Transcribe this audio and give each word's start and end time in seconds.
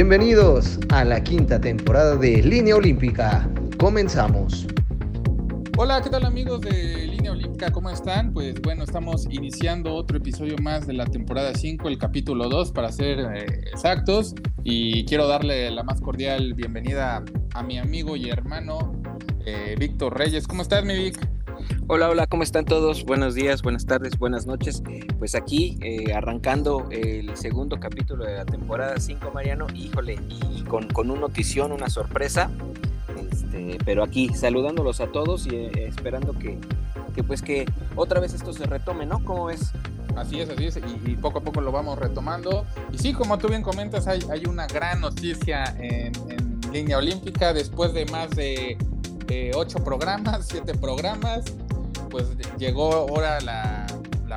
Bienvenidos 0.00 0.78
a 0.90 1.04
la 1.04 1.20
quinta 1.24 1.60
temporada 1.60 2.14
de 2.14 2.40
Línea 2.40 2.76
Olímpica. 2.76 3.50
Comenzamos. 3.80 4.64
Hola, 5.76 6.00
¿qué 6.00 6.08
tal 6.08 6.24
amigos 6.24 6.60
de 6.60 7.08
Línea 7.08 7.32
Olímpica? 7.32 7.72
¿Cómo 7.72 7.90
están? 7.90 8.32
Pues 8.32 8.62
bueno, 8.62 8.84
estamos 8.84 9.26
iniciando 9.28 9.92
otro 9.92 10.18
episodio 10.18 10.54
más 10.62 10.86
de 10.86 10.92
la 10.92 11.04
temporada 11.04 11.52
5, 11.52 11.88
el 11.88 11.98
capítulo 11.98 12.48
2 12.48 12.70
para 12.70 12.92
ser 12.92 13.18
eh, 13.18 13.46
exactos. 13.72 14.36
Y 14.62 15.04
quiero 15.06 15.26
darle 15.26 15.68
la 15.72 15.82
más 15.82 16.00
cordial 16.00 16.54
bienvenida 16.54 17.24
a 17.54 17.62
mi 17.64 17.80
amigo 17.80 18.14
y 18.14 18.30
hermano 18.30 19.02
eh, 19.44 19.74
Víctor 19.80 20.16
Reyes. 20.16 20.46
¿Cómo 20.46 20.62
estás, 20.62 20.84
mi 20.84 20.94
Vic? 20.94 21.18
Hola, 21.90 22.10
hola, 22.10 22.26
¿cómo 22.26 22.42
están 22.42 22.66
todos? 22.66 23.06
Buenos 23.06 23.34
días, 23.34 23.62
buenas 23.62 23.86
tardes, 23.86 24.18
buenas 24.18 24.44
noches. 24.44 24.82
Pues 25.18 25.34
aquí 25.34 25.78
eh, 25.80 26.12
arrancando 26.12 26.86
el 26.90 27.34
segundo 27.34 27.80
capítulo 27.80 28.26
de 28.26 28.36
la 28.36 28.44
temporada 28.44 29.00
5, 29.00 29.30
Mariano, 29.32 29.66
híjole, 29.74 30.18
y 30.28 30.64
con, 30.64 30.86
con 30.88 31.10
una 31.10 31.22
notición, 31.22 31.72
una 31.72 31.88
sorpresa. 31.88 32.50
Este, 33.32 33.78
pero 33.86 34.04
aquí 34.04 34.28
saludándolos 34.34 35.00
a 35.00 35.06
todos 35.06 35.46
y 35.46 35.56
eh, 35.56 35.86
esperando 35.88 36.34
que, 36.34 36.58
que, 37.14 37.24
pues 37.24 37.40
que 37.40 37.64
otra 37.96 38.20
vez 38.20 38.34
esto 38.34 38.52
se 38.52 38.66
retome, 38.66 39.06
¿no? 39.06 39.24
¿Cómo 39.24 39.48
es? 39.48 39.72
Así 40.14 40.40
es, 40.40 40.50
así 40.50 40.66
es, 40.66 40.78
y, 41.06 41.16
poco 41.16 41.38
a 41.38 41.42
poco 41.42 41.62
lo 41.62 41.72
vamos 41.72 41.98
retomando. 41.98 42.66
Y 42.92 42.98
sí, 42.98 43.14
como 43.14 43.38
tú 43.38 43.48
bien 43.48 43.62
comentas, 43.62 44.06
hay, 44.08 44.20
hay 44.30 44.44
una 44.44 44.66
gran 44.66 45.00
noticia 45.00 45.64
en, 45.78 46.12
en 46.28 46.60
línea 46.70 46.98
olímpica 46.98 47.54
después 47.54 47.94
de 47.94 48.04
más 48.04 48.28
de 48.32 48.76
ocho 49.54 49.78
programas, 49.84 50.46
siete 50.46 50.74
programas, 50.74 51.44
pues 52.08 52.26
llegó 52.58 52.92
ahora 52.92 53.40
la, 53.40 53.86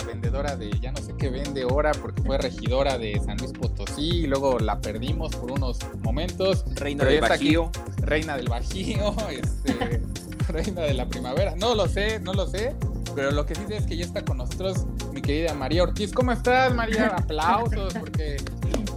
vendedora 0.05 0.55
de 0.55 0.71
ya 0.79 0.91
no 0.91 0.97
sé 0.99 1.13
qué 1.15 1.29
vende 1.29 1.61
ahora 1.61 1.91
porque 1.91 2.23
fue 2.23 2.37
regidora 2.39 2.97
de 2.97 3.21
San 3.23 3.37
Luis 3.37 3.51
Potosí 3.51 4.21
y 4.21 4.27
luego 4.27 4.57
la 4.57 4.79
perdimos 4.81 5.35
por 5.35 5.51
unos 5.51 5.77
momentos. 6.01 6.65
Reina 6.73 7.05
del 7.05 7.21
Bajío. 7.21 7.69
reina 7.97 8.35
del 8.35 8.49
Bajío, 8.49 9.15
este, 9.29 10.01
reina 10.47 10.81
de 10.81 10.95
la 10.95 11.07
primavera. 11.07 11.55
No 11.55 11.75
lo 11.75 11.87
sé, 11.87 12.19
no 12.19 12.33
lo 12.33 12.47
sé. 12.47 12.75
Pero 13.15 13.31
lo 13.31 13.45
que 13.45 13.55
sí 13.55 13.61
sé 13.67 13.77
es 13.77 13.85
que 13.85 13.97
ya 13.97 14.05
está 14.05 14.23
con 14.23 14.37
nosotros 14.37 14.85
mi 15.13 15.21
querida 15.21 15.53
María 15.53 15.83
Ortiz. 15.83 16.13
¿Cómo 16.13 16.31
estás, 16.31 16.73
María? 16.73 17.07
Aplausos, 17.07 17.93
porque. 17.93 18.37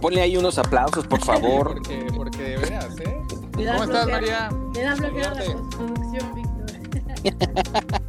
Ponle 0.01 0.21
ahí 0.21 0.37
unos 0.37 0.57
aplausos, 0.57 1.05
por 1.07 1.21
favor. 1.21 1.73
porque, 1.75 2.07
porque 2.15 2.43
de 2.43 2.57
veras, 2.57 2.99
¿eh? 2.99 3.17
¿Cómo 3.53 3.83
estás, 3.83 4.07
María? 4.07 4.49
Me 4.73 4.81
da 4.81 4.95
bloquear 4.95 5.35
la 5.35 5.53
postproducción, 5.53 6.35
Víctor. 6.35 8.01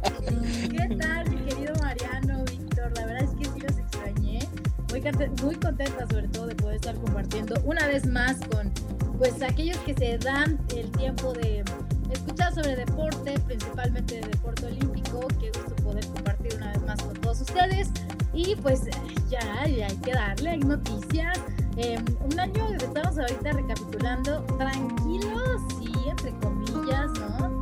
Muy, 5.41 5.55
contenta, 5.55 6.05
sobre 6.09 6.27
todo, 6.27 6.47
de 6.47 6.55
poder 6.55 6.75
estar 6.75 6.93
compartiendo 6.95 7.55
una 7.63 7.87
vez 7.87 8.05
más 8.05 8.35
con 8.51 8.69
pues 9.17 9.41
aquellos 9.41 9.77
que 9.77 9.93
se 9.93 10.17
dan 10.17 10.59
el 10.75 10.91
tiempo 10.91 11.31
de 11.31 11.63
escuchar 12.11 12.53
sobre 12.53 12.75
deporte, 12.75 13.39
principalmente 13.45 14.15
de 14.15 14.27
deporte 14.27 14.65
olímpico. 14.65 15.25
Qué 15.39 15.49
gusto 15.51 15.75
poder 15.81 16.05
compartir 16.07 16.55
una 16.57 16.73
vez 16.73 16.81
más 16.81 17.01
con 17.01 17.13
todos 17.13 17.39
ustedes. 17.39 17.89
Y 18.33 18.57
pues 18.57 18.81
ya, 19.29 19.39
ya 19.65 19.87
hay 19.87 19.95
que 19.95 20.11
darle, 20.11 20.49
hay 20.49 20.59
noticias. 20.59 21.39
Eh, 21.77 21.97
un 22.29 22.37
año, 22.37 22.67
estamos 22.77 23.17
ahorita 23.17 23.53
recapitulando, 23.53 24.41
tranquilos 24.57 25.61
y 25.79 26.09
entre 26.09 26.31
comillas, 26.39 27.11
¿no? 27.17 27.61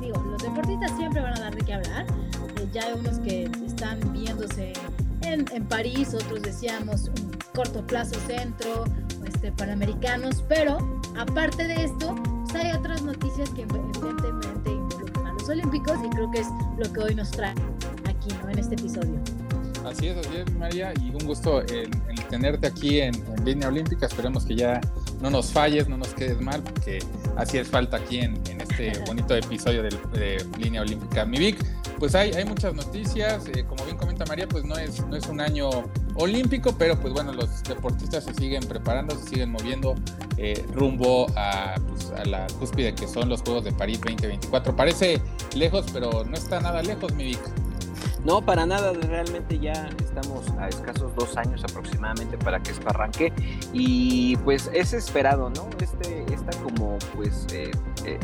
digo, 0.00 0.22
los 0.22 0.40
deportistas 0.40 0.96
siempre 0.96 1.20
van 1.20 1.36
a 1.36 1.40
dar 1.40 1.54
de 1.56 1.64
qué 1.64 1.74
hablar. 1.74 2.06
Eh, 2.60 2.68
ya 2.72 2.82
hay 2.84 2.92
unos 2.92 3.18
que 3.18 3.50
están 3.66 3.98
viéndose 4.12 4.72
en, 5.26 5.44
en, 5.52 5.66
París, 5.66 6.14
otros 6.14 6.42
decíamos 6.42 7.08
un 7.08 7.36
corto 7.54 7.86
plazo 7.86 8.18
centro, 8.26 8.84
este, 9.26 9.52
panamericanos, 9.52 10.44
pero 10.48 10.78
aparte 11.16 11.66
de 11.66 11.84
esto, 11.84 12.14
pues 12.44 12.54
hay 12.54 12.72
otras 12.72 13.02
noticias 13.02 13.50
que 13.50 13.62
evidentemente 13.62 14.70
involucran 14.70 15.26
a 15.26 15.32
los 15.32 15.48
olímpicos 15.48 15.98
y 16.04 16.08
creo 16.10 16.30
que 16.30 16.40
es 16.40 16.48
lo 16.78 16.92
que 16.92 17.00
hoy 17.00 17.14
nos 17.14 17.30
trae 17.30 17.54
aquí, 18.04 18.28
¿no? 18.42 18.50
En 18.50 18.58
este 18.58 18.74
episodio. 18.74 19.20
Así 19.86 20.08
es, 20.08 20.16
así 20.16 20.36
es, 20.38 20.52
María, 20.54 20.92
y 21.00 21.10
un 21.10 21.24
gusto 21.26 21.60
el, 21.60 21.90
tenerte 22.28 22.66
aquí 22.66 23.00
en, 23.00 23.14
línea 23.44 23.68
olímpica. 23.68 24.06
Esperemos 24.06 24.44
que 24.44 24.56
ya 24.56 24.80
no 25.20 25.30
nos 25.30 25.52
falles, 25.52 25.88
no 25.88 25.96
nos 25.96 26.08
quedes 26.08 26.40
mal, 26.40 26.60
porque 26.62 26.98
así 27.36 27.58
es 27.58 27.68
falta 27.68 27.98
aquí 27.98 28.18
en, 28.18 28.36
este 28.60 28.92
bonito 29.06 29.34
episodio 29.34 29.82
de, 29.82 30.44
línea 30.58 30.82
olímpica. 30.82 31.24
Mi 31.24 31.38
Vic, 31.38 31.64
pues 31.98 32.14
hay, 32.14 32.32
hay 32.32 32.44
muchas 32.44 32.74
noticias. 32.74 33.46
Eh, 33.54 33.64
como 33.64 33.84
bien 33.84 33.96
comenta 33.96 34.24
María, 34.26 34.46
pues 34.48 34.64
no 34.64 34.76
es, 34.76 35.06
no 35.06 35.16
es 35.16 35.26
un 35.26 35.40
año 35.40 35.70
olímpico, 36.14 36.74
pero 36.76 36.98
pues 36.98 37.12
bueno, 37.12 37.32
los 37.32 37.62
deportistas 37.62 38.24
se 38.24 38.34
siguen 38.34 38.62
preparando, 38.66 39.16
se 39.16 39.28
siguen 39.28 39.50
moviendo 39.50 39.94
eh, 40.36 40.64
rumbo 40.72 41.26
a, 41.36 41.76
pues, 41.88 42.10
a 42.10 42.24
la 42.24 42.46
cúspide 42.58 42.94
que 42.94 43.06
son 43.06 43.28
los 43.28 43.42
Juegos 43.42 43.64
de 43.64 43.72
París 43.72 44.00
2024. 44.00 44.74
Parece 44.74 45.20
lejos, 45.54 45.86
pero 45.92 46.24
no 46.24 46.36
está 46.36 46.60
nada 46.60 46.82
lejos, 46.82 47.14
mi 47.14 47.24
Vic. 47.24 47.65
No, 48.26 48.42
para 48.42 48.66
nada, 48.66 48.92
realmente 48.92 49.56
ya 49.56 49.88
estamos 50.00 50.50
a 50.58 50.68
escasos 50.68 51.14
dos 51.14 51.36
años 51.36 51.62
aproximadamente 51.62 52.36
para 52.36 52.60
que 52.60 52.72
esto 52.72 52.88
arranque 52.88 53.32
y 53.72 54.36
pues 54.38 54.68
es 54.74 54.92
esperado, 54.94 55.48
¿no? 55.50 55.68
Este, 55.80 56.24
esta 56.34 56.50
como 56.60 56.98
pues 57.14 57.46
eh, 57.52 57.70
eh, 58.04 58.18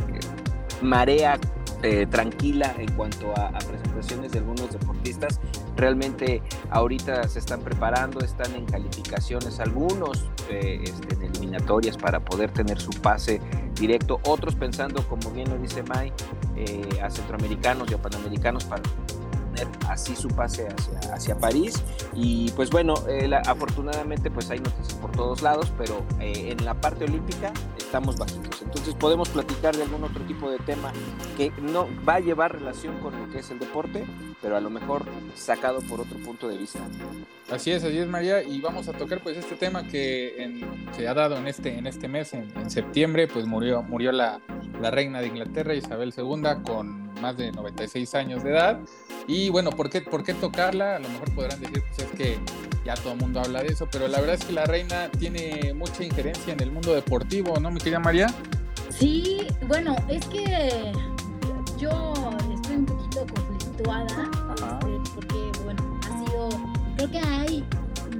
marea 0.81 1.39
eh, 1.85 2.05
tranquila 2.11 2.75
en 2.79 2.91
cuanto 2.97 3.33
a, 3.37 3.53
presentaciones 3.59 4.33
de 4.33 4.41
algunos 4.41 4.73
deportistas. 4.73 5.39
Realmente 5.77 6.43
ahorita 6.71 7.29
se 7.29 7.39
están 7.39 7.61
preparando, 7.61 8.25
están 8.25 8.57
en 8.57 8.67
calificaciones, 8.67 9.61
algunos 9.61 10.29
este, 10.51 11.15
en 11.15 11.23
eliminatorias 11.23 11.97
para 11.97 12.19
poder 12.19 12.51
tener 12.51 12.81
su 12.81 12.91
pase 12.91 13.41
directo, 13.77 14.19
otros 14.27 14.57
pensando, 14.57 15.07
como 15.07 15.31
bien 15.31 15.49
lo 15.49 15.59
dice 15.59 15.85
Mai, 15.85 16.13
a 17.01 17.09
centroamericanos 17.09 17.89
y 17.89 17.95
a 17.95 18.03
panamericanos 18.03 18.65
para 18.65 18.83
así 19.89 20.17
su 20.17 20.29
pase 20.29 20.69
hacia, 20.69 21.15
hacia 21.15 21.39
París. 21.39 21.83
Y 22.15 22.51
pues 22.53 22.71
bueno, 22.71 22.95
eh, 23.09 23.31
afortunadamente 23.47 24.31
pues 24.31 24.51
hay 24.51 24.59
noticias 24.59 24.95
por 24.95 25.13
todos 25.13 25.43
lados, 25.43 25.73
pero 25.79 26.03
eh, 26.21 26.55
en 26.57 26.65
la 26.65 26.75
parte 26.75 27.05
olímpica 27.05 27.53
estamos 27.77 28.17
bajitos. 28.17 28.63
Entonces 28.63 28.95
podemos 28.95 29.29
platicar 29.29 29.77
de 29.77 29.83
algún 29.83 30.05
otro 30.05 30.25
tipo 30.25 30.51
de 30.51 30.59
tema 30.59 30.93
que 31.37 31.53
no 31.61 31.89
va 32.09 32.15
a 32.15 32.21
llevar 32.21 32.53
relación 32.53 32.99
con 33.01 33.19
lo 33.19 33.31
que 33.31 33.41
es 33.41 33.51
el 33.51 33.59
deporte, 33.59 34.05
pero 34.41 34.57
a 34.57 34.61
lo 34.61 34.71
mejor 34.71 35.05
sacado 35.35 35.81
por 35.81 36.01
otro 36.01 36.19
punto 36.19 36.49
de 36.49 36.59
vista. 36.59 36.81
Así 37.51 37.71
es, 37.71 37.85
así 37.85 37.99
es 37.99 38.09
María, 38.09 38.43
y 38.43 38.61
vamos 38.61 38.89
a 38.89 38.93
tocar 38.93 39.23
pues 39.23 39.37
este 39.37 39.57
tema 39.57 39.87
que 39.87 40.65
se 40.97 41.07
ha 41.07 41.15
dado 41.15 41.37
en 41.37 41.47
este, 41.47 41.77
en 41.77 41.87
este 41.87 42.09
mes, 42.09 42.33
en, 42.33 42.51
en 42.57 42.71
septiembre, 42.71 43.29
pues 43.29 43.47
murió, 43.47 43.83
murió 43.83 44.11
la, 44.11 44.41
la 44.81 44.91
reina 44.91 45.21
de 45.21 45.29
Inglaterra, 45.29 45.75
Isabel 45.75 46.15
II, 46.17 46.63
con 46.65 47.12
más 47.23 47.37
de 47.37 47.53
96 47.53 48.15
años 48.17 48.43
de 48.43 48.51
edad. 48.51 48.81
Y 49.27 49.49
bueno, 49.49 49.71
¿por 49.71 49.89
qué, 49.89 50.03
¿por 50.03 50.25
qué 50.25 50.35
tocarla? 50.35 50.97
A 50.97 50.99
lo 50.99 51.09
mejor 51.09 51.35
podrán 51.35 51.61
decir, 51.61 51.83
pues 51.89 52.07
es 52.07 52.19
que 52.19 52.39
ya 52.85 52.95
todo 52.95 53.13
el 53.13 53.21
mundo 53.21 53.41
habla 53.41 53.63
de 53.63 53.69
eso, 53.69 53.89
pero 53.91 54.09
la 54.09 54.21
verdad 54.21 54.35
es 54.35 54.45
que 54.45 54.53
la 54.53 54.65
reina 54.65 55.09
tiene 55.11 55.73
mucha 55.73 56.05
injerencia 56.05 56.53
en 56.53 56.61
el 56.61 56.73
mundo 56.73 56.93
deportivo, 56.93 57.59
¿no, 57.61 57.71
mi 57.71 57.79
querida 57.79 58.01
María? 58.01 58.27
Sí, 58.91 59.47
bueno, 59.69 59.95
es 60.09 60.27
que 60.27 60.93
yo 61.79 62.13
estoy 62.53 62.77
un 62.77 62.87
poquito 62.87 63.27
conflictuada, 63.33 64.31
este, 64.55 65.11
porque 65.15 65.61
bueno, 65.65 66.01
ha 66.03 66.27
sido, 66.27 66.49
creo 66.97 67.11
que 67.11 67.19
hay, 67.19 67.65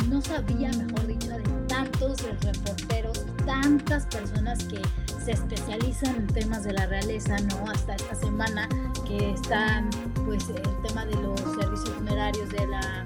no 0.09 0.23
sabía, 0.23 0.71
mejor 0.71 1.07
dicho, 1.09 1.29
de 1.29 1.43
tantos 1.67 2.23
reporteros, 2.23 3.27
tantas 3.45 4.07
personas 4.07 4.65
que 4.65 4.81
se 5.25 5.33
especializan 5.33 6.17
en 6.17 6.27
temas 6.29 6.65
de 6.65 6.73
la 6.73 6.87
realeza, 6.87 7.37
¿no? 7.39 7.71
Hasta 7.71 7.95
esta 7.95 8.15
semana 8.17 8.69
que 9.07 9.31
están, 9.31 9.91
pues, 10.25 10.49
el 10.49 10.63
tema 10.87 11.05
de 11.07 11.15
los 11.17 11.41
servicios 11.41 11.91
funerarios 11.91 12.49
de 12.51 12.67
la, 12.67 13.05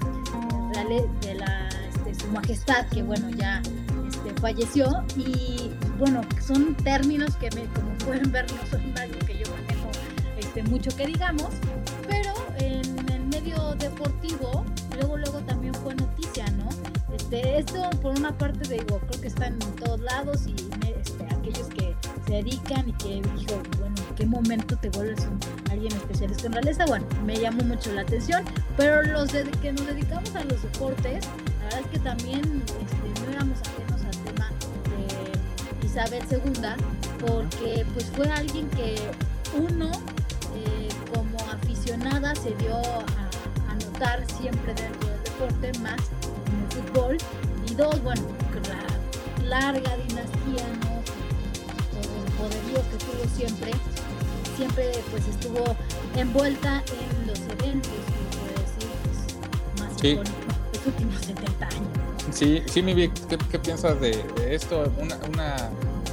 de 1.21 1.35
la, 1.35 1.69
este, 1.89 2.15
su 2.15 2.27
majestad, 2.31 2.87
que 2.87 3.03
bueno, 3.03 3.29
ya 3.29 3.61
este, 4.07 4.33
falleció. 4.39 5.03
Y 5.15 5.71
bueno, 5.97 6.21
son 6.45 6.75
términos 6.75 7.35
que, 7.37 7.49
como 7.49 7.91
pueden 8.05 8.31
ver, 8.31 8.45
no 8.51 8.65
son 8.69 8.97
algo 8.97 9.19
que 9.25 9.39
yo 9.39 9.51
manejo 9.51 9.89
este, 10.37 10.63
mucho 10.63 10.95
que 10.95 11.07
digamos, 11.07 11.49
pero 12.07 12.33
en 12.57 13.09
el 13.11 13.25
medio 13.27 13.75
deportivo, 13.75 14.65
luego, 14.95 15.17
luego 15.17 15.39
también 15.41 15.73
fue 15.75 15.95
noticia, 15.95 16.45
¿no? 16.51 16.69
Este, 17.13 17.59
esto 17.59 17.89
por 18.01 18.17
una 18.17 18.37
parte 18.37 18.67
digo, 18.67 18.99
creo 18.99 19.21
que 19.21 19.27
está 19.27 19.47
en 19.47 19.59
todos 19.59 19.99
lados 19.99 20.47
y 20.47 20.55
aquellos 21.33 21.67
que 21.69 21.95
se 22.25 22.33
dedican 22.33 22.89
y 22.89 22.93
que 22.93 23.21
dijo, 23.35 23.61
bueno, 23.79 23.95
¿en 24.09 24.15
qué 24.15 24.25
momento 24.25 24.77
te 24.77 24.89
vuelves 24.89 25.19
un, 25.25 25.39
alguien 25.77 25.93
especialista 25.93 26.47
en 26.47 26.53
realeza? 26.53 26.85
Bueno, 26.85 27.05
me 27.25 27.37
llamó 27.37 27.63
mucho 27.63 27.91
la 27.93 28.01
atención, 28.01 28.43
pero 28.75 29.03
los 29.03 29.31
que 29.61 29.71
nos 29.71 29.85
dedicamos 29.85 30.35
a 30.35 30.43
los 30.43 30.61
deportes, 30.61 31.25
la 31.59 31.63
verdad 31.65 31.79
es 31.81 31.87
que 31.87 31.99
también 31.99 32.41
este, 32.41 33.21
no 33.21 33.31
éramos 33.31 33.59
ajenos 33.61 34.01
al 34.03 34.23
tema 34.23 34.49
de 35.81 35.87
Isabel 35.87 36.23
II, 36.31 37.25
porque 37.25 37.85
pues 37.93 38.05
fue 38.15 38.27
alguien 38.29 38.67
que 38.71 38.95
uno, 39.55 39.91
eh, 40.55 40.89
como 41.13 41.37
aficionada, 41.51 42.33
se 42.35 42.55
dio 42.55 42.75
a, 42.77 43.69
a 43.69 43.73
notar 43.75 44.25
siempre 44.39 44.73
dentro 44.73 45.09
del 45.09 45.23
deporte, 45.23 45.79
más 45.79 45.99
en 46.47 46.79
el 46.79 46.83
fútbol, 46.83 47.17
y 47.69 47.75
dos, 47.75 48.01
bueno, 48.01 48.21
la 48.67 49.61
larga 49.61 49.95
dinastía, 49.97 50.65
¿no? 50.81 51.01
Por 51.93 52.49
el 52.49 52.51
poderío 52.51 52.81
que 52.89 52.97
tuvo 53.05 53.35
siempre, 53.35 53.71
siempre 54.55 54.86
pues 55.11 55.27
estuvo 55.27 55.63
envuelta 56.15 56.83
en 56.87 57.27
los 57.27 57.39
eventos, 57.39 57.91
puedo 58.31 58.53
decir, 58.61 58.89
pues, 59.03 59.81
más 59.89 59.99
Sí. 60.01 60.15
los 60.15 60.85
últimos 60.87 61.21
70 61.21 61.65
años. 61.67 61.81
Sí, 62.31 62.61
sí, 62.67 62.81
mi 62.83 62.93
Vic, 62.93 63.11
¿qué, 63.29 63.37
qué 63.37 63.59
piensas 63.59 63.99
de, 64.01 64.21
de 64.35 64.55
esto? 64.55 64.91
Una, 65.01 65.17
una, 65.31 65.69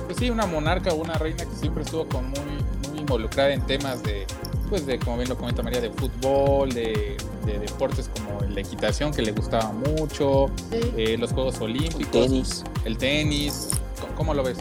pues 0.07 0.17
sí, 0.19 0.31
una 0.31 0.47
monarca 0.47 0.91
o 0.93 0.97
una 0.97 1.15
reina 1.15 1.45
que 1.45 1.55
siempre 1.57 1.83
estuvo 1.83 2.07
como 2.07 2.29
muy, 2.29 2.89
muy 2.91 2.99
involucrada 3.01 3.53
en 3.53 3.63
temas 3.67 4.03
de, 4.05 4.27
pues 4.71 4.87
de, 4.87 4.99
como 4.99 5.17
bien 5.17 5.29
lo 5.29 5.37
comenta 5.37 5.63
María, 5.63 5.81
de 5.81 5.91
fútbol, 5.91 6.73
de, 6.73 7.17
de 7.45 7.59
deportes 7.59 8.09
como 8.09 8.41
la 8.49 8.61
equitación, 8.61 9.13
que 9.13 9.23
le 9.23 9.33
gustaba 9.33 9.73
mucho, 9.73 10.51
Sí. 10.71 10.79
eh, 10.97 11.19
los 11.19 11.33
Juegos 11.33 11.61
Olímpicos, 11.61 12.13
Tenis. 12.13 12.65
el 12.85 12.97
tenis. 12.97 13.71
¿Cómo, 14.01 14.15
cómo 14.15 14.35
lo 14.35 14.43
ves? 14.45 14.59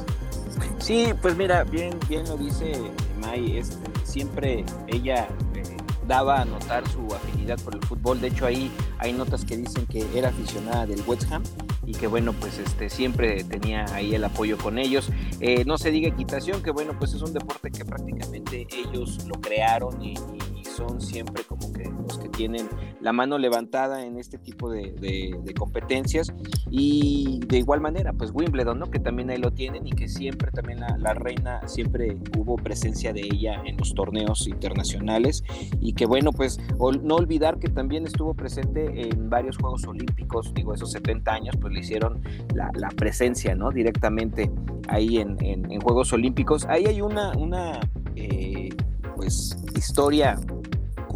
Sí, 0.79 1.13
pues 1.21 1.37
mira, 1.37 1.63
bien, 1.63 1.97
bien 2.09 2.27
lo 2.27 2.35
dice 2.35 2.73
May, 3.21 3.57
este, 3.57 3.77
siempre 4.13 4.63
ella 4.87 5.27
eh, 5.55 5.63
daba 6.07 6.41
a 6.41 6.45
notar 6.45 6.87
su 6.87 7.07
afinidad 7.13 7.59
por 7.61 7.73
el 7.75 7.81
fútbol. 7.81 8.21
De 8.21 8.27
hecho, 8.27 8.45
ahí 8.45 8.69
hay 8.99 9.11
notas 9.11 9.43
que 9.43 9.57
dicen 9.57 9.85
que 9.87 10.05
era 10.17 10.29
aficionada 10.29 10.85
del 10.85 11.01
West 11.07 11.31
Ham 11.31 11.41
y 11.85 11.93
que 11.93 12.05
bueno, 12.07 12.31
pues 12.33 12.59
este 12.59 12.89
siempre 12.89 13.43
tenía 13.43 13.85
ahí 13.93 14.13
el 14.13 14.23
apoyo 14.23 14.57
con 14.57 14.77
ellos. 14.77 15.09
Eh, 15.39 15.63
no 15.65 15.77
se 15.77 15.89
diga 15.91 16.07
equitación, 16.09 16.61
que 16.61 16.69
bueno, 16.71 16.93
pues 16.99 17.13
es 17.13 17.21
un 17.23 17.33
deporte 17.33 17.71
que 17.71 17.83
prácticamente 17.85 18.67
ellos 18.71 19.25
lo 19.25 19.33
crearon 19.41 20.01
y, 20.01 20.11
y- 20.13 20.63
son 20.73 20.99
siempre 20.99 21.43
como 21.43 21.71
que 21.71 21.83
los 21.83 22.17
tienen 22.35 22.67
la 22.99 23.13
mano 23.13 23.37
levantada 23.37 24.05
en 24.05 24.17
este 24.17 24.37
tipo 24.37 24.69
de, 24.69 24.91
de- 24.93 25.37
de 25.43 25.53
competencias. 25.53 26.33
Y 26.69 27.39
de 27.47 27.59
igual 27.59 27.81
manera, 27.81 28.13
pues 28.13 28.31
Wimbledon, 28.33 28.79
¿no? 28.79 28.89
Que 28.89 28.99
también 28.99 29.29
ahí 29.29 29.37
lo 29.37 29.51
tienen 29.51 29.85
y 29.87 29.91
que 29.91 30.07
siempre 30.07 30.51
también 30.51 30.79
la, 30.79 30.97
la 30.97 31.13
reina, 31.13 31.67
siempre 31.67 32.17
hubo 32.37 32.55
presencia 32.55 33.13
de 33.13 33.21
ella 33.21 33.61
en 33.65 33.77
los 33.77 33.93
torneos 33.93 34.47
internacionales. 34.47 35.43
Y 35.79 35.93
que 35.93 36.05
bueno, 36.05 36.31
pues 36.31 36.59
ol- 36.77 37.01
no 37.03 37.15
olvidar 37.15 37.59
que 37.59 37.69
también 37.69 38.05
estuvo 38.05 38.33
presente 38.33 39.07
en 39.09 39.29
varios 39.29 39.57
Juegos 39.57 39.85
Olímpicos, 39.85 40.53
digo, 40.53 40.73
esos 40.73 40.91
70 40.91 41.31
años, 41.31 41.55
pues 41.59 41.73
le 41.73 41.79
hicieron 41.81 42.21
la, 42.53 42.69
la 42.75 42.89
presencia, 42.89 43.55
¿no? 43.55 43.69
Directamente 43.71 44.51
ahí 44.87 45.17
en, 45.19 45.37
en- 45.43 45.71
en 45.71 45.81
Juegos 45.81 46.11
Olímpicos. 46.13 46.65
Ahí 46.65 46.85
hay 46.85 47.01
una, 47.01 47.31
una 47.37 47.79
eh, 48.15 48.69
pues, 49.15 49.57
historia 49.75 50.39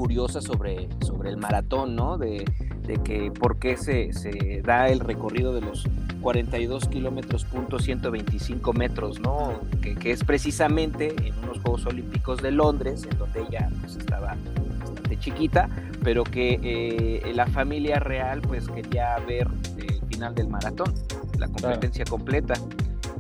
curiosa 0.01 0.41
sobre, 0.41 0.87
sobre 1.03 1.31
el 1.31 1.37
maratón, 1.37 1.95
¿no? 1.95 2.19
De, 2.19 2.45
de 2.85 2.97
que 3.03 3.31
por 3.31 3.57
qué 3.57 3.75
se, 3.77 4.13
se 4.13 4.61
da 4.63 4.89
el 4.89 4.99
recorrido 4.99 5.53
de 5.53 5.61
los 5.61 5.85
42 6.21 6.87
kilómetros 6.87 7.45
punto 7.45 7.79
125 7.79 8.73
metros, 8.73 9.19
¿no? 9.19 9.53
Que, 9.81 9.95
que 9.95 10.11
es 10.11 10.23
precisamente 10.23 11.15
en 11.25 11.33
unos 11.43 11.59
Juegos 11.61 11.85
Olímpicos 11.87 12.41
de 12.43 12.51
Londres, 12.51 13.07
en 13.11 13.17
donde 13.17 13.41
ella 13.41 13.69
pues, 13.81 13.95
estaba 13.95 14.35
bastante 14.79 15.17
chiquita, 15.19 15.67
pero 16.03 16.23
que 16.23 16.59
eh, 16.61 17.31
la 17.33 17.47
familia 17.47 17.97
real 17.99 18.41
pues 18.41 18.67
quería 18.69 19.17
ver 19.27 19.47
el 19.79 19.99
final 20.07 20.35
del 20.35 20.47
maratón, 20.47 20.93
la 21.39 21.47
competencia 21.47 22.05
completa. 22.05 22.53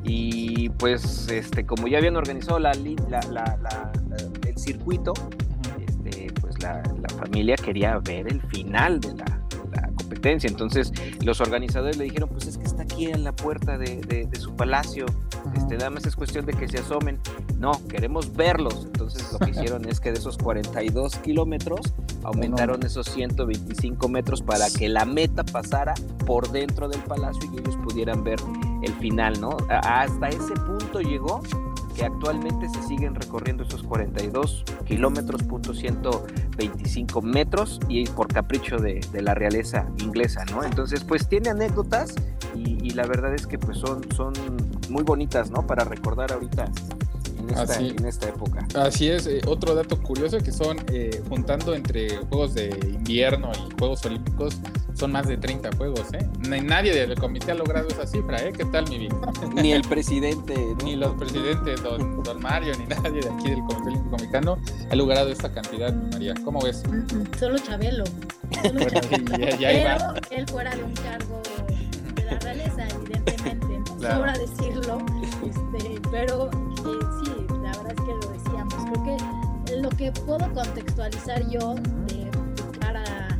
Y 0.03 0.69
pues 0.69 1.27
este 1.29 1.65
como 1.65 1.87
ya 1.87 1.97
habían 1.97 2.15
organizado 2.17 2.59
la, 2.59 2.71
la- 3.09 3.19
la- 3.31 3.91
el 4.47 4.57
circuito, 4.57 5.13
la, 6.59 6.81
la 7.01 7.09
familia 7.17 7.55
quería 7.55 7.97
ver 7.99 8.27
el 8.27 8.41
final 8.43 8.99
de 8.99 9.13
la, 9.15 9.25
competencia. 9.97 10.49
Entonces 10.49 10.91
los 11.23 11.41
organizadores 11.41 11.97
le 11.97 12.05
dijeron, 12.05 12.29
pues 12.29 12.47
es 12.47 12.57
que 12.57 12.63
está 12.65 12.83
aquí 12.83 13.05
en 13.07 13.23
la 13.23 13.33
puerta 13.35 13.77
de, 13.77 13.97
de- 14.01 14.25
de 14.25 14.39
su 14.39 14.55
palacio, 14.55 15.05
este, 15.55 15.75
nada 15.77 15.89
más 15.89 16.05
es 16.05 16.15
cuestión 16.15 16.45
de 16.45 16.53
que 16.53 16.67
se 16.67 16.79
asomen. 16.79 17.19
No, 17.57 17.71
queremos 17.89 18.33
verlos. 18.33 18.85
Entonces 18.85 19.31
lo 19.33 19.39
que 19.39 19.51
hicieron 19.51 19.87
es 19.87 19.99
que 19.99 20.11
de 20.11 20.17
esos 20.19 20.37
42 20.37 21.15
kilómetros 21.17 21.93
aumentaron 22.23 22.83
esos 22.83 23.07
125 23.07 24.07
metros 24.07 24.41
para 24.41 24.69
que 24.69 24.87
la 24.89 25.05
meta 25.05 25.43
pasara 25.43 25.93
por 26.25 26.49
dentro 26.51 26.87
del 26.87 27.01
palacio 27.01 27.41
y 27.53 27.59
ellos 27.59 27.75
pudieran 27.83 28.23
ver 28.23 28.39
el 28.83 28.93
final, 28.95 29.39
¿no? 29.41 29.57
Hasta 29.69 30.29
ese 30.29 30.53
punto 30.65 31.01
llegó 31.01 31.41
que 31.97 32.05
actualmente 32.05 32.69
se 32.69 32.81
siguen 32.83 33.15
recorriendo 33.15 33.63
esos 33.63 33.81
42 33.81 34.63
kilómetros, 34.85 35.41
punto 35.43 35.73
125 35.73 37.21
metros 37.23 37.79
y 37.89 38.05
por 38.05 38.27
capricho 38.27 38.77
de, 38.77 39.01
la 39.13 39.33
realeza 39.33 39.87
inglesa, 39.97 40.45
¿no? 40.51 40.63
Entonces, 40.63 41.03
pues 41.03 41.27
tiene 41.27 41.49
anécdotas 41.49 42.13
y, 42.53 42.77
y 42.85 42.91
la 42.91 43.07
verdad 43.07 43.33
es 43.33 43.47
que 43.47 43.57
pues 43.57 43.79
son, 43.79 44.03
son 44.15 44.33
muy 44.89 45.03
bonitas, 45.03 45.49
¿no? 45.49 45.65
Para 45.65 45.85
recordar 45.85 46.31
ahorita 46.31 46.69
en 47.47 47.57
esta, 47.57 47.73
Así. 47.73 47.95
en 47.97 48.05
esta 48.05 48.29
época. 48.29 48.67
Así 48.75 49.07
es, 49.09 49.27
eh, 49.27 49.41
otro 49.47 49.75
dato 49.75 50.01
curioso 50.01 50.37
que 50.39 50.51
son 50.51 50.77
eh, 50.91 51.21
juntando 51.29 51.73
entre 51.75 52.17
Juegos 52.27 52.53
de 52.53 52.69
Invierno 52.87 53.51
y 53.53 53.79
Juegos 53.79 54.05
Olímpicos, 54.05 54.57
son 54.93 55.11
más 55.11 55.27
de 55.27 55.37
30 55.37 55.69
juegos, 55.77 56.01
¿eh? 56.13 56.27
Nadie 56.63 56.93
del 56.93 57.13
comité 57.19 57.51
ha 57.51 57.55
logrado 57.55 57.87
esa 57.87 58.07
cifra, 58.07 58.37
¿eh? 58.43 58.51
¿Qué 58.51 58.65
tal, 58.65 58.89
mi 58.89 58.97
vida? 58.97 59.15
Ni 59.61 59.71
el 59.71 59.83
presidente, 59.83 60.55
¿no? 60.55 60.85
Ni 60.85 60.95
los 60.95 61.13
presidentes, 61.15 61.81
don, 61.83 62.23
don 62.23 62.39
Mario, 62.41 62.73
ni 62.77 62.85
nadie 63.03 63.21
de 63.21 63.29
aquí 63.29 63.49
del 63.49 63.59
Comité 63.59 63.87
Olímpico 63.89 64.15
Mexicano 64.17 64.57
ha 64.89 64.95
logrado 64.95 65.29
esta 65.29 65.51
cantidad, 65.51 65.93
María. 66.11 66.33
¿Cómo 66.43 66.59
ves? 66.61 66.83
Mm, 66.87 67.15
mm, 67.15 67.27
Solo 67.39 67.57
Chabelo. 67.59 68.05
Solo 68.05 68.73
Bueno, 68.73 68.99
Chabelo. 69.01 69.37
ya, 69.37 69.57
ya 69.57 69.73
iba. 69.73 70.13
Pero 70.29 70.41
él 70.41 70.47
fuera 70.47 70.75
de 70.75 70.83
un 70.83 70.93
cargo 70.93 71.41
de 72.15 72.23
la 72.23 72.39
realeza, 72.39 72.87
evidentemente, 72.89 73.79
¿no? 73.79 73.97
Claro. 73.97 74.15
sobra 74.17 74.33
decirlo, 74.37 74.97
este, 75.45 76.01
pero 76.11 76.49
que 79.65 79.77
lo 79.77 79.89
que 79.89 80.11
puedo 80.11 80.51
contextualizar 80.53 81.47
yo 81.49 81.75
de 82.07 82.29
cara 82.79 83.03
a 83.03 83.37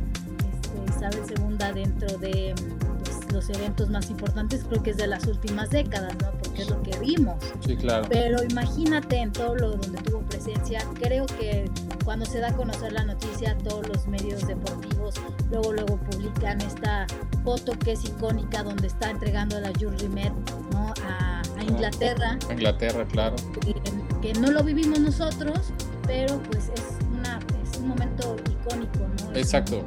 este, 0.48 0.96
Isabel 0.96 1.22
II 1.28 1.74
dentro 1.74 2.18
de 2.18 2.54
pues, 2.98 3.32
los 3.32 3.50
eventos 3.50 3.90
más 3.90 4.10
importantes, 4.10 4.64
creo 4.68 4.82
que 4.82 4.90
es 4.90 4.96
de 4.96 5.06
las 5.06 5.26
últimas 5.26 5.70
décadas, 5.70 6.14
¿no? 6.22 6.30
Porque 6.42 6.62
es 6.62 6.70
lo 6.70 6.82
que 6.82 6.98
vimos. 6.98 7.36
Sí, 7.66 7.76
claro. 7.76 8.06
Pero 8.08 8.42
imagínate 8.42 9.16
en 9.16 9.32
todo 9.32 9.54
lo 9.54 9.70
donde 9.72 10.00
tuvo 10.02 10.20
presencia, 10.22 10.80
creo 10.94 11.26
que 11.26 11.70
cuando 12.04 12.24
se 12.24 12.40
da 12.40 12.48
a 12.48 12.56
conocer 12.56 12.92
la 12.92 13.04
noticia, 13.04 13.56
todos 13.58 13.86
los 13.88 14.06
medios 14.06 14.46
deportivos 14.46 15.14
luego 15.50 15.72
luego 15.72 15.96
publican 15.98 16.60
esta 16.60 17.06
foto 17.44 17.72
que 17.78 17.92
es 17.92 18.04
icónica 18.04 18.62
donde 18.62 18.86
está 18.86 19.10
entregando 19.10 19.58
la 19.60 19.72
Jules 19.78 20.02
Rimet 20.02 20.32
¿no? 20.72 20.92
a, 21.04 21.42
a 21.56 21.62
Inglaterra, 21.62 22.38
Inglaterra, 22.50 23.06
claro. 23.06 23.36
Que 24.20 24.32
no 24.34 24.50
lo 24.50 24.62
vivimos 24.62 24.98
nosotros, 25.00 25.72
pero 26.06 26.38
pues 26.50 26.70
es 26.74 26.82
una 27.12 27.38
es 27.62 27.78
un 27.78 27.88
momento 27.88 28.36
icónico, 28.50 28.98
¿no? 29.24 29.36
Exacto. 29.36 29.84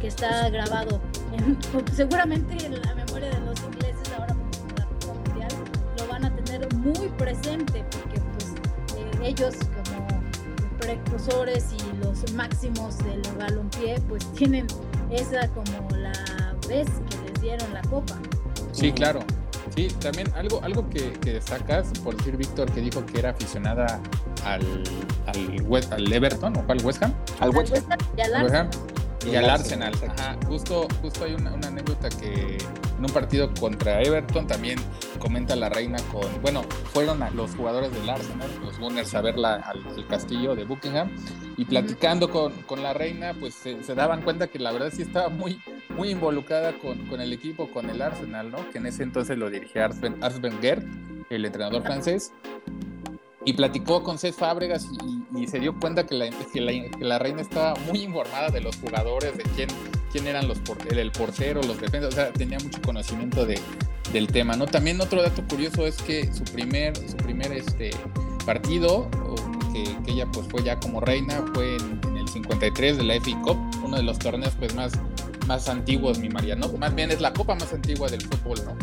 que 0.00 0.08
está 0.08 0.48
grabado 0.50 1.00
en, 1.32 1.56
seguramente 1.94 2.64
en 2.64 2.80
la 2.82 2.94
memoria 2.94 3.30
de 3.30 3.40
los 3.40 3.58
ingleses 3.62 4.12
ahora 4.18 4.34
por 4.34 4.78
la 4.78 4.86
Copa 4.86 5.14
Mundial 5.28 5.52
lo 5.98 6.06
van 6.08 6.24
a 6.24 6.34
tener 6.34 6.74
muy 6.74 7.08
presente 7.16 7.84
porque 7.90 8.20
pues 8.20 8.52
eh, 8.98 9.28
ellos 9.28 9.54
como 9.84 10.22
precursores 10.78 11.66
y 11.72 12.04
los 12.04 12.32
máximos 12.34 12.98
del 12.98 13.22
balompié 13.38 14.00
pues 14.08 14.26
tienen 14.32 14.66
esa 15.10 15.48
como 15.48 15.88
la 15.96 16.12
vez 16.68 16.88
que 17.08 17.30
les 17.30 17.40
dieron 17.40 17.72
la 17.72 17.82
copa. 17.82 18.16
Sí, 18.72 18.92
claro. 18.92 19.20
Sí, 19.74 19.88
también 20.00 20.30
algo, 20.34 20.60
algo 20.62 20.88
que, 20.90 21.12
que 21.12 21.32
destacas, 21.32 21.88
por 22.04 22.14
decir 22.16 22.36
Víctor, 22.36 22.70
que 22.72 22.80
dijo 22.82 23.04
que 23.06 23.18
era 23.20 23.30
aficionada 23.30 24.00
al, 24.44 24.62
al, 25.26 25.62
West- 25.62 25.92
al 25.92 26.12
Everton, 26.12 26.54
¿o 26.56 26.64
al 26.70 26.84
West 26.84 27.02
Ham? 27.02 27.14
Al 27.40 27.50
West 27.50 27.74
Ham. 27.90 27.98
Y 28.16 28.20
al 28.20 28.34
Al 28.34 28.42
West 28.44 28.54
Ham 28.54 28.66
Arsenal. 28.66 28.90
y 29.24 29.30
Y 29.30 29.36
al 29.36 29.44
al 29.44 29.50
Arsenal. 29.50 29.88
Arsenal, 29.94 30.14
Ajá, 30.18 30.36
justo, 30.46 30.88
justo 31.00 31.24
hay 31.24 31.34
una, 31.34 31.54
una 31.54 31.68
anécdota 31.68 32.10
que 32.10 32.58
en 32.58 33.04
un 33.04 33.10
partido 33.12 33.50
contra 33.58 34.02
Everton 34.02 34.46
también 34.46 34.78
comenta 35.18 35.56
la 35.56 35.70
reina 35.70 35.98
con, 36.12 36.26
bueno, 36.42 36.62
fueron 36.92 37.22
a 37.22 37.30
los 37.30 37.54
jugadores 37.54 37.92
del 37.94 38.10
Arsenal, 38.10 38.50
los 38.62 38.78
Gunners, 38.78 39.14
a 39.14 39.22
verla 39.22 39.54
al, 39.54 39.82
al 39.86 40.06
castillo 40.06 40.54
de 40.54 40.64
Buckingham 40.64 41.10
y 41.56 41.64
platicando 41.64 42.30
con, 42.30 42.52
con 42.62 42.82
la 42.82 42.92
reina, 42.92 43.32
pues 43.40 43.54
se, 43.54 43.82
se 43.84 43.94
daban 43.94 44.20
cuenta 44.22 44.48
que 44.48 44.58
la 44.58 44.70
verdad 44.72 44.90
sí 44.94 45.02
estaba 45.02 45.28
muy, 45.30 45.60
muy 45.96 46.10
involucrada 46.10 46.72
con, 46.78 47.06
con 47.06 47.20
el 47.20 47.32
equipo, 47.32 47.70
con 47.70 47.88
el 47.90 48.00
Arsenal, 48.02 48.50
¿no? 48.50 48.68
Que 48.70 48.78
en 48.78 48.86
ese 48.86 49.02
entonces 49.02 49.38
lo 49.38 49.50
dirigía 49.50 49.84
Arsene 49.86 50.16
Wenger, 50.20 50.82
el 51.30 51.44
entrenador 51.44 51.82
francés. 51.82 52.32
Y 53.44 53.54
platicó 53.54 54.02
con 54.04 54.18
Cés 54.18 54.36
Fábregas 54.36 54.86
y, 55.34 55.40
y- 55.42 55.46
se 55.48 55.58
dio 55.58 55.78
cuenta 55.80 56.06
que 56.06 56.14
la, 56.14 56.30
que, 56.30 56.60
la, 56.60 56.72
que 56.72 57.04
la 57.04 57.18
reina 57.18 57.40
estaba 57.42 57.74
muy 57.90 58.00
informada 58.02 58.50
de 58.50 58.60
los 58.60 58.76
jugadores, 58.76 59.36
de 59.36 59.42
quién, 59.56 59.68
quién 60.12 60.28
eran 60.28 60.46
los 60.46 60.58
el, 60.88 60.98
el 60.98 61.10
portero, 61.10 61.60
los 61.62 61.80
defensas, 61.80 62.12
o 62.12 62.16
sea, 62.16 62.32
tenía 62.32 62.58
mucho 62.60 62.80
conocimiento 62.82 63.44
de, 63.44 63.58
del 64.12 64.28
tema, 64.28 64.54
¿no? 64.54 64.66
También 64.66 65.00
otro 65.00 65.20
dato 65.22 65.42
curioso 65.48 65.86
es 65.88 65.96
que 66.02 66.32
su 66.32 66.44
primer, 66.44 66.96
su 66.96 67.16
primer 67.16 67.50
este, 67.52 67.90
partido, 68.46 69.08
que, 69.72 69.82
que 70.04 70.12
ella 70.12 70.26
pues 70.32 70.46
fue 70.48 70.62
ya 70.62 70.78
como 70.78 71.00
reina, 71.00 71.42
fue 71.52 71.74
en, 71.76 72.00
en 72.06 72.16
el 72.18 72.28
53 72.28 72.96
de 72.98 73.02
la 73.02 73.14
FA 73.20 73.42
Cup, 73.42 73.56
uno 73.82 73.96
de 73.96 74.04
los 74.04 74.20
torneos 74.20 74.54
pues 74.56 74.72
más, 74.76 74.92
más 75.46 75.68
antiguos, 75.68 76.18
mi 76.18 76.28
María, 76.28 76.56
¿no? 76.56 76.68
Más 76.72 76.94
bien 76.94 77.10
es 77.10 77.20
la 77.20 77.32
copa 77.32 77.54
más 77.54 77.72
antigua 77.72 78.08
del 78.08 78.22
fútbol, 78.22 78.58
¿no? 78.64 78.76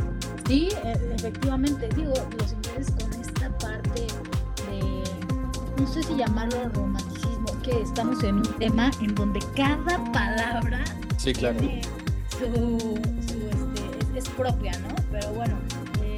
Sí, 0.48 0.70
e, 0.84 1.14
efectivamente, 1.16 1.90
digo, 1.96 2.14
los 2.38 2.54
ingleses 2.54 2.92
con 2.92 3.14
esta 3.22 3.58
parte 3.60 4.02
de, 4.02 5.82
no 5.82 5.88
sé 5.88 6.04
si 6.04 6.16
llamarlo 6.16 6.70
romanticismo, 6.70 7.48
que 7.64 7.82
estamos 7.82 8.24
en 8.24 8.38
un 8.38 8.54
tema 8.58 8.92
en 9.02 9.16
donde 9.16 9.40
cada 9.56 10.04
palabra 10.12 10.84
sí, 11.18 11.34
claro. 11.34 11.60
su, 11.60 13.00
este, 13.20 14.18
es, 14.18 14.30
propia, 14.30 14.72
¿no? 14.80 14.96
Pero 15.12 15.30
bueno, 15.34 15.56
eh, 16.02 16.18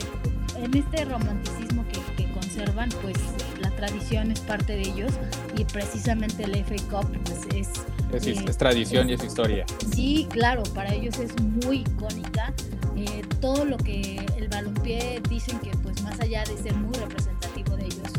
en 0.56 0.78
este 0.78 1.06
romanticismo 1.06 1.84
que, 1.88 2.32
conservan, 2.34 2.90
pues 3.02 3.18
la 3.60 3.70
tradición 3.72 4.32
es 4.32 4.40
parte 4.40 4.74
de 4.74 4.82
ellos 4.82 5.12
y 5.58 5.66
precisamente 5.66 6.44
el 6.44 6.56
FA 6.64 6.76
Cup 6.90 7.12
pues, 7.26 7.46
es... 7.54 7.70
Es, 8.14 8.28
eh, 8.28 8.46
tradición 8.58 9.10
y 9.10 9.14
es 9.14 9.24
historia. 9.24 9.66
Sí, 9.94 10.28
claro, 10.30 10.64
para 10.76 10.94
ellos 10.94 11.18
es 11.20 11.32
muy 11.42 11.78
icónica. 11.78 12.54
Eh, 12.96 13.24
todo 13.40 13.66
lo 13.66 13.78
que 13.78 14.26
el 14.38 14.48
balompié 14.50 15.22
dicen 15.30 15.60
que 15.60 15.72
pues 15.78 16.02
más 16.04 16.20
allá 16.20 16.44
de 16.44 16.58
ser 16.58 16.76
muy 16.76 16.94
representativo 16.96 17.76
de 17.78 17.86
ellos, 17.86 18.12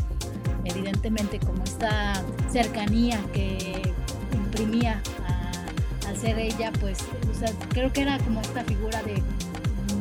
evidentemente 0.65 1.39
como 1.39 1.63
esta 1.63 2.21
cercanía 2.51 3.19
que 3.33 3.81
imprimía 4.33 5.01
al 6.07 6.17
ser 6.17 6.37
ella, 6.39 6.71
pues 6.79 6.97
creo 7.69 7.91
que 7.93 8.01
era 8.01 8.17
como 8.19 8.41
esta 8.41 8.63
figura 8.63 9.01
de 9.03 9.21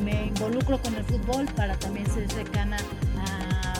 me 0.04 0.26
involucro 0.26 0.78
con 0.80 0.94
el 0.94 1.04
fútbol 1.04 1.46
para 1.56 1.76
también 1.78 2.06
ser 2.06 2.30
cercana 2.30 2.76
a, 3.18 3.74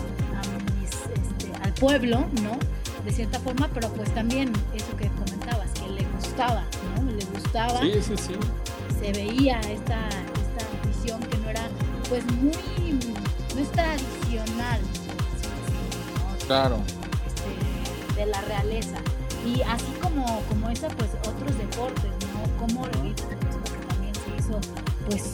este, 0.83 1.65
al 1.65 1.73
pueblo, 1.75 2.27
¿no? 2.43 2.59
De 3.05 3.13
cierta 3.13 3.41
forma, 3.41 3.69
pero 3.75 3.89
pues 3.93 4.13
también 4.15 4.53
eso 4.75 4.97
que 4.97 5.07
gustaba, 6.33 6.65
¿no? 6.97 7.13
Le 7.13 7.25
gustaba. 7.27 7.81
Sí, 7.81 7.93
sí, 8.01 8.15
sí. 8.17 8.35
Se 8.99 9.13
veía 9.13 9.61
esta, 9.61 10.09
esta 10.09 10.89
visión 10.89 11.21
que 11.21 11.37
no 11.39 11.51
era, 11.51 11.69
pues 12.09 12.25
muy, 12.37 12.99
no 13.55 13.61
es 13.61 13.71
tradicional, 13.73 14.81
Claro. 16.47 16.79
Este, 17.27 18.21
de 18.21 18.27
la 18.27 18.41
realeza. 18.43 18.99
Y 19.47 19.63
así 19.63 19.93
como, 20.03 20.41
como 20.49 20.71
esa, 20.71 20.89
pues 20.89 21.11
otros 21.29 21.57
deportes, 21.59 22.11
¿no? 22.33 22.67
Como 22.67 22.87
el 22.87 23.15
que 23.15 23.37
también 23.89 24.15
se 24.15 24.37
hizo, 24.39 24.59
pues 25.07 25.33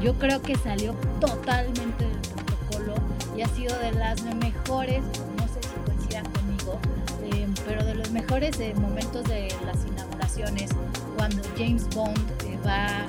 yo 0.00 0.14
creo 0.14 0.40
que 0.40 0.56
salió 0.56 0.94
totalmente 1.20 2.04
del 2.04 2.18
protocolo 2.18 2.94
y 3.36 3.42
ha 3.42 3.48
sido 3.48 3.76
de 3.78 3.92
las 3.92 4.22
mejores, 4.22 5.02
no 5.38 5.48
sé 5.48 5.60
si 5.62 5.90
coincidan 5.90 6.24
conmigo, 6.32 6.78
eh, 7.24 7.46
pero 7.66 7.84
de 7.84 7.94
los 7.94 8.10
mejores 8.10 8.58
eh, 8.60 8.74
momentos 8.76 9.24
de 9.24 9.48
las 9.64 9.84
cuando 11.16 11.42
James 11.56 11.86
Bond 11.94 12.18
va 12.66 13.04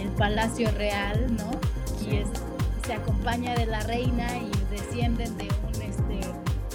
al 0.00 0.08
Palacio 0.16 0.70
Real, 0.72 1.26
¿no? 1.36 1.50
Y 2.06 2.22
se 2.86 2.94
acompaña 2.94 3.54
de 3.54 3.66
la 3.66 3.80
reina 3.80 4.26
y 4.38 4.74
descienden 4.74 5.36
de 5.36 5.48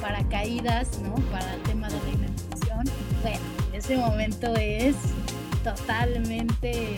paracaídas, 0.02 1.00
¿no? 1.00 1.16
Para 1.32 1.54
el 1.54 1.62
tema 1.62 1.88
de 1.88 1.94
la 1.94 2.10
inauguración. 2.10 2.86
Bueno, 3.22 3.40
ese 3.72 3.98
momento 3.98 4.54
es 4.56 4.96
totalmente, 5.64 6.98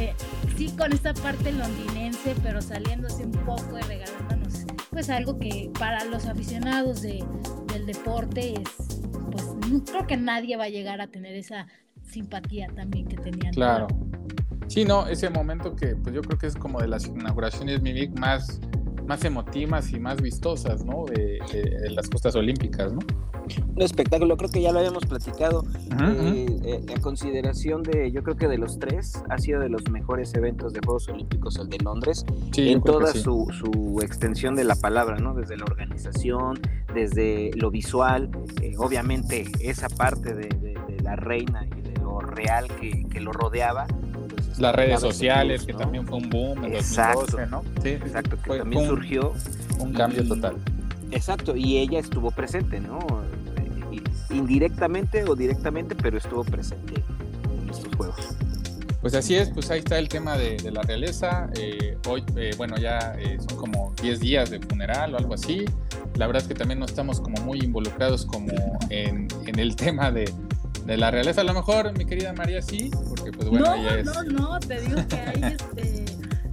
eh, 0.00 0.14
sí, 0.56 0.68
con 0.76 0.92
esta 0.92 1.14
parte 1.14 1.52
londinense, 1.52 2.34
pero 2.42 2.60
saliéndose 2.60 3.24
un 3.24 3.32
poco 3.32 3.78
y 3.78 3.82
regalándonos, 3.82 4.66
pues 4.90 5.08
algo 5.08 5.38
que 5.38 5.70
para 5.78 6.04
los 6.04 6.26
aficionados 6.26 7.02
de, 7.02 7.24
del 7.72 7.86
deporte 7.86 8.54
es, 8.60 8.89
creo 9.86 10.06
que 10.06 10.16
nadie 10.16 10.56
va 10.56 10.64
a 10.64 10.68
llegar 10.68 11.00
a 11.00 11.06
tener 11.06 11.34
esa 11.34 11.66
simpatía 12.02 12.68
también 12.74 13.06
que 13.06 13.16
tenían. 13.16 13.52
Claro. 13.54 13.86
Sí, 14.68 14.84
no, 14.84 15.06
ese 15.06 15.30
momento 15.30 15.74
que 15.74 15.96
pues 15.96 16.14
yo 16.14 16.22
creo 16.22 16.38
que 16.38 16.46
es 16.46 16.54
como 16.54 16.80
de 16.80 16.88
las 16.88 17.06
inauguraciones 17.06 17.82
Mimic 17.82 18.16
más 18.18 18.60
más 19.10 19.24
emotivas 19.24 19.92
y 19.92 19.98
más 19.98 20.22
vistosas, 20.22 20.84
¿no? 20.84 21.04
De, 21.04 21.40
las 21.90 22.08
costas 22.08 22.36
olímpicas, 22.36 22.92
¿no? 22.92 23.00
Un 23.74 23.82
espectáculo, 23.82 24.36
creo 24.36 24.50
que 24.50 24.62
ya 24.62 24.70
lo 24.70 24.78
habíamos 24.78 25.04
platicado. 25.04 25.64
Eh, 26.00 26.46
eh, 26.62 26.80
en 26.86 27.00
consideración 27.00 27.82
de, 27.82 28.12
yo 28.12 28.22
creo 28.22 28.36
que 28.36 28.46
de 28.46 28.56
los 28.56 28.78
tres, 28.78 29.20
ha 29.28 29.38
sido 29.38 29.58
de 29.58 29.68
los 29.68 29.90
mejores 29.90 30.32
eventos 30.34 30.72
de 30.72 30.80
Juegos 30.84 31.08
Olímpicos 31.08 31.56
el 31.56 31.68
de 31.68 31.78
Londres, 31.78 32.24
en 32.56 32.80
toda 32.82 33.12
su, 33.12 33.48
su, 33.50 34.00
extensión 34.00 34.54
de 34.54 34.62
la 34.62 34.76
palabra, 34.76 35.16
¿no? 35.16 35.34
Desde 35.34 35.56
la 35.56 35.64
organización, 35.64 36.60
desde 36.94 37.50
lo 37.56 37.72
visual, 37.72 38.30
eh, 38.62 38.74
obviamente 38.78 39.44
esa 39.58 39.88
parte 39.88 40.34
de, 40.34 40.46
de, 40.48 41.00
la 41.02 41.16
reina 41.16 41.66
y 41.76 41.80
de 41.80 41.94
lo 41.94 42.20
real 42.20 42.68
que, 42.80 43.06
que 43.10 43.20
lo 43.20 43.32
rodeaba, 43.32 43.88
las 44.58 44.74
redes 44.74 45.00
sociales, 45.00 45.64
que 45.64 45.72
también 45.72 46.06
fue 46.06 46.18
un 46.18 46.28
boom 46.28 46.64
en 46.64 46.74
exacto, 46.74 47.20
2012, 47.20 47.50
¿no? 47.50 47.62
Sí, 47.82 47.88
exacto, 47.90 48.36
que 48.42 48.58
también 48.58 48.86
surgió. 48.86 49.34
Un 49.78 49.92
cambio 49.94 50.26
total. 50.26 50.56
Exacto, 51.10 51.56
y 51.56 51.78
ella 51.78 51.98
estuvo 51.98 52.30
presente, 52.30 52.80
¿no? 52.80 52.98
Indirectamente 54.30 55.24
o 55.24 55.34
directamente, 55.34 55.94
pero 55.94 56.18
estuvo 56.18 56.44
presente 56.44 56.94
en 57.62 57.70
estos 57.70 57.94
juegos. 57.96 58.36
Pues 59.00 59.14
así 59.14 59.34
es, 59.34 59.48
pues 59.50 59.70
ahí 59.70 59.78
está 59.78 59.98
el 59.98 60.08
tema 60.08 60.36
de, 60.36 60.70
la 60.70 60.82
realeza. 60.82 61.48
Eh, 61.56 61.96
hoy, 62.06 62.22
eh, 62.36 62.50
bueno, 62.58 62.76
ya 62.76 63.14
eh, 63.18 63.38
son 63.48 63.58
como 63.58 63.94
10 64.02 64.20
días 64.20 64.50
de 64.50 64.60
funeral 64.60 65.14
o 65.14 65.16
algo 65.16 65.34
así. 65.34 65.64
La 66.16 66.26
verdad 66.26 66.42
es 66.42 66.48
que 66.48 66.54
también 66.54 66.78
no 66.80 66.84
estamos 66.84 67.18
como 67.18 67.40
muy 67.42 67.60
involucrados 67.60 68.26
como 68.26 68.52
en 68.90 69.28
el 69.58 69.74
tema 69.76 70.10
de, 70.10 70.30
de 70.90 70.96
la 70.96 71.10
realeza. 71.12 71.42
A 71.42 71.44
lo 71.44 71.54
mejor, 71.54 71.96
mi 71.96 72.04
querida 72.04 72.32
María, 72.32 72.60
sí, 72.60 72.90
porque 73.08 73.30
pues 73.30 73.48
bueno, 73.48 73.66
no, 73.66 73.74
ella 73.74 73.98
es... 74.00 74.04
No, 74.04 74.22
no, 74.24 74.58
te 74.58 74.80
digo 74.80 74.96
que 75.08 75.16
ahí 75.16 75.56
este, 75.76 76.04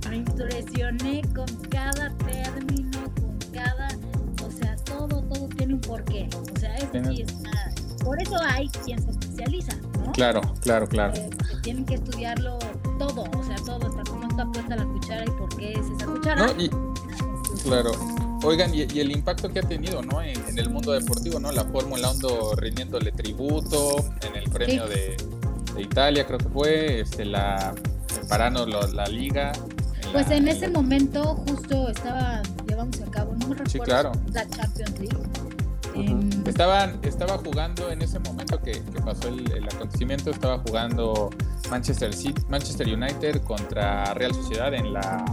me 0.10 0.18
impresioné 0.18 1.24
con 1.36 1.48
cada 1.70 2.16
término, 2.18 3.00
con 3.16 3.40
cada, 3.52 3.88
o 4.46 4.52
sea, 4.52 4.76
todo, 4.86 5.24
todo 5.24 5.50
tiene 5.58 5.74
un 5.74 5.82
porqué. 5.82 6.30
O 6.36 6.60
sea, 6.60 6.76
eso 6.76 6.92
sí 7.10 7.24
está... 7.24 7.74
Por 8.04 8.22
eso 8.22 8.38
hay 8.40 8.70
quien 8.86 9.02
se 9.02 9.10
especializa, 9.10 9.76
¿no? 10.06 10.12
Claro, 10.12 10.42
claro, 10.62 10.88
claro. 10.88 11.14
Eh, 11.16 11.30
tienen 11.64 11.84
que 11.84 11.96
estudiarlo 11.96 12.60
todo, 13.00 13.24
o 13.24 13.44
sea, 13.44 13.56
todo, 13.66 13.88
hasta 13.88 14.04
cómo 14.04 14.28
está 14.28 14.46
puesta 14.46 14.76
la 14.76 14.86
cuchara 14.86 15.26
y 15.26 15.32
por 15.32 15.50
qué 15.58 15.74
es 15.74 15.86
esa 15.90 16.06
cuchara. 16.06 16.46
No, 16.46 16.62
y, 16.62 16.70
claro. 17.64 17.92
Oigan, 18.44 18.74
y, 18.74 18.82
el 18.82 19.12
impacto 19.12 19.52
que 19.52 19.60
ha 19.60 19.64
tenido, 19.64 20.02
¿no? 20.02 20.22
En, 20.22 20.58
el 20.58 20.70
mundo 20.70 20.92
deportivo, 20.92 21.40
¿no? 21.40 21.52
La 21.52 21.66
Fórmula 21.66 22.12
1 22.12 22.56
rindiéndole 22.56 23.12
tributo 23.12 23.98
en 24.22 24.36
el 24.36 24.50
premio 24.50 24.88
de, 24.88 25.18
Italia, 25.78 26.26
creo 26.26 26.40
que 26.40 26.50
fue, 26.50 27.02
este, 27.02 27.24
la 27.24 27.76
separando 28.12 28.66
la 28.66 29.06
liga. 29.06 29.52
pues 30.12 30.32
en 30.32 30.48
ese 30.48 30.70
momento 30.70 31.36
justo 31.48 31.90
estaba 31.90 32.42
llevamos 32.68 33.00
a 33.02 33.12
cabo, 33.12 33.34
no 33.34 33.48
me 33.48 33.56
recuerdo, 33.56 33.72
sí, 33.72 33.80
claro. 33.80 34.12
la 34.34 34.48
Champions 34.50 35.00
League. 35.00 35.18
Estaban, 36.46 37.00
estaba 37.04 37.38
jugando 37.40 37.92
en 37.92 38.02
ese 38.02 38.20
momento 38.20 38.62
que, 38.62 38.82
pasó 39.04 39.30
el, 39.30 39.52
el, 39.52 39.64
acontecimiento, 39.66 40.30
estaba 40.30 40.60
jugando 40.60 41.32
Manchester 41.70 42.14
City, 42.14 42.42
Manchester 42.50 42.88
United 42.88 43.42
contra 43.44 44.14
Real 44.14 44.34
Sociedad 44.34 44.74
en 44.74 44.94
la 44.94 45.26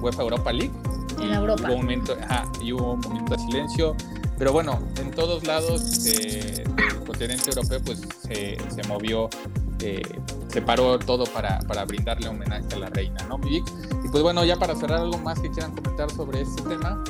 UEFA 0.00 0.22
Europa 0.22 0.52
League 0.52 0.72
en 1.20 1.32
Europa. 1.32 1.64
Hubo 1.64 1.74
un 1.74 1.80
momento, 1.82 2.16
y 2.62 2.72
hubo 2.72 2.92
un 2.92 3.00
momento 3.00 3.36
de 3.36 3.42
silencio. 3.42 3.96
Pero 4.38 4.52
bueno, 4.52 4.80
en 4.98 5.10
todos 5.10 5.46
lados 5.46 6.02
del 6.02 6.64
continente 7.06 7.50
europeo 7.50 7.80
pues 7.84 8.00
se, 8.22 8.56
se 8.70 8.82
movió, 8.88 9.28
eh, 9.80 10.00
se 10.48 10.62
paró 10.62 10.98
todo 10.98 11.24
para, 11.24 11.58
para, 11.60 11.84
brindarle 11.84 12.28
homenaje 12.28 12.64
a 12.72 12.78
la 12.78 12.88
reina, 12.88 13.22
¿no, 13.28 13.38
Y 13.46 13.62
pues 14.10 14.22
bueno, 14.22 14.42
ya 14.44 14.56
para 14.56 14.74
cerrar 14.74 15.00
algo 15.00 15.18
más 15.18 15.38
que 15.40 15.50
quieran 15.50 15.74
comentar 15.74 16.10
sobre 16.10 16.40
este 16.40 16.62
tema. 16.62 17.04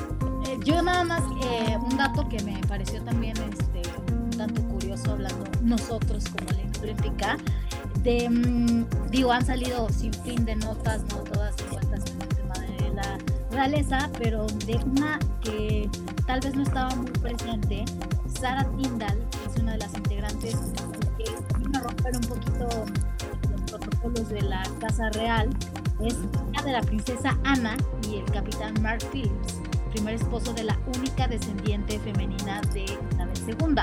Eh, 0.45 0.57
yo 0.65 0.81
nada 0.81 1.05
más, 1.05 1.23
eh, 1.41 1.77
un 1.81 1.95
dato 1.95 2.27
que 2.27 2.43
me 2.43 2.59
pareció 2.67 3.01
también 3.03 3.37
este, 3.37 3.81
un 4.11 4.29
tanto 4.31 4.61
curioso 4.63 5.11
hablando 5.11 5.45
nosotros 5.61 6.25
como 6.29 6.51
la 6.51 6.81
olímpica, 6.81 7.37
de, 8.03 8.29
mm, 8.29 9.09
digo, 9.09 9.31
han 9.31 9.45
salido 9.45 9.87
sin 9.89 10.13
fin 10.13 10.43
de 10.43 10.55
notas, 10.57 11.03
no 11.03 11.17
todas 11.17 11.55
envueltas 11.61 11.90
realeza, 13.51 14.09
pero 14.17 14.47
de 14.65 14.75
una 14.85 15.19
que 15.41 15.89
tal 16.25 16.39
vez 16.39 16.55
no 16.55 16.63
estaba 16.63 16.95
muy 16.95 17.11
presente, 17.11 17.85
Sara 18.27 18.63
Tyndall, 18.77 19.17
que 19.29 19.51
es 19.51 19.61
una 19.61 19.73
de 19.73 19.77
las 19.79 19.93
integrantes 19.95 20.55
que 21.17 21.59
vino 21.59 21.79
a 21.79 21.81
romper 21.83 22.15
un 22.15 22.21
poquito 22.21 22.85
los 23.51 23.61
protocolos 23.79 24.29
de 24.29 24.41
la 24.41 24.63
Casa 24.79 25.09
Real, 25.11 25.49
es 26.03 26.15
hija 26.51 26.63
de 26.63 26.71
la 26.71 26.81
princesa 26.81 27.37
Ana 27.43 27.77
y 28.09 28.17
el 28.17 28.25
capitán 28.25 28.73
Mark 28.81 29.03
Phillips, 29.11 29.59
primer 29.91 30.15
esposo 30.15 30.53
de 30.53 30.63
la 30.63 30.77
única 30.95 31.27
descendiente 31.27 31.99
femenina 31.99 32.61
de 32.73 32.85
Isabel 32.85 33.57
II. 33.59 33.75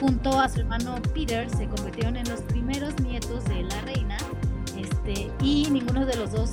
Junto 0.00 0.40
a 0.40 0.48
su 0.48 0.60
hermano 0.60 0.96
Peter 1.14 1.48
se 1.50 1.66
convirtieron 1.68 2.16
en 2.16 2.28
los 2.28 2.40
primeros 2.42 2.98
nietos 3.00 3.44
de 3.44 3.62
la 3.64 3.80
reina 3.82 4.16
este, 4.76 5.30
y 5.40 5.68
ninguno 5.70 6.06
de 6.06 6.16
los 6.16 6.32
dos 6.32 6.50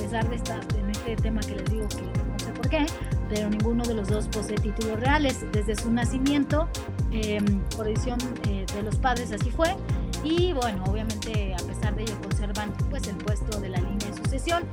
pesar 0.00 0.28
de 0.30 0.36
estar 0.36 0.60
en 0.78 0.90
este 0.90 1.16
tema 1.16 1.40
que 1.40 1.56
les 1.56 1.64
digo 1.66 1.88
que 1.88 2.02
no 2.02 2.38
sé 2.38 2.52
por 2.52 2.68
qué, 2.68 2.86
pero 3.28 3.50
ninguno 3.50 3.84
de 3.84 3.94
los 3.94 4.08
dos 4.08 4.28
posee 4.28 4.56
títulos 4.56 4.98
reales. 4.98 5.44
Desde 5.52 5.76
su 5.76 5.92
nacimiento, 5.92 6.68
em, 7.12 7.60
por 7.76 7.86
decisión 7.86 8.18
eh, 8.48 8.64
de 8.74 8.82
los 8.82 8.96
padres, 8.96 9.30
así 9.32 9.50
fue. 9.50 9.76
Y 10.24 10.52
bueno, 10.52 10.84
obviamente 10.84 11.54
a 11.54 11.62
pesar 11.66 11.94
de 11.94 12.02
ello 12.02 12.18
conservan 12.22 12.72
pues 12.88 13.06
el 13.08 13.16
puesto 13.16 13.60
de 13.60 13.68
la 13.68 13.78
línea 13.78 14.10
de 14.10 14.16
sucesión. 14.16 14.64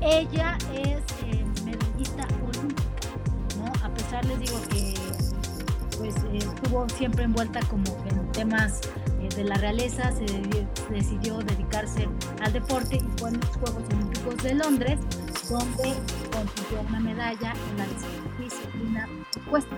ella 0.00 0.58
es 0.74 1.00
eh, 1.24 1.44
medallista 1.64 2.26
olímpica, 2.46 2.82
¿no? 3.58 3.66
A 3.84 3.94
pesar 3.94 4.24
les 4.26 4.38
digo 4.38 4.60
que 4.68 4.94
pues 5.96 6.14
estuvo 6.34 6.86
siempre 6.90 7.24
envuelta 7.24 7.60
como 7.68 7.84
en 8.10 8.30
temas 8.32 8.80
de 9.34 9.44
la 9.44 9.56
realeza, 9.56 10.12
se 10.12 10.24
decidió 10.90 11.38
dedicarse 11.38 12.08
al 12.40 12.52
deporte 12.52 12.96
y 12.96 13.18
fue 13.18 13.30
en 13.30 13.40
los 13.40 13.50
Juegos 13.56 13.82
Olímpicos 14.26 14.42
de 14.42 14.54
Londres, 14.54 14.98
donde 15.48 15.94
consiguió 16.32 16.80
una 16.88 17.00
medalla 17.00 17.52
en 17.70 17.78
la 17.78 17.86
disciplina 18.40 19.08
puesta. 19.48 19.76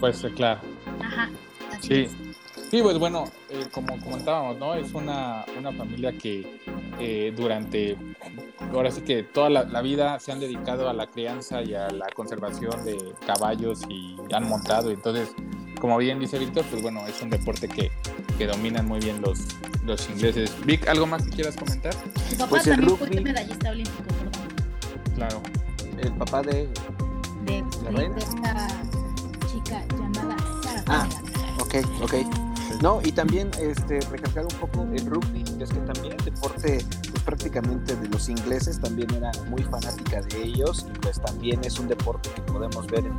Pues 0.00 0.26
claro. 0.34 0.60
Ajá. 1.00 1.30
sí. 1.80 2.08
Sí, 2.70 2.82
pues 2.82 2.98
bueno, 2.98 3.24
eh, 3.48 3.64
como 3.72 3.98
comentábamos, 3.98 4.58
¿no? 4.58 4.74
Es 4.74 4.92
una, 4.92 5.46
una 5.58 5.72
familia 5.72 6.12
que 6.12 6.60
eh, 7.00 7.32
durante, 7.34 7.96
ahora 8.74 8.90
sí 8.90 9.00
que 9.00 9.22
toda 9.22 9.48
la, 9.48 9.80
vida 9.80 10.20
se 10.20 10.32
han 10.32 10.40
dedicado 10.40 10.86
a 10.90 10.92
la 10.92 11.06
crianza 11.06 11.62
y 11.62 11.72
a 11.72 11.88
la 11.88 12.08
conservación 12.10 12.84
de 12.84 13.14
caballos 13.26 13.80
y 13.88 14.16
han 14.34 14.46
montado. 14.46 14.90
Entonces, 14.90 15.34
como 15.80 15.96
bien 15.96 16.20
dice 16.20 16.38
Víctor, 16.38 16.66
pues 16.70 16.82
bueno, 16.82 17.06
es 17.06 17.22
un 17.22 17.30
deporte 17.30 17.68
que, 17.68 17.90
que 18.38 18.46
dominan 18.46 18.86
muy 18.86 19.00
bien 19.00 19.20
los, 19.20 19.40
los 19.84 20.08
ingleses. 20.08 20.52
Vic, 20.64 20.86
¿algo 20.88 21.06
más 21.06 21.24
que 21.24 21.30
quieras 21.30 21.56
comentar? 21.56 21.92
Papá 22.38 22.46
pues 22.48 22.62
también 22.62 22.96
fue 22.96 23.20
medallista 23.20 23.70
olímpico, 23.70 24.04
perdón. 24.04 24.32
Claro. 25.16 25.42
El 26.00 26.12
papá 26.12 26.42
de... 26.42 26.68
De, 27.44 27.64
de, 27.90 28.18
esta 28.18 28.68
chica 29.50 29.84
llamada 29.90 30.36
Sara. 30.62 30.84
Ah, 30.86 31.08
ok, 31.58 31.74
ok. 32.02 32.14
No, 32.80 33.00
y 33.02 33.10
también 33.10 33.50
este, 33.60 34.00
recalcar 34.02 34.44
un 34.44 34.60
poco 34.60 34.82
el 34.92 35.04
rugby, 35.06 35.42
es 35.60 35.70
que 35.70 35.80
también 35.80 36.14
el 36.16 36.24
deporte 36.24 36.84
prácticamente 37.28 37.94
de 37.94 38.08
los 38.08 38.30
ingleses 38.30 38.80
también 38.80 39.12
era 39.12 39.30
muy 39.50 39.62
fanática 39.62 40.22
de 40.22 40.44
ellos 40.44 40.86
y 40.88 40.98
pues 40.98 41.20
también 41.20 41.62
es 41.62 41.78
un 41.78 41.86
deporte 41.86 42.30
que 42.34 42.40
podemos 42.40 42.86
ver 42.86 43.04
en 43.04 43.12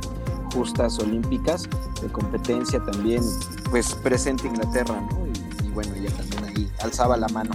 justas 0.52 0.98
olímpicas 0.98 1.68
de 2.02 2.08
competencia 2.08 2.82
también 2.84 3.22
pues 3.70 3.94
presente 4.02 4.48
Inglaterra, 4.48 5.00
¿no? 5.00 5.28
Y, 5.64 5.68
bueno, 5.68 5.94
ella 5.94 6.10
también 6.10 6.44
ahí 6.44 6.72
alzaba 6.82 7.16
la 7.16 7.28
mano. 7.28 7.52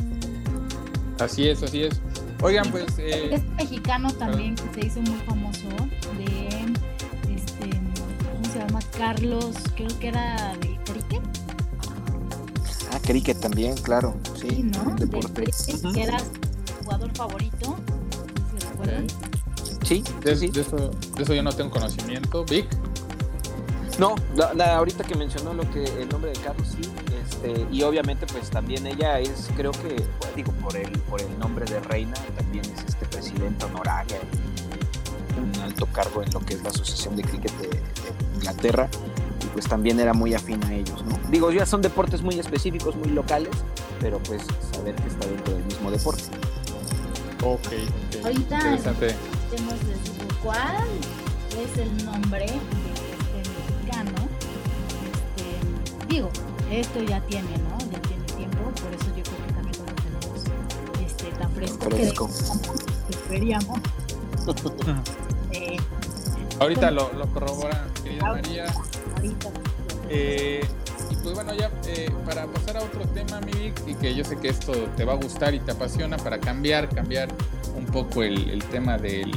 Así 1.19 1.49
es, 1.49 1.61
así 1.61 1.83
es. 1.83 1.99
Oigan, 2.41 2.71
pues... 2.71 2.85
Eh... 2.99 3.35
Es 3.35 3.43
mexicano 3.57 4.09
también 4.13 4.55
que 4.55 4.79
se 4.79 4.87
hizo 4.87 5.01
muy 5.01 5.19
famoso 5.25 5.67
de, 6.17 6.47
este, 7.35 7.69
¿cómo 8.31 8.53
se 8.53 8.59
llama? 8.59 8.79
Carlos, 8.97 9.57
creo 9.75 9.99
que 9.99 10.07
era 10.07 10.55
de 10.61 10.75
Ah, 12.95 12.99
cricket 13.03 13.37
también, 13.41 13.75
claro. 13.75 14.15
Sí, 14.39 14.63
¿no? 14.63 14.95
Deporte. 14.95 15.43
que 15.93 16.01
era 16.01 16.17
jugador 16.85 17.11
favorito. 17.15 17.75
¿Sí? 19.83 20.03
De, 20.23 20.35
sí, 20.35 20.47
de, 20.47 20.61
eso, 20.61 20.77
de 20.77 21.23
eso 21.23 21.33
yo 21.33 21.43
no 21.43 21.51
tengo 21.51 21.71
conocimiento. 21.71 22.45
¿Vic? 22.45 22.67
No, 23.99 24.15
ahorita 24.59 25.03
que 25.03 25.15
mencionó 25.15 25.53
lo 25.53 25.69
que 25.71 25.83
el 25.83 26.09
nombre 26.09 26.31
de 26.31 26.39
Carlos, 26.39 26.67
sí, 26.67 26.81
este, 27.23 27.65
y 27.71 27.81
obviamente 27.83 28.25
pues 28.27 28.49
también 28.49 28.85
ella 28.85 29.19
es, 29.19 29.49
creo 29.55 29.71
que, 29.71 30.03
digo, 30.35 30.51
por 30.53 30.75
el, 30.75 30.91
por 30.99 31.21
el 31.21 31.39
nombre 31.39 31.63
de 31.65 31.79
reina, 31.79 32.13
también 32.37 32.65
es 32.65 32.83
este 32.85 33.05
presidente 33.05 33.63
honoraria, 33.63 34.17
un 35.37 35.61
alto 35.61 35.85
cargo 35.85 36.23
en 36.23 36.31
lo 36.31 36.41
que 36.41 36.55
es 36.55 36.63
la 36.63 36.69
Asociación 36.69 37.15
de 37.15 37.23
Cricket 37.23 37.53
de 37.57 37.81
Inglaterra 38.35 38.89
pues 39.55 39.69
también 39.69 39.97
era 40.01 40.13
muy 40.13 40.33
afín 40.33 40.61
a 40.65 40.73
ellos, 40.73 41.01
¿no? 41.05 41.17
Digo, 41.29 41.49
ya 41.49 41.65
son 41.65 41.81
deportes 41.81 42.21
muy 42.21 42.37
específicos, 42.37 42.93
muy 42.97 43.07
locales, 43.07 43.53
pero 44.01 44.19
pues 44.19 44.41
saber 44.73 44.95
que 44.95 45.07
está 45.07 45.27
dentro 45.27 45.53
del 45.53 45.63
mismo 45.63 45.91
deporte. 45.91 46.23
Ok, 47.45 47.67
Ahorita 48.23 48.55
Interesante. 48.57 49.15
cuál 50.43 50.87
es 51.51 51.77
el 51.77 52.05
nombre 52.05 52.39
de 52.39 52.45
este 52.47 53.49
mexicano. 53.51 54.27
Este, 55.05 56.07
digo, 56.07 56.29
esto 56.71 57.03
ya 57.03 57.21
tiene, 57.21 57.49
¿no? 57.69 57.77
Ya 57.91 57.99
tiene 58.01 58.23
tiempo, 58.25 58.57
por 58.81 58.93
eso 58.93 59.05
yo 59.15 59.23
creo 59.23 59.45
que 59.45 59.53
también 59.53 59.77
lo 59.77 59.93
tenemos 59.93 61.05
este, 61.05 61.25
tan 61.37 61.51
fresco, 61.51 61.89
fresco. 61.91 62.29
que 63.09 63.29
queríamos. 63.35 63.79
eh, 65.51 65.77
Ahorita 66.59 66.89
lo, 66.89 67.13
lo 67.13 67.27
corrobora, 67.27 67.85
querida 68.03 68.23
María. 68.31 68.65
Eh, 70.09 70.63
y 70.63 70.84
pues 71.25 71.33
bueno, 71.33 71.55
ya 71.55 71.71
eh, 71.87 72.07
para 72.23 72.45
pasar 72.45 72.77
a 72.77 72.83
otro 72.83 73.01
tema, 73.15 73.41
mi 73.41 73.73
y 73.91 73.95
que 73.95 74.13
yo 74.13 74.23
sé 74.23 74.37
que 74.37 74.49
esto 74.49 74.73
te 74.95 75.05
va 75.05 75.13
a 75.13 75.15
gustar 75.15 75.55
y 75.55 75.59
te 75.59 75.71
apasiona, 75.71 76.17
para 76.17 76.39
cambiar, 76.39 76.87
cambiar 76.87 77.29
un 77.75 77.87
poco 77.87 78.21
el, 78.21 78.63
tema 78.65 78.99
del, 78.99 79.31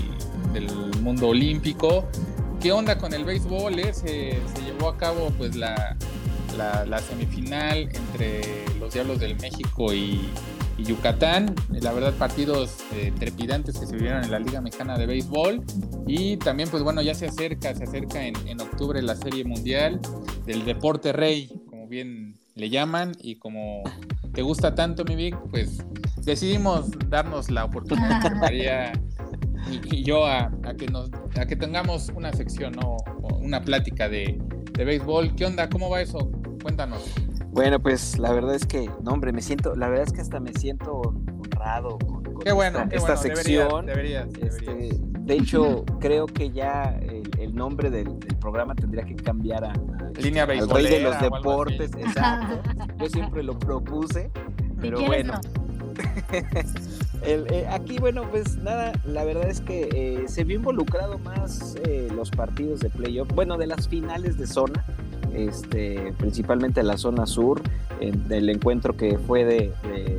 mundo 1.00 1.28
olímpico. 1.28 2.06
¿Qué 2.60 2.72
onda 2.72 2.98
con 2.98 3.14
el 3.14 3.24
béisbol? 3.24 3.78
Eh? 3.78 3.94
Se, 3.94 4.38
llevó 4.66 4.90
a 4.90 4.98
cabo 4.98 5.32
pues 5.38 5.56
la, 5.56 5.96
semifinal 7.08 7.88
entre 7.94 8.66
los 8.78 8.92
Diablos 8.92 9.18
del 9.18 9.36
México 9.36 9.94
y, 9.94 10.28
Yucatán. 10.76 11.54
La 11.70 11.92
verdad, 11.92 12.12
partidos 12.18 12.76
eh, 12.92 13.12
trepidantes 13.18 13.78
que 13.78 13.86
se 13.86 13.96
vivieron 13.96 14.22
en 14.22 14.30
la 14.30 14.38
Liga 14.38 14.60
Mexicana 14.60 14.96
de 14.98 15.06
Béisbol. 15.06 15.64
Y 16.06 16.36
también, 16.36 16.68
pues 16.68 16.82
bueno, 16.82 17.00
ya 17.00 17.14
se 17.14 17.26
acerca, 17.26 17.74
se 17.74 17.84
acerca 17.84 18.24
en 18.24 18.60
octubre 18.60 19.00
la 19.02 19.16
Serie 19.16 19.44
Mundial 19.44 20.00
del 20.46 20.64
Deporte 20.64 21.12
Rey, 21.12 21.50
como 21.88 21.90
bien 21.90 22.34
le 22.54 22.68
llaman. 22.70 23.12
Y 23.20 23.36
como 23.36 23.82
te 24.34 24.42
gusta 24.42 24.74
tanto, 24.74 25.04
mi 25.04 25.16
Vic, 25.16 25.36
pues 25.50 25.78
decidimos 26.24 26.90
darnos 27.08 27.50
la 27.50 27.64
oportunidad, 27.64 28.30
María 28.36 28.92
y, 29.70 30.02
yo, 30.04 30.26
a, 30.26 30.50
que 30.78 30.86
nos, 30.86 31.10
a 31.38 31.46
que 31.46 31.56
tengamos 31.56 32.10
una 32.14 32.32
sección, 32.32 32.72
¿no? 32.72 32.96
una 33.40 33.62
plática 33.62 34.08
de, 34.08 34.38
de 34.72 34.84
béisbol. 34.84 35.34
¿Qué 35.34 35.46
onda? 35.46 35.68
¿Cómo 35.68 35.90
va 35.90 36.00
eso? 36.00 36.30
Cuéntanos. 36.62 37.02
Bueno, 37.50 37.80
pues 37.80 38.18
la 38.18 38.32
verdad 38.32 38.54
es 38.54 38.66
que, 38.66 38.90
no, 39.02 39.12
hombre, 39.12 39.32
me 39.32 39.40
siento, 39.40 39.74
la 39.74 39.88
verdad 39.88 40.06
es 40.06 40.12
que 40.12 40.20
hasta 40.20 40.38
me 40.38 40.52
siento 40.52 41.00
honrado 41.00 41.98
con, 41.98 42.22
qué 42.44 42.52
bueno, 42.52 42.84
esta, 42.90 43.16
sección. 43.16 43.86
Deberías, 43.86 44.28
este, 44.40 44.90
de 45.00 45.34
hecho, 45.34 45.84
creo 46.00 46.26
que 46.26 46.50
ya 46.50 46.98
el, 47.38 47.54
nombre 47.54 47.90
del, 47.90 48.18
programa 48.40 48.74
tendría 48.74 49.04
que 49.04 49.16
cambiar 49.16 49.64
a, 49.64 49.72
Línea 50.20 50.44
al 50.44 50.68
rey 50.68 50.86
de 50.86 51.00
los 51.00 51.20
deportes. 51.20 51.90
Exacto. 51.96 52.60
Yo 52.98 53.08
siempre 53.08 53.42
lo 53.42 53.58
propuse, 53.58 54.30
pero 54.80 55.00
bueno. 55.02 55.34
Eh, 57.22 57.66
aquí, 57.68 57.98
bueno, 57.98 58.22
pues 58.30 58.56
nada, 58.58 58.92
la 59.04 59.24
verdad 59.24 59.50
es 59.50 59.60
que 59.60 59.88
eh, 59.92 60.28
se 60.28 60.44
vio 60.44 60.56
involucrado 60.56 61.18
más 61.18 61.74
eh, 61.84 62.08
los 62.14 62.30
partidos 62.30 62.78
de 62.78 62.90
playoff, 62.90 63.28
bueno, 63.34 63.58
de 63.58 63.66
las 63.66 63.88
finales 63.88 64.38
de 64.38 64.46
zona 64.46 64.84
este, 65.38 66.12
principalmente 66.18 66.80
en 66.80 66.86
la 66.86 66.96
zona 66.96 67.26
sur, 67.26 67.60
en, 68.00 68.28
del 68.28 68.48
encuentro 68.48 68.96
que 68.96 69.18
fue 69.18 69.44
de, 69.44 69.72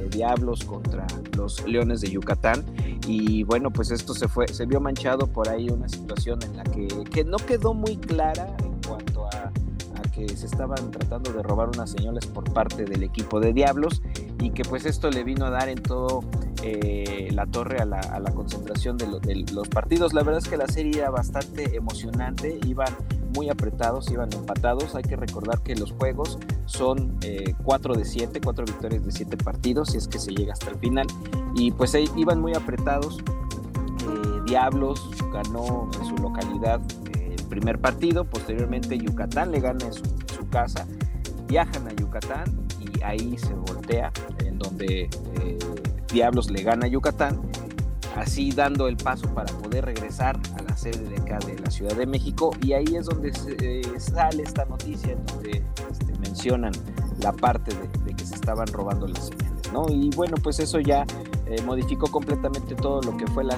Diablos 0.10 0.65
contra 0.65 1.05
los 1.38 1.65
Leones 1.67 2.01
de 2.01 2.10
Yucatán. 2.10 2.63
Y 3.08 3.43
bueno, 3.43 3.71
pues 3.71 3.91
esto 3.91 4.13
se, 4.13 4.27
fue, 4.27 4.47
se 4.47 4.65
vio 4.65 4.79
manchado 4.82 5.27
por 5.27 5.49
ahí 5.49 5.69
una 5.69 5.88
situación 5.88 6.39
en 6.43 6.58
la 6.58 6.63
que, 6.63 6.88
que 7.12 7.23
no 7.23 7.38
quedó 7.38 7.73
muy 7.73 7.95
clara 7.95 8.55
que 10.27 10.36
se 10.36 10.45
estaban 10.45 10.91
tratando 10.91 11.32
de 11.32 11.41
robar 11.41 11.69
unas 11.69 11.91
señales 11.91 12.25
por 12.25 12.51
parte 12.51 12.86
del 12.86 13.03
equipo 13.03 13.39
de 13.39 13.53
Diablos 13.53 14.01
y 14.39 14.51
que 14.51 14.63
pues 14.63 14.86
esto 14.86 15.10
le 15.10 15.23
vino 15.23 15.45
a 15.45 15.49
dar 15.49 15.69
en 15.69 15.82
todo 15.82 16.21
eh, 16.62 17.29
la 17.32 17.45
torre 17.45 17.77
a 17.79 17.86
la, 17.86 17.99
a 17.99 18.19
la 18.19 18.32
concentración 18.32 18.97
de, 18.97 19.08
de, 19.21 19.45
los 19.53 19.69
partidos. 19.69 20.13
La 20.13 20.23
verdad 20.23 20.41
es 20.43 20.49
que 20.49 20.58
la 20.58 20.67
serie 20.67 20.99
era 20.99 21.10
bastante 21.10 21.75
emocionante, 21.75 22.60
iban 22.65 22.93
muy 23.36 23.49
apretados, 23.49 24.12
iban 24.12 24.32
empatados. 24.34 24.95
Hay 24.95 25.03
que 25.03 25.15
recordar 25.15 25.62
que 25.62 25.75
los 25.75 25.91
juegos 25.93 26.38
son 26.65 27.17
4 27.63 27.93
eh, 27.93 27.97
de 27.97 28.05
7, 28.05 28.41
4 28.41 28.65
victorias 28.65 29.05
de 29.05 29.12
7 29.12 29.38
partidos, 29.38 29.91
si 29.91 29.97
es 29.97 30.08
que 30.08 30.19
se 30.19 30.32
llega 30.32 30.53
hasta 30.53 30.69
el 30.69 30.77
final. 30.77 31.08
Y 31.55 31.71
pues 31.71 31.95
iban 32.15 32.41
muy 32.41 32.53
apretados. 32.53 33.19
Eh, 33.19 34.41
Diablos 34.45 35.10
ganó 35.32 35.89
en 35.99 36.05
su 36.05 36.15
localidad 36.21 36.82
primer 37.49 37.79
partido, 37.79 38.25
posteriormente 38.25 38.97
Yucatán 38.97 39.51
le 39.51 39.59
gana 39.59 39.85
en 39.85 39.93
su, 39.93 40.03
su, 40.33 40.47
casa, 40.49 40.85
viajan 41.47 41.88
a 41.88 41.93
Yucatán 41.93 42.45
y 42.79 43.03
ahí 43.03 43.38
se 43.38 43.53
voltea, 43.53 44.12
en 44.45 44.57
donde 44.57 45.09
Diablos 46.12 46.49
le 46.49 46.63
gana 46.63 46.85
a 46.85 46.89
Yucatán 46.89 47.41
así 48.15 48.51
dando 48.51 48.88
el 48.88 48.97
paso 48.97 49.33
para 49.33 49.51
poder 49.53 49.85
regresar 49.85 50.39
a 50.57 50.63
la 50.63 50.75
sede 50.75 51.07
de 51.09 51.17
acá 51.17 51.39
de 51.45 51.57
la 51.59 51.69
Ciudad 51.69 51.95
de 51.95 52.05
México 52.05 52.51
y 52.62 52.73
ahí 52.73 52.95
es 52.95 53.05
donde 53.05 53.31
eh, 53.62 53.81
sale 53.99 54.43
esta 54.43 54.65
noticia 54.65 55.13
en 55.13 55.25
donde 55.25 55.63
este, 55.91 56.13
mencionan 56.19 56.71
la 57.21 57.31
parte 57.31 57.71
de, 58.05 58.13
que 58.13 58.25
se 58.25 58.35
estaban 58.35 58.67
robando 58.67 59.07
las 59.07 59.27
señales, 59.27 59.73
¿no? 59.73 59.85
Y 59.89 60.09
bueno, 60.15 60.35
pues 60.41 60.59
eso 60.59 60.79
ya 60.79 61.05
eh, 61.45 61.62
modificó 61.65 62.07
completamente 62.07 62.75
todo 62.75 63.01
lo 63.01 63.15
que 63.17 63.27
fue 63.27 63.43
la, 63.43 63.57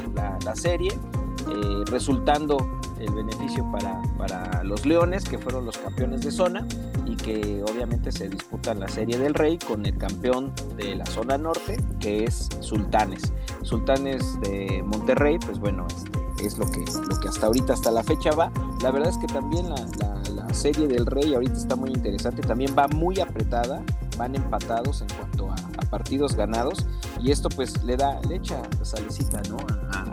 serie, 0.55 0.91
eh, 0.91 1.83
resultando 1.85 2.57
el 3.01 3.13
beneficio 3.13 3.69
para, 3.71 4.01
para 4.17 4.63
los 4.63 4.85
Leones, 4.85 5.23
que 5.23 5.37
fueron 5.37 5.65
los 5.65 5.77
campeones 5.77 6.21
de 6.21 6.31
zona, 6.31 6.65
y 7.05 7.15
que 7.15 7.63
obviamente 7.63 8.11
se 8.11 8.29
disputa 8.29 8.73
la 8.73 8.87
Serie 8.87 9.17
del 9.17 9.33
Rey 9.33 9.57
con 9.57 9.85
el 9.85 9.97
campeón 9.97 10.53
de 10.77 10.95
la 10.95 11.05
zona 11.05 11.37
norte, 11.37 11.77
que 11.99 12.23
es 12.25 12.49
Sultanes. 12.59 13.33
Sultanes 13.63 14.39
de 14.41 14.83
Monterrey, 14.85 15.37
pues 15.39 15.59
bueno, 15.59 15.87
este, 15.87 16.45
es 16.45 16.57
lo 16.57 16.65
que, 16.69 16.79
lo 16.79 17.19
que 17.19 17.27
hasta 17.27 17.47
ahorita, 17.47 17.73
hasta 17.73 17.91
la 17.91 18.03
fecha 18.03 18.31
va. 18.31 18.51
La 18.81 18.91
verdad 18.91 19.09
es 19.09 19.17
que 19.17 19.27
también 19.27 19.69
la, 19.69 20.20
Serie 20.53 20.87
del 20.87 21.05
Rey 21.05 21.33
ahorita 21.33 21.53
está 21.53 21.75
muy 21.75 21.91
interesante, 21.91 22.41
también 22.41 22.75
va 22.77 22.87
muy 22.87 23.19
apretada, 23.19 23.83
van 24.17 24.35
empatados 24.35 25.01
en 25.01 25.07
cuanto 25.17 25.51
a, 25.51 25.55
partidos 25.89 26.35
ganados 26.35 26.85
y 27.19 27.31
esto 27.31 27.49
pues 27.49 27.83
le 27.83 27.97
da, 27.97 28.21
le 28.21 28.35
echa 28.35 28.61
salecita 28.81 29.41
¿no? 29.49 29.57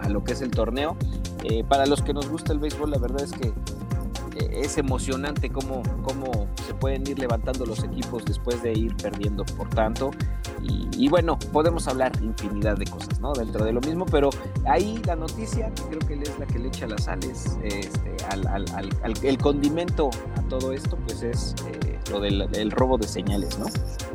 a, 0.01 0.09
lo 0.09 0.25
que 0.25 0.33
es 0.33 0.41
el 0.41 0.51
torneo. 0.51 0.97
Eh, 1.45 1.63
para 1.63 1.87
los 1.87 2.03
que 2.03 2.13
nos 2.13 2.29
gusta 2.29 2.53
el 2.53 2.59
béisbol, 2.59 2.91
la 2.91 2.99
verdad 2.99 3.23
es 3.23 3.33
que 3.33 3.53
es 4.61 4.79
emocionante 4.79 5.51
cómo, 5.51 5.83
cómo 6.03 6.49
se 6.67 6.75
pueden 6.75 7.07
ir 7.07 7.19
levantando 7.19 7.65
los 7.67 7.83
equipos 7.85 8.25
después 8.25 8.63
de 8.63 8.73
ir 8.73 8.97
perdiendo 8.97 9.45
por 9.45 9.69
tanto. 9.71 10.11
Y, 10.97 11.09
bueno, 11.09 11.39
podemos 11.53 11.87
hablar 11.87 12.11
infinidad 12.21 12.77
de 12.77 12.85
cosas, 12.87 13.21
¿no? 13.21 13.33
Dentro 13.33 13.65
de 13.65 13.73
lo 13.73 13.81
mismo, 13.81 14.05
pero 14.07 14.31
ahí 14.67 15.01
la 15.07 15.15
noticia, 15.15 15.73
creo 15.89 16.01
que 16.01 16.15
es 16.15 16.39
la 16.39 16.47
que 16.47 16.59
le 16.59 16.69
echa 16.69 16.87
las 16.89 17.05
sales, 17.05 17.57
este, 17.63 18.17
al, 18.29 18.67
el 19.23 19.39
condimento 19.39 20.11
a 20.37 20.43
todo 20.49 20.73
esto, 20.73 20.97
pues 21.07 21.23
es 21.23 21.55
eh, 21.69 21.99
lo 22.11 22.21
del 22.21 22.71
robo 22.73 22.99
de 22.99 23.07
señales, 23.07 23.57
¿no? 23.59 23.67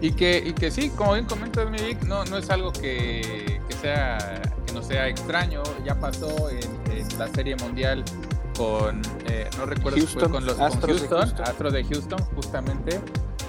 Y 0.01 0.11
que, 0.11 0.43
y 0.45 0.53
que 0.53 0.69
sí, 0.69 0.89
como 0.89 1.13
bien 1.13 1.25
comentas, 1.25 1.69
Mirik, 1.69 2.03
no, 2.03 2.25
no 2.25 2.37
es 2.37 2.49
algo 2.49 2.73
que, 2.73 3.61
que, 3.67 3.75
sea, 3.75 4.41
que 4.65 4.73
no 4.73 4.81
sea 4.81 5.07
extraño, 5.07 5.63
ya 5.85 5.97
pasó 5.97 6.49
en, 6.49 6.59
en 6.91 7.19
la 7.19 7.29
Serie 7.29 7.55
Mundial 7.55 8.03
con, 8.57 9.01
eh, 9.25 9.49
no 9.57 9.65
recuerdo 9.65 9.99
si 9.99 10.07
fue 10.07 10.29
con 10.29 10.45
los 10.45 10.59
Astros 10.59 10.99
Houston, 10.99 11.35
de 11.35 11.43
Astro 11.43 11.71
de 11.71 11.83
Houston, 11.83 12.19
justamente, 12.35 12.99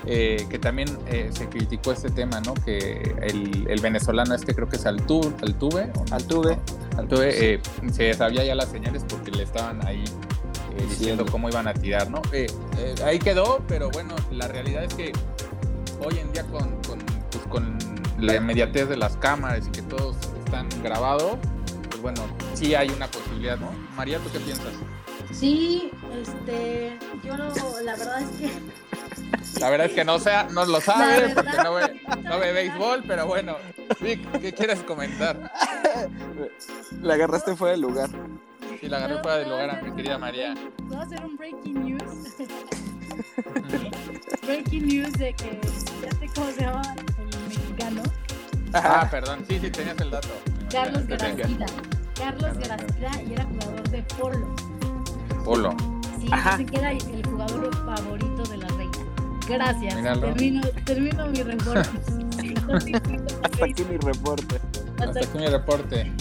eh, 0.07 0.47
que 0.49 0.59
también 0.59 0.89
eh, 1.07 1.31
se 1.33 1.49
criticó 1.49 1.93
este 1.93 2.11
tema, 2.11 2.41
¿no? 2.41 2.55
Que 2.55 3.15
el, 3.23 3.67
el 3.69 3.81
venezolano 3.81 4.35
este 4.35 4.55
creo 4.55 4.69
que 4.69 4.77
es 4.77 4.87
Altuve, 4.87 5.33
Altuve, 5.43 5.91
Altuve, 6.11 6.59
Altuve 6.97 7.61
se 7.93 8.15
sabía 8.15 8.45
ya 8.45 8.55
las 8.55 8.69
señales 8.69 9.05
porque 9.09 9.31
le 9.31 9.43
estaban 9.43 9.85
ahí 9.87 10.05
diciendo 10.89 11.25
cómo 11.31 11.49
iban 11.49 11.69
a 11.69 11.75
tirar, 11.75 12.11
¿no? 12.11 12.21
ahí 13.05 13.21
quedó, 13.21 13.63
pero 13.69 13.91
bueno, 13.91 14.17
la 14.33 14.49
realidad 14.49 14.83
es 14.83 14.93
que 14.95 15.13
hoy 16.05 16.19
en 16.19 16.33
día 16.33 16.45
con, 16.47 16.69
con, 16.83 16.99
pues, 17.31 17.45
con 17.49 17.79
la 18.19 18.35
inmediatez 18.35 18.89
de 18.89 18.97
las 18.97 19.17
cámaras 19.17 19.69
y 19.69 19.71
que 19.71 19.83
todos 19.83 20.17
están 20.45 20.69
grabados, 20.83 21.39
pues 21.91 22.03
bueno, 22.03 22.23
sí 22.55 22.75
hay 22.75 22.89
una 22.91 23.07
posibilidad, 23.07 23.59
¿no? 23.59 23.71
María, 23.97 24.19
¿tú 24.19 24.31
qué 24.33 24.41
piensas? 24.41 24.73
Sí, 25.39 25.91
este, 26.23 26.99
yo 27.25 27.37
no, 27.37 27.53
la 27.83 27.97
verdad 27.97 28.23
es 28.23 28.29
que... 28.39 28.51
La 29.61 29.71
verdad 29.71 29.87
es 29.87 29.93
que 29.93 30.05
no, 30.05 30.19
sea, 30.19 30.49
no 30.51 30.65
lo 30.65 30.81
sabe 30.81 31.33
porque 31.33 31.57
no 31.63 31.75
ve, 31.75 32.01
no 32.25 32.41
ve 32.41 32.53
béisbol, 32.53 33.05
pero 33.07 33.27
bueno, 33.27 33.57
Vic, 34.01 34.41
¿qué 34.41 34.53
quieres 34.53 34.81
comentar? 34.81 35.53
La 37.01 37.15
agarraste 37.15 37.55
fuera 37.55 37.71
del 37.73 37.83
lugar. 37.83 38.11
Sí, 38.81 38.89
la 38.89 38.97
agarré 38.97 39.23
fuera 39.23 39.39
del 39.39 39.51
lugar 39.51 39.71
a 39.71 39.81
mi 39.81 39.95
querida 39.95 40.19
María. 40.19 40.55
¿Puedo 40.89 41.01
hacer 41.01 41.25
un 41.25 41.37
breaking 41.37 41.85
news? 41.85 42.03
breaking 44.43 44.89
news 44.89 45.13
de 45.13 45.33
que, 45.35 45.61
sé 45.63 46.29
¿cómo 46.35 46.51
se 46.51 46.61
llama 46.61 46.83
el 46.97 47.49
mexicano? 47.49 48.03
Ah, 48.73 49.07
perdón, 49.09 49.45
sí, 49.49 49.61
sí, 49.61 49.71
tenías 49.71 50.01
el 50.01 50.11
dato. 50.11 50.29
Carlos 50.71 51.07
García. 51.07 51.67
Carlos 52.17 52.59
Gracida 52.59 53.23
y 53.23 53.35
era 53.35 53.45
jugador 53.45 53.89
de 53.91 54.03
polo. 54.03 54.74
Polo. 55.45 55.75
Sí, 56.19 56.29
dicen 56.31 56.67
que 56.67 56.77
era 56.79 56.93
el 56.93 57.27
jugador 57.27 57.77
favorito 57.85 58.43
de 58.45 58.57
la 58.57 58.69
reina. 58.69 58.93
Gracias. 59.47 59.95
Termino, 59.95 60.61
termino 60.85 61.27
mi 61.29 61.43
reporte. 61.43 61.91
Hasta 63.43 63.65
aquí 63.65 63.85
mi 63.85 63.99
reporte. 63.99 64.61
Hasta, 64.99 65.21
aquí 65.21 65.39
mi 65.39 65.47
reporte. 65.47 66.13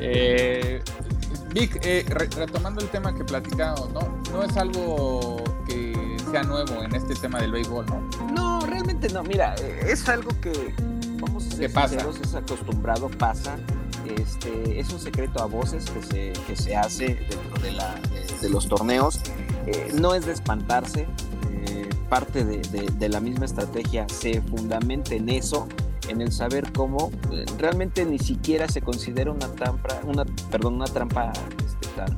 Eh, 0.00 0.82
Vic, 1.54 1.78
eh, 1.84 2.04
retomando 2.08 2.80
el 2.80 2.88
tema 2.88 3.14
que 3.14 3.24
platicamos, 3.24 3.90
¿no? 3.92 4.00
No 4.32 4.42
es 4.42 4.56
algo 4.56 5.42
que 5.66 6.16
sea 6.30 6.42
nuevo 6.42 6.82
en 6.82 6.94
este 6.94 7.14
tema 7.14 7.40
del 7.40 7.52
béisbol, 7.52 7.86
¿no? 7.86 8.32
No, 8.32 8.66
realmente 8.66 9.08
no. 9.10 9.22
Mira, 9.22 9.54
eh, 9.60 9.86
es 9.88 10.08
algo 10.08 10.30
que, 10.40 10.74
vamos 11.20 11.46
a 11.46 11.50
ser 11.56 11.70
sinceros, 11.70 12.20
es 12.20 12.34
acostumbrado, 12.34 13.08
pasa 13.10 13.56
este, 14.14 14.78
es 14.78 14.92
un 14.92 15.00
secreto 15.00 15.42
a 15.42 15.46
voces 15.46 15.90
que 15.90 16.02
se, 16.02 16.32
que 16.46 16.56
se 16.56 16.76
hace 16.76 17.14
dentro 17.14 17.60
de, 17.60 17.72
la, 17.72 17.94
de, 18.40 18.48
los 18.48 18.68
torneos. 18.68 19.20
Eh, 19.66 19.92
no 19.94 20.14
es 20.14 20.26
de 20.26 20.32
espantarse, 20.32 21.06
eh, 21.68 21.88
parte 22.08 22.44
de, 22.44 23.08
la 23.08 23.20
misma 23.20 23.44
estrategia 23.46 24.06
se 24.08 24.40
fundamenta 24.42 25.14
en 25.14 25.28
eso, 25.28 25.66
en 26.08 26.20
el 26.20 26.32
saber 26.32 26.72
cómo 26.72 27.10
eh, 27.32 27.44
realmente 27.58 28.04
ni 28.04 28.18
siquiera 28.18 28.68
se 28.68 28.80
considera 28.80 29.32
una 29.32 29.48
trampa, 29.48 30.00
una, 30.04 30.24
perdón, 30.50 30.74
una 30.74 30.86
trampa 30.86 31.32
este, 31.32 31.88
tan, 31.96 32.16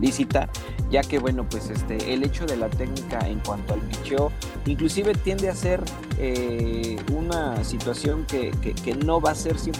lícita, 0.00 0.48
ya 0.90 1.02
que 1.02 1.18
bueno, 1.18 1.46
pues 1.48 1.70
este, 1.70 2.12
el 2.12 2.22
hecho 2.22 2.46
de 2.46 2.56
la 2.56 2.68
técnica 2.68 3.18
en 3.28 3.40
cuanto 3.40 3.74
al 3.74 3.80
picheo, 3.80 4.30
inclusive 4.66 5.14
tiende 5.14 5.48
a 5.48 5.54
ser 5.54 5.82
eh, 6.18 6.96
una 7.12 7.64
situación 7.64 8.24
que, 8.26 8.50
que, 8.50 8.94
no 8.94 9.20
va 9.20 9.32
a 9.32 9.34
ser 9.34 9.56
100% 9.56 9.74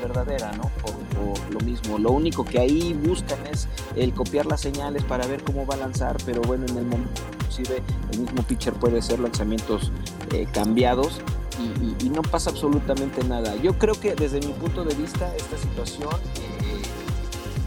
verdadera, 0.00 0.52
¿no? 0.52 0.70
Por, 0.80 0.92
lo 1.52 1.60
mismo, 1.60 1.98
lo 1.98 2.10
único 2.10 2.44
que 2.44 2.58
ahí 2.58 2.94
buscan 2.94 3.38
es 3.46 3.68
el 3.94 4.12
copiar 4.12 4.46
las 4.46 4.60
señales 4.60 5.04
para 5.04 5.26
ver 5.26 5.42
cómo 5.42 5.66
va 5.66 5.74
a 5.74 5.78
lanzar, 5.78 6.16
pero 6.24 6.40
bueno, 6.42 6.64
en 6.68 6.78
el 6.78 6.84
momento 6.84 7.20
inclusive 7.34 7.82
el 8.12 8.20
mismo 8.20 8.42
pitcher 8.42 8.72
puede 8.72 8.98
hacer 8.98 9.20
lanzamientos 9.20 9.92
eh, 10.32 10.46
cambiados 10.52 11.20
y, 11.58 12.08
no 12.08 12.20
pasa 12.20 12.50
absolutamente 12.50 13.24
nada. 13.24 13.56
Yo 13.56 13.78
creo 13.78 13.94
que 13.94 14.14
desde 14.14 14.40
mi 14.40 14.52
punto 14.52 14.84
de 14.84 14.94
vista 14.94 15.34
esta 15.34 15.56
situación 15.56 16.10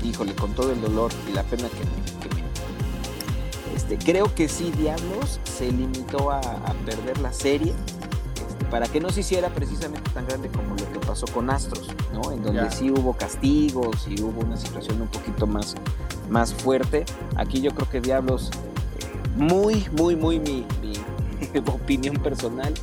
híjole, 0.05 0.33
con 0.35 0.53
todo 0.53 0.71
el 0.71 0.81
dolor 0.81 1.11
y 1.29 1.33
la 1.33 1.43
pena 1.43 1.67
que 1.69 1.83
me... 2.39 2.44
este, 3.89 4.03
creo 4.03 4.33
que 4.33 4.49
sí, 4.49 4.71
Diablos 4.71 5.39
se 5.43 5.71
limitó 5.71 6.31
a, 6.31 6.41
perder 6.85 7.19
la 7.19 7.31
serie 7.31 7.73
este, 8.35 8.65
para 8.65 8.87
que 8.87 8.99
no 8.99 9.09
se 9.09 9.21
hiciera 9.21 9.49
precisamente 9.49 10.09
tan 10.11 10.27
grande 10.27 10.49
como 10.49 10.75
lo 10.75 10.91
que 10.91 10.99
pasó 11.05 11.25
con 11.27 11.49
Astros, 11.49 11.87
¿no? 12.13 12.31
En 12.31 12.41
donde 12.41 12.69
sí 12.71 12.89
hubo 12.89 13.13
castigos 13.13 14.07
y 14.07 14.21
hubo 14.21 14.41
una 14.41 14.57
situación 14.57 15.01
un 15.01 15.07
poquito 15.07 15.45
más, 15.47 15.75
más 16.29 16.53
fuerte. 16.53 17.05
Aquí 17.35 17.61
yo 17.61 17.71
creo 17.71 17.89
que 17.89 18.01
Diablos, 18.01 18.49
eh, 18.99 19.05
muy, 19.35 19.85
muy, 19.91 20.15
muy 20.15 20.39
mi, 20.39 20.65
mi 20.81 21.59
opinión 21.71 22.15
personal, 22.17 22.73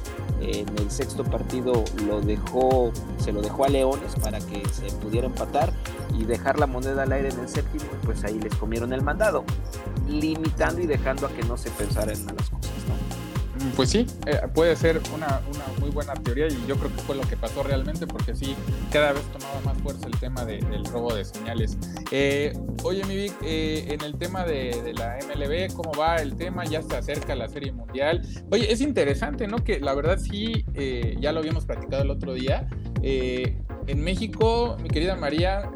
en 0.41 0.67
el 0.79 0.91
sexto 0.91 1.25
partido 1.25 1.85
lo 2.07 2.21
dejó, 2.21 2.93
se 3.19 3.33
lo 3.33 3.43
dejó 3.43 3.65
a 3.65 3.69
Leones 3.69 4.15
para 4.21 4.39
que 4.41 4.63
se 4.69 4.87
pudiera 4.97 5.27
empatar 5.27 5.73
y 6.19 6.25
dejar 6.25 6.59
la 6.59 6.67
moneda 6.67 7.03
al 7.03 7.13
aire 7.13 7.29
en 7.29 7.41
el 7.41 7.49
séptimo, 7.49 7.85
pues 8.05 8.25
ahí 8.25 8.39
les 8.39 8.55
comieron 8.57 8.93
el 8.93 9.03
mandado, 9.03 9.45
limitando 10.09 10.81
y 10.81 10.87
dejando 10.87 11.27
a 11.27 11.31
que 11.31 11.43
no 11.45 11.57
se 11.57 11.71
pensara 11.71 12.13
en 12.13 12.25
malas 12.25 12.51
cosas. 12.51 12.73
Pues 13.77 13.91
sí, 13.91 14.07
eh, 14.27 14.41
puede 14.55 14.75
ser 14.77 15.01
una, 15.15 15.41
muy 15.79 15.91
buena 15.91 16.15
teoría 16.15 16.49
y 16.49 16.67
yo 16.67 16.77
creo 16.77 16.95
que 16.95 17.03
fue 17.03 17.17
lo 17.17 17.23
que 17.23 17.37
pasó 17.37 17.63
realmente 17.63 18.07
porque 18.07 18.35
sí, 18.35 18.57
cada 18.91 19.13
vez 19.13 19.23
tomaba 19.33 19.61
más 19.65 19.79
fuerza 19.79 20.07
el 20.07 20.19
tema 20.19 20.45
del 20.45 20.85
robo 20.87 21.15
de 21.15 21.25
señales. 21.25 21.77
Eh, 22.11 22.53
oye, 22.83 23.05
mi 23.05 23.17
Vic, 23.17 23.33
eh, 23.43 23.89
en 23.91 24.01
el 24.03 24.17
tema 24.19 24.45
de, 24.45 24.93
la 24.97 25.19
MLB, 25.27 25.75
¿cómo 25.75 25.93
va 25.93 26.17
el 26.17 26.37
tema? 26.37 26.65
Ya 26.65 26.83
se 26.83 26.97
acerca 26.97 27.35
la 27.35 27.49
Serie 27.49 27.73
Mundial. 27.73 28.23
Oye, 28.51 28.73
es 28.73 28.81
interesante, 28.81 29.47
¿no? 29.47 29.63
Que 29.63 29.81
la 29.81 29.95
verdad 29.95 30.19
sí, 30.19 30.65
ya 31.21 31.33
lo 31.33 31.41
habíamos 31.41 31.65
platicado 31.65 32.03
el 32.03 32.11
otro 32.11 32.35
día. 32.35 32.69
En 33.87 34.03
México, 34.03 34.77
mi 34.83 34.89
querida 34.89 35.17
María, 35.17 35.71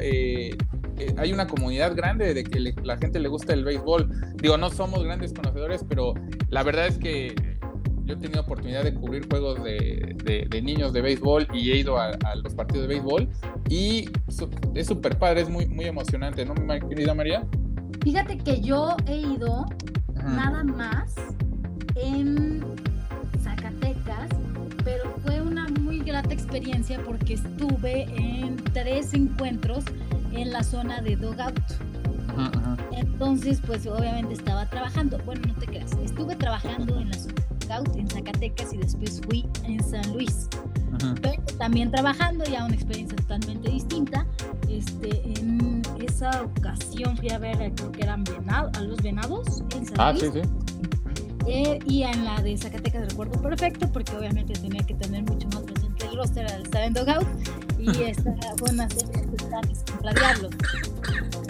hay 1.17 1.33
una 1.33 1.47
comunidad 1.47 1.95
grande 1.95 2.33
de 2.33 2.43
que 2.43 2.73
la 2.83 2.97
gente 2.97 3.19
le 3.19 3.27
gusta 3.27 3.53
el 3.53 3.63
béisbol. 3.63 4.09
Digo, 4.41 4.57
no 4.57 4.69
somos 4.69 5.03
grandes 5.03 5.33
conocedores, 5.33 5.85
pero 5.87 6.13
la 6.49 6.63
verdad 6.63 6.87
es 6.87 6.97
que 6.97 7.35
yo 8.07 8.13
he 8.13 8.17
tenido 8.17 8.41
oportunidad 8.41 8.83
de 8.83 8.93
cubrir 8.93 9.27
juegos 9.29 9.61
de, 9.63 10.47
niños 10.63 10.93
de 10.93 11.01
béisbol 11.01 11.47
y 11.53 11.71
he 11.71 11.77
ido 11.77 11.99
a, 11.99 12.11
los 12.41 12.55
partidos 12.55 12.87
de 12.87 12.95
béisbol 12.95 13.29
y 13.69 14.09
es 14.73 14.87
súper 14.87 15.19
padre, 15.19 15.41
es 15.41 15.49
muy, 15.49 15.67
muy 15.67 15.85
emocionante, 15.85 16.45
¿no, 16.45 16.55
mi 16.55 16.79
querida 16.87 17.13
María? 17.13 17.45
Fíjate 18.03 18.37
que 18.37 18.61
yo 18.61 18.95
he 19.07 19.17
ido 19.17 19.65
nada 20.15 20.63
más 20.63 21.15
en 21.95 22.63
grata 26.21 26.33
experiencia 26.33 26.99
porque 27.05 27.35
estuve 27.35 28.03
en 28.15 28.55
tres 28.73 29.13
encuentros 29.13 29.83
en 30.31 30.51
la 30.51 30.63
zona 30.63 30.99
de 30.99 31.15
Dogout. 31.15 31.61
Entonces, 32.91 33.61
pues 33.65 33.85
obviamente 33.85 34.33
estaba 34.33 34.65
trabajando. 34.67 35.19
Bueno, 35.25 35.41
no 35.47 35.53
te 35.53 35.67
creas, 35.67 35.91
estuve 36.03 36.35
trabajando 36.35 36.99
en 36.99 37.09
la 37.09 37.19
zona 37.19 37.33
en 37.95 38.09
Zacatecas 38.09 38.73
y 38.73 38.77
después 38.77 39.21
fui 39.27 39.45
en 39.65 39.83
San 39.83 40.11
Luis. 40.13 40.47
Pero 41.21 41.43
también 41.59 41.91
trabajando, 41.91 42.45
ya 42.45 42.65
una 42.65 42.73
experiencia 42.73 43.15
totalmente 43.17 43.69
distinta. 43.69 44.25
Este, 44.67 45.39
en 45.39 45.83
esa 45.99 46.43
ocasión 46.43 47.15
fui 47.17 47.29
a 47.29 47.37
ver, 47.37 47.73
creo 47.75 47.91
que 47.91 48.01
eran 48.01 48.23
a 48.47 48.81
los 48.81 48.97
venados 49.03 49.61
en 49.75 49.85
San 49.85 49.95
ah, 49.99 50.13
sí, 50.17 50.27
sí. 50.33 50.41
Eh, 51.49 51.79
y 51.85 52.03
en 52.03 52.25
la 52.25 52.41
de 52.41 52.57
Zacatecas 52.57 53.07
recuerdo 53.09 53.41
perfecto, 53.41 53.89
porque 53.91 54.15
obviamente 54.17 54.53
tenía 54.53 54.83
que 54.85 54.93
tener 54.95 55.23
mucho 55.23 55.36
roster 56.17 56.51
al 56.51 56.63
estar 56.63 56.83
en 56.83 56.93
Dogout. 56.93 57.27
Y 57.79 58.03
esta 58.03 58.35
fue 58.57 58.71
una 58.71 58.89
serie 58.89 59.21
de 59.21 59.37
contra. 59.37 60.51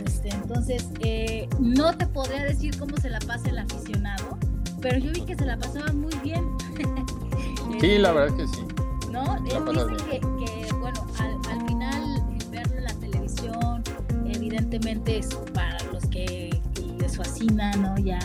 Este, 0.06 0.30
entonces, 0.30 0.90
eh, 1.00 1.48
no 1.60 1.96
te 1.98 2.06
podría 2.06 2.44
decir 2.44 2.78
cómo 2.78 2.98
se 2.98 3.10
la 3.10 3.20
pasa 3.20 3.50
el 3.50 3.60
aficionado, 3.60 4.38
pero 4.82 5.00
yo 5.00 5.12
vi 5.14 5.22
que 5.22 5.36
se 5.36 5.46
la 5.46 5.58
pasaba 5.58 5.92
muy 5.94 6.14
bien. 6.24 6.44
sí, 7.82 7.98
la 7.98 8.12
verdad 8.12 8.38
es 8.40 8.48
que 8.48 8.56
sí. 8.56 8.64
¿No? 9.12 9.38
Él 9.38 9.90
dice 9.90 10.06
que, 10.06 10.20
que, 10.20 10.74
bueno, 10.76 11.08
al, 11.20 11.52
al 11.52 11.68
final, 11.68 12.24
verlo 12.52 12.78
en 12.78 12.84
la 12.84 12.94
televisión, 12.96 13.84
evidentemente 14.26 15.20
es 15.20 15.28
para 15.54 15.82
los 15.94 16.06
que, 16.08 16.62
que 16.76 16.82
les 17.00 17.16
fascina, 17.16 17.72
¿no? 17.78 17.98
Ya 17.98 18.20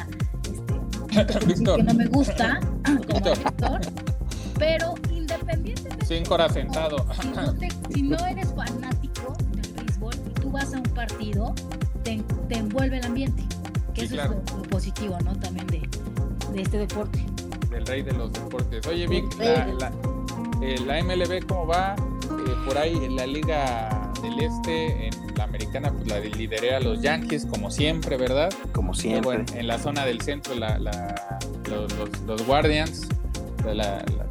Víctor. 1.47 1.77
que 1.77 1.83
no 1.83 1.95
me 1.95 2.07
gusta 2.07 2.61
como 2.85 3.35
Víctor, 3.35 3.81
pero 4.59 4.95
independientemente 5.11 5.92
sin 6.05 6.25
corazón 6.25 6.55
sentado. 6.55 7.07
Si, 7.95 8.03
no 8.03 8.19
eres 8.27 8.53
fanático 8.55 9.35
del 9.53 9.73
béisbol 9.73 10.15
y 10.15 10.35
tú 10.41 10.51
vas 10.51 10.75
a 10.75 10.79
un 10.79 10.83
partido 10.83 11.55
te, 12.03 12.23
te 12.49 12.59
envuelve 12.59 12.99
el 12.99 13.07
ambiente 13.07 13.45
que 13.95 14.05
eso 14.05 14.21
es 14.21 14.31
lo, 14.31 14.43
positivo 14.71 15.19
no 15.25 15.39
también 15.39 15.67
de, 15.67 15.89
de, 16.53 16.63
este 16.63 16.79
deporte. 16.79 17.25
Del 17.71 17.87
rey 17.87 18.03
de 18.03 18.13
los 18.13 18.33
deportes. 18.33 18.87
Oye 18.87 19.07
Vic 19.07 19.25
la, 19.39 19.67
la, 19.67 19.93
eh, 20.63 20.77
la, 20.87 21.03
MLB 21.03 21.47
cómo 21.47 21.67
va 21.67 21.95
eh, 21.95 22.55
por 22.67 22.79
ahí 22.79 22.95
en 22.95 23.17
la 23.17 23.27
liga 23.27 24.13
del 24.23 24.41
este 24.41 25.09
en 25.09 25.35
la 25.37 25.45
americana 25.45 25.93
pues 25.93 26.07
la 26.07 26.21
lideré 26.21 26.75
a 26.75 26.81
los 26.81 27.01
Yankees 27.03 27.47
como 27.47 27.71
siempre, 27.71 28.17
¿verdad? 28.17 28.51
Como 28.73 28.95
siempre. 28.95 29.45
en, 29.55 29.67
la 29.67 29.79
zona 29.79 30.05
del 30.05 30.21
centro 30.21 30.55
la, 30.55 30.79
los, 32.27 32.47
Guardians, 32.47 33.09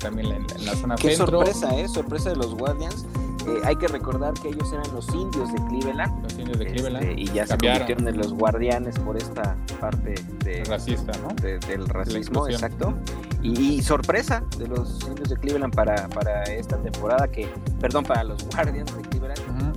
también 0.01 0.31
en, 0.31 0.65
la 0.65 0.75
zona 0.75 0.95
Qué 0.95 1.15
centro. 1.15 1.45
sorpresa, 1.45 1.79
¿eh? 1.79 1.87
Sorpresa 1.87 2.29
de 2.31 2.35
los 2.35 2.55
Guardians. 2.55 3.05
Eh, 3.47 3.61
hay 3.63 3.75
que 3.75 3.87
recordar 3.87 4.33
que 4.35 4.49
ellos 4.49 4.71
eran 4.71 4.85
los 4.93 5.07
indios 5.13 5.51
de 5.51 5.59
Cleveland. 5.67 6.23
Los 6.23 6.37
indios 6.37 6.59
de 6.59 6.67
Cleveland. 6.67 7.03
Este, 7.03 7.21
y 7.21 7.25
ya 7.25 7.47
se 7.47 7.57
convirtieron 7.57 8.07
en 8.07 8.17
los 8.17 8.33
guardianes 8.33 8.99
por 8.99 9.17
esta 9.17 9.57
parte 9.79 10.15
de, 10.43 10.63
racista, 10.65 11.13
¿no? 11.19 11.29
del 11.41 11.87
racismo, 11.87 12.47
exacto. 12.47 12.93
Y, 13.41 13.81
sorpresa 13.81 14.43
de 14.57 14.67
los 14.67 14.99
indios 15.07 15.29
de 15.29 15.37
Cleveland 15.37 15.73
para, 15.73 16.07
para 16.09 16.43
esta 16.43 16.77
temporada, 16.77 17.27
que, 17.27 17.49
perdón, 17.79 18.03
para 18.03 18.23
los 18.23 18.45
Guardians 18.49 18.95
de 18.95 19.01
Cleveland, 19.01 19.20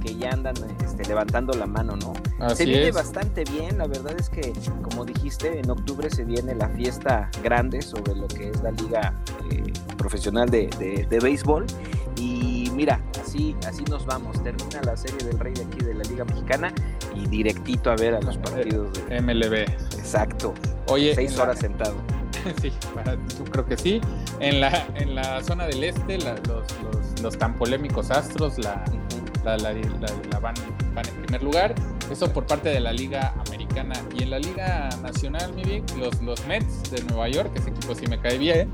que 0.03 0.17
ya 0.17 0.31
andan 0.31 0.55
este, 0.85 1.05
levantando 1.07 1.53
la 1.55 1.67
mano, 1.67 1.97
¿no? 1.97 2.15
se 2.55 2.65
viene 2.65 2.91
bastante 2.91 3.45
bien, 3.45 3.79
la 3.79 3.87
verdad 3.87 4.15
es 4.19 4.29
que, 4.29 4.53
como 4.83 5.05
dijiste, 5.05 5.59
en 5.59 5.71
octubre 5.71 6.11
se 6.11 6.25
viene 6.25 6.55
la 6.55 6.69
fiesta 6.69 7.31
grande 7.43 7.83
sobre 7.83 8.15
lo 8.15 8.29
que 8.29 8.51
es 8.51 8.63
la 8.63 8.71
liga 8.71 9.15
eh, 9.51 9.73
profesional 9.97 10.49
de, 10.49 10.69
de, 10.79 11.07
de 11.09 11.19
béisbol. 11.21 11.67
Y 12.17 12.71
mira, 12.75 13.01
así, 13.21 13.57
así 13.67 13.85
nos 13.85 14.07
vamos. 14.07 14.43
Termina 14.43 14.83
la 14.83 14.97
serie 14.97 15.19
del 15.27 15.39
Rey 15.39 15.55
de 15.55 15.65
aquí 15.65 15.79
de 15.79 15.95
la 15.95 16.05
Liga 16.05 16.25
Mexicana 16.25 16.73
y 17.15 17.27
directito 17.27 17.91
a 17.91 17.97
ver 17.97 18.15
a 18.15 18.21
los 18.21 18.37
partidos 18.39 18.93
de 19.09 19.21
MLB. 19.21 19.55
Exacto. 19.99 20.55
Oye, 20.89 21.15
seis 21.15 21.37
horas 21.39 21.59
sentado. 21.59 21.95
sí, 22.61 22.73
yo 23.39 23.45
creo 23.51 23.67
que 23.67 23.77
sí. 23.77 24.01
En 24.41 24.61
la, 24.61 24.87
en 24.95 25.15
la 25.15 25.43
zona 25.43 25.67
del 25.67 25.85
este, 25.85 26.19
los, 26.19 26.41
los, 26.49 27.23
los, 27.23 27.39
tan 27.39 27.55
polémicos 27.55 28.11
Astros 28.11 28.59
la, 28.59 28.85
la, 29.45 29.57
la, 29.59 30.39
van, 30.41 30.55
van 30.95 31.09
en 31.09 31.15
primer 31.23 31.43
lugar. 31.43 31.75
Eso 32.11 32.33
por 32.33 32.47
parte 32.47 32.69
de 32.69 32.81
la 32.81 32.93
Liga 32.93 33.35
Americana. 33.47 33.95
Y 34.15 34.23
en 34.25 34.31
la 34.31 34.39
Liga 34.39 34.89
Nacional, 35.03 35.53
mi 35.55 35.83
los, 35.99 36.21
los 36.23 36.47
Mets 36.47 36.91
de 36.91 37.03
Nueva 37.05 37.29
York, 37.29 37.51
ese 37.55 37.71
equipo 37.71 37.95
sí 37.95 38.07
me 38.07 38.19
cae 38.19 38.39
bien, 38.39 38.71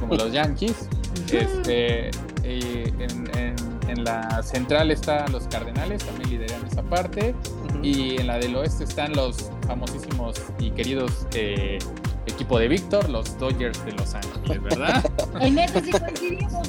como 0.00 0.14
los 0.14 0.32
Yankees. 0.32 0.88
Este, 1.32 2.10
en, 2.42 4.04
la 4.04 4.42
central 4.42 4.90
están 4.90 5.32
los 5.32 5.48
Cardenales, 5.48 6.04
también 6.04 6.30
lideran 6.30 6.64
esa 6.66 6.82
parte. 6.82 7.34
Y 7.82 8.20
en 8.20 8.26
la 8.26 8.38
del 8.38 8.54
oeste 8.56 8.84
están 8.84 9.12
los 9.12 9.50
famosísimos 9.66 10.40
y 10.58 10.70
queridos 10.70 11.26
eh, 11.32 11.78
equipo 12.26 12.58
de 12.58 12.68
Víctor, 12.68 13.08
los 13.08 13.38
Dodgers 13.38 13.84
de 13.84 13.92
Los 13.92 14.14
Ángeles, 14.14 14.62
¿verdad? 14.62 15.04
en 15.40 15.58
eso 15.58 15.80
sí 15.80 15.90
coincidimos. 15.90 16.68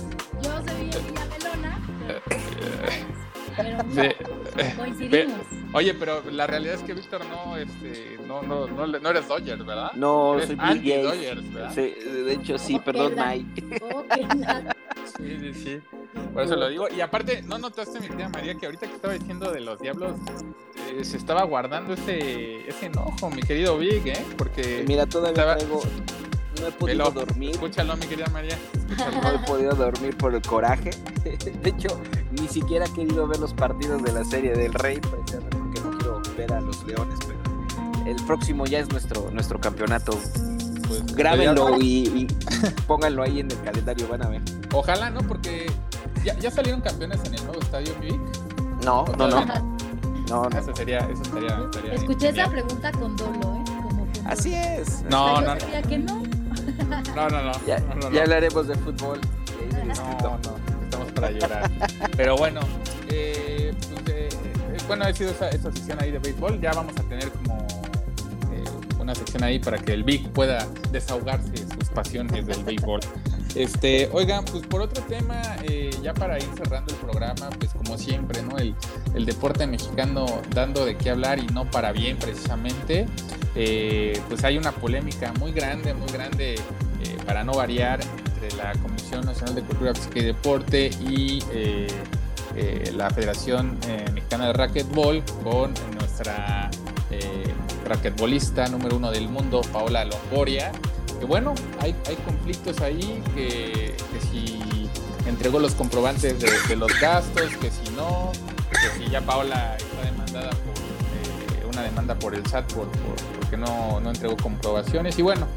Pero 4.55 4.75
coincidimos. 4.77 5.39
Oye, 5.73 5.93
pero 5.93 6.23
la 6.31 6.47
realidad 6.47 6.75
es 6.75 6.83
que 6.83 6.93
Víctor 6.93 7.21
no, 7.25 7.55
este, 7.55 8.17
no, 8.27 8.41
no, 8.41 8.67
no, 8.67 8.87
no 8.87 9.09
eres 9.09 9.27
Dodgers, 9.27 9.65
¿verdad? 9.65 9.91
No, 9.93 10.35
eres 10.35 10.47
soy 10.47 10.57
anti 10.59 10.93
Dodgers, 10.93 11.53
¿verdad? 11.53 11.71
Sí, 11.73 11.81
de 11.81 12.33
hecho 12.33 12.57
sí, 12.57 12.79
perdón, 12.79 13.13
Mike. 13.15 13.79
sí, 15.17 15.37
sí, 15.39 15.53
sí. 15.53 15.81
Por 16.33 16.43
eso 16.43 16.55
lo 16.55 16.69
digo. 16.69 16.87
Y 16.89 17.01
aparte, 17.01 17.43
¿no 17.43 17.57
notaste, 17.59 17.99
mi 17.99 18.07
querida 18.07 18.29
María, 18.29 18.55
que 18.55 18.65
ahorita 18.65 18.87
que 18.87 18.95
estaba 18.95 19.13
diciendo 19.13 19.51
de 19.51 19.61
los 19.61 19.79
diablos, 19.79 20.13
eh, 20.89 21.03
se 21.03 21.17
estaba 21.17 21.43
guardando 21.43 21.93
ese, 21.93 22.67
ese 22.67 22.87
enojo, 22.87 23.29
mi 23.29 23.41
querido 23.41 23.77
Vic, 23.77 24.07
¿eh? 24.07 24.25
Porque. 24.37 24.83
Mira, 24.87 25.05
todavía 25.05 25.55
traigo. 25.55 25.81
No 26.59 26.67
he 26.67 26.71
podido 26.71 27.11
dormir. 27.11 27.51
Escúchalo, 27.51 27.95
mi 27.97 28.05
querida 28.05 28.27
María. 28.31 28.57
No 28.97 29.29
he 29.29 29.39
podido 29.45 29.75
dormir 29.75 30.17
por 30.17 30.33
el 30.33 30.41
coraje. 30.41 30.91
De 31.23 31.69
hecho, 31.69 31.99
ni 32.31 32.47
siquiera 32.47 32.85
he 32.85 32.93
querido 32.93 33.27
ver 33.27 33.39
los 33.39 33.53
partidos 33.53 34.03
de 34.03 34.11
la 34.13 34.23
serie 34.23 34.53
del 34.53 34.73
Rey, 34.73 34.99
precisamente 34.99 35.57
porque 35.57 35.81
no 35.81 35.97
quiero 35.97 36.21
ver 36.37 36.53
a 36.53 36.61
los 36.61 36.83
Leones, 36.85 37.19
pero 37.25 37.39
el 38.09 38.15
próximo 38.25 38.65
ya 38.65 38.79
es 38.79 38.89
nuestro, 38.89 39.29
nuestro 39.31 39.59
campeonato. 39.59 40.17
Pues, 40.87 41.05
Grábenlo 41.15 41.77
y, 41.77 42.07
y, 42.07 42.27
pónganlo 42.87 43.23
ahí 43.23 43.41
en 43.41 43.51
el 43.51 43.61
calendario, 43.61 44.07
van 44.07 44.25
a 44.25 44.29
ver. 44.29 44.41
Ojalá, 44.73 45.09
¿no? 45.09 45.21
Porque 45.21 45.67
¿Ya, 46.23 46.37
¿Ya, 46.37 46.51
salieron 46.51 46.81
campeones 46.81 47.19
en 47.25 47.33
el 47.35 47.45
nuevo 47.45 47.61
estadio, 47.61 47.93
Vic? 48.01 48.19
No, 48.83 49.05
no, 49.17 49.27
no. 49.27 49.45
No, 49.45 50.49
no. 50.49 50.59
Eso 50.59 50.75
sería, 50.75 50.99
eso 50.99 51.21
estaría, 51.21 51.59
estaría 51.63 51.93
Escuché 51.93 52.29
esa 52.29 52.49
pregunta 52.49 52.91
con 52.91 53.15
dolo, 53.15 53.55
¿eh? 53.55 53.63
Como 53.65 54.07
Así 54.25 54.53
es. 54.53 55.03
No, 55.09 55.41
no, 55.41 55.55
no. 55.55 55.87
que 55.87 55.97
no. 55.97 56.21
No, 57.15 57.29
no, 57.29 57.43
no. 57.43 57.51
Ya, 57.65 57.79
no, 57.79 57.95
no, 57.95 58.11
ya 58.11 58.21
hablaremos 58.21 58.67
de 58.67 58.75
fútbol. 58.75 59.19
No, 59.85 60.37
no, 60.37 60.39
estamos 60.83 61.11
para 61.13 61.31
llorar. 61.31 61.69
Pero 62.15 62.37
bueno, 62.37 62.61
eh, 63.09 63.73
pues, 64.03 64.15
eh, 64.15 64.29
bueno, 64.87 65.05
ha 65.05 65.13
sido 65.13 65.31
esa, 65.31 65.49
esa 65.49 65.71
sección 65.71 66.01
ahí 66.01 66.11
de 66.11 66.19
béisbol. 66.19 66.59
Ya 66.59 66.71
vamos 66.73 66.93
a 66.97 67.03
tener 67.03 67.31
como 67.31 67.57
eh, 68.51 68.63
una 68.99 69.13
sección 69.15 69.43
ahí 69.43 69.59
para 69.59 69.77
que 69.77 69.93
el 69.93 70.03
Vic 70.03 70.29
pueda 70.29 70.67
desahogarse 70.91 71.57
sus 71.57 71.89
pasiones 71.89 72.45
del 72.45 72.63
béisbol. 72.63 73.01
Este, 73.55 74.07
oigan, 74.13 74.45
pues 74.45 74.65
por 74.67 74.81
otro 74.81 75.03
tema, 75.05 75.41
eh, 75.63 75.89
ya 76.03 76.13
para 76.13 76.37
ir 76.37 76.47
cerrando 76.55 76.93
el 76.93 76.99
programa, 76.99 77.49
pues 77.57 77.71
como 77.73 77.97
siempre, 77.97 78.43
¿no? 78.43 78.57
El, 78.57 78.75
el 79.15 79.25
deporte 79.25 79.65
mexicano 79.65 80.27
dando 80.53 80.85
de 80.85 80.95
qué 80.95 81.09
hablar 81.09 81.39
y 81.39 81.47
no 81.47 81.69
para 81.69 81.91
bien 81.91 82.17
precisamente. 82.17 83.07
Eh, 83.55 84.19
pues 84.27 84.43
hay 84.43 84.57
una 84.57 84.71
polémica 84.71 85.33
muy 85.39 85.51
grande, 85.51 85.93
muy 85.93 86.09
grande, 86.09 86.55
eh, 86.55 87.17
para 87.25 87.43
no 87.43 87.53
variar, 87.53 87.99
entre 88.33 88.55
la 88.57 88.73
Comisión 88.73 89.25
Nacional 89.25 89.55
de 89.55 89.61
Cultura 89.63 89.93
Física 89.93 90.19
y 90.19 90.23
Deporte 90.23 90.89
y 91.01 91.43
eh, 91.51 91.87
eh, 92.55 92.91
la 92.95 93.09
Federación 93.09 93.77
Mexicana 94.13 94.47
de 94.47 94.53
Racquetball 94.53 95.23
con 95.43 95.73
nuestra 95.97 96.69
raquetbolista 97.85 98.67
número 98.67 98.97
uno 98.97 99.09
del 99.09 99.29
mundo, 99.29 99.61
Paola 99.73 100.05
Longoria 100.05 100.71
que 101.19 101.25
bueno, 101.25 101.53
hay, 101.79 101.95
hay 102.07 102.15
conflictos 102.15 102.79
ahí, 102.81 103.21
que, 103.35 103.95
que, 104.11 104.27
si 104.31 104.89
entregó 105.27 105.59
los 105.59 105.75
comprobantes 105.75 106.39
de, 106.39 106.49
de, 106.67 106.75
los 106.75 106.91
gastos, 106.99 107.55
que 107.57 107.69
si 107.69 107.91
no, 107.95 108.31
que 108.71 109.03
si 109.03 109.11
ya 109.11 109.21
Paola 109.21 109.75
está 109.77 110.01
demandada 110.05 110.51
eh, 110.51 110.68
una 111.79 111.87
demanda 111.87 112.15
por 112.15 112.35
el 112.35 112.45
SAT 112.45 112.73
por, 112.73 112.87
por, 112.87 113.15
porque 113.39 113.57
no, 113.57 113.99
no, 113.99 114.09
entregó 114.09 114.35
comprobaciones. 114.37 115.17
Y 115.17 115.21
bueno, 115.21 115.47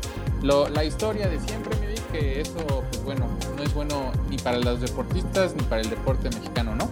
la 0.43 0.85
historia 0.85 1.29
de 1.29 1.39
siempre 1.41 1.77
me 1.81 1.89
di 1.89 2.01
que 2.13 2.41
eso, 2.41 2.85
pues 2.91 3.05
bueno, 3.05 3.27
no 3.57 3.63
es 3.63 3.75
bueno 3.75 4.13
ni 4.29 4.39
para 4.39 4.59
los 4.59 4.81
deportistas 4.81 5.55
ni 5.55 5.63
para 5.65 5.83
el 5.83 5.91
deporte 5.91 6.31
mexicano, 6.31 6.75
¿no? 6.75 6.89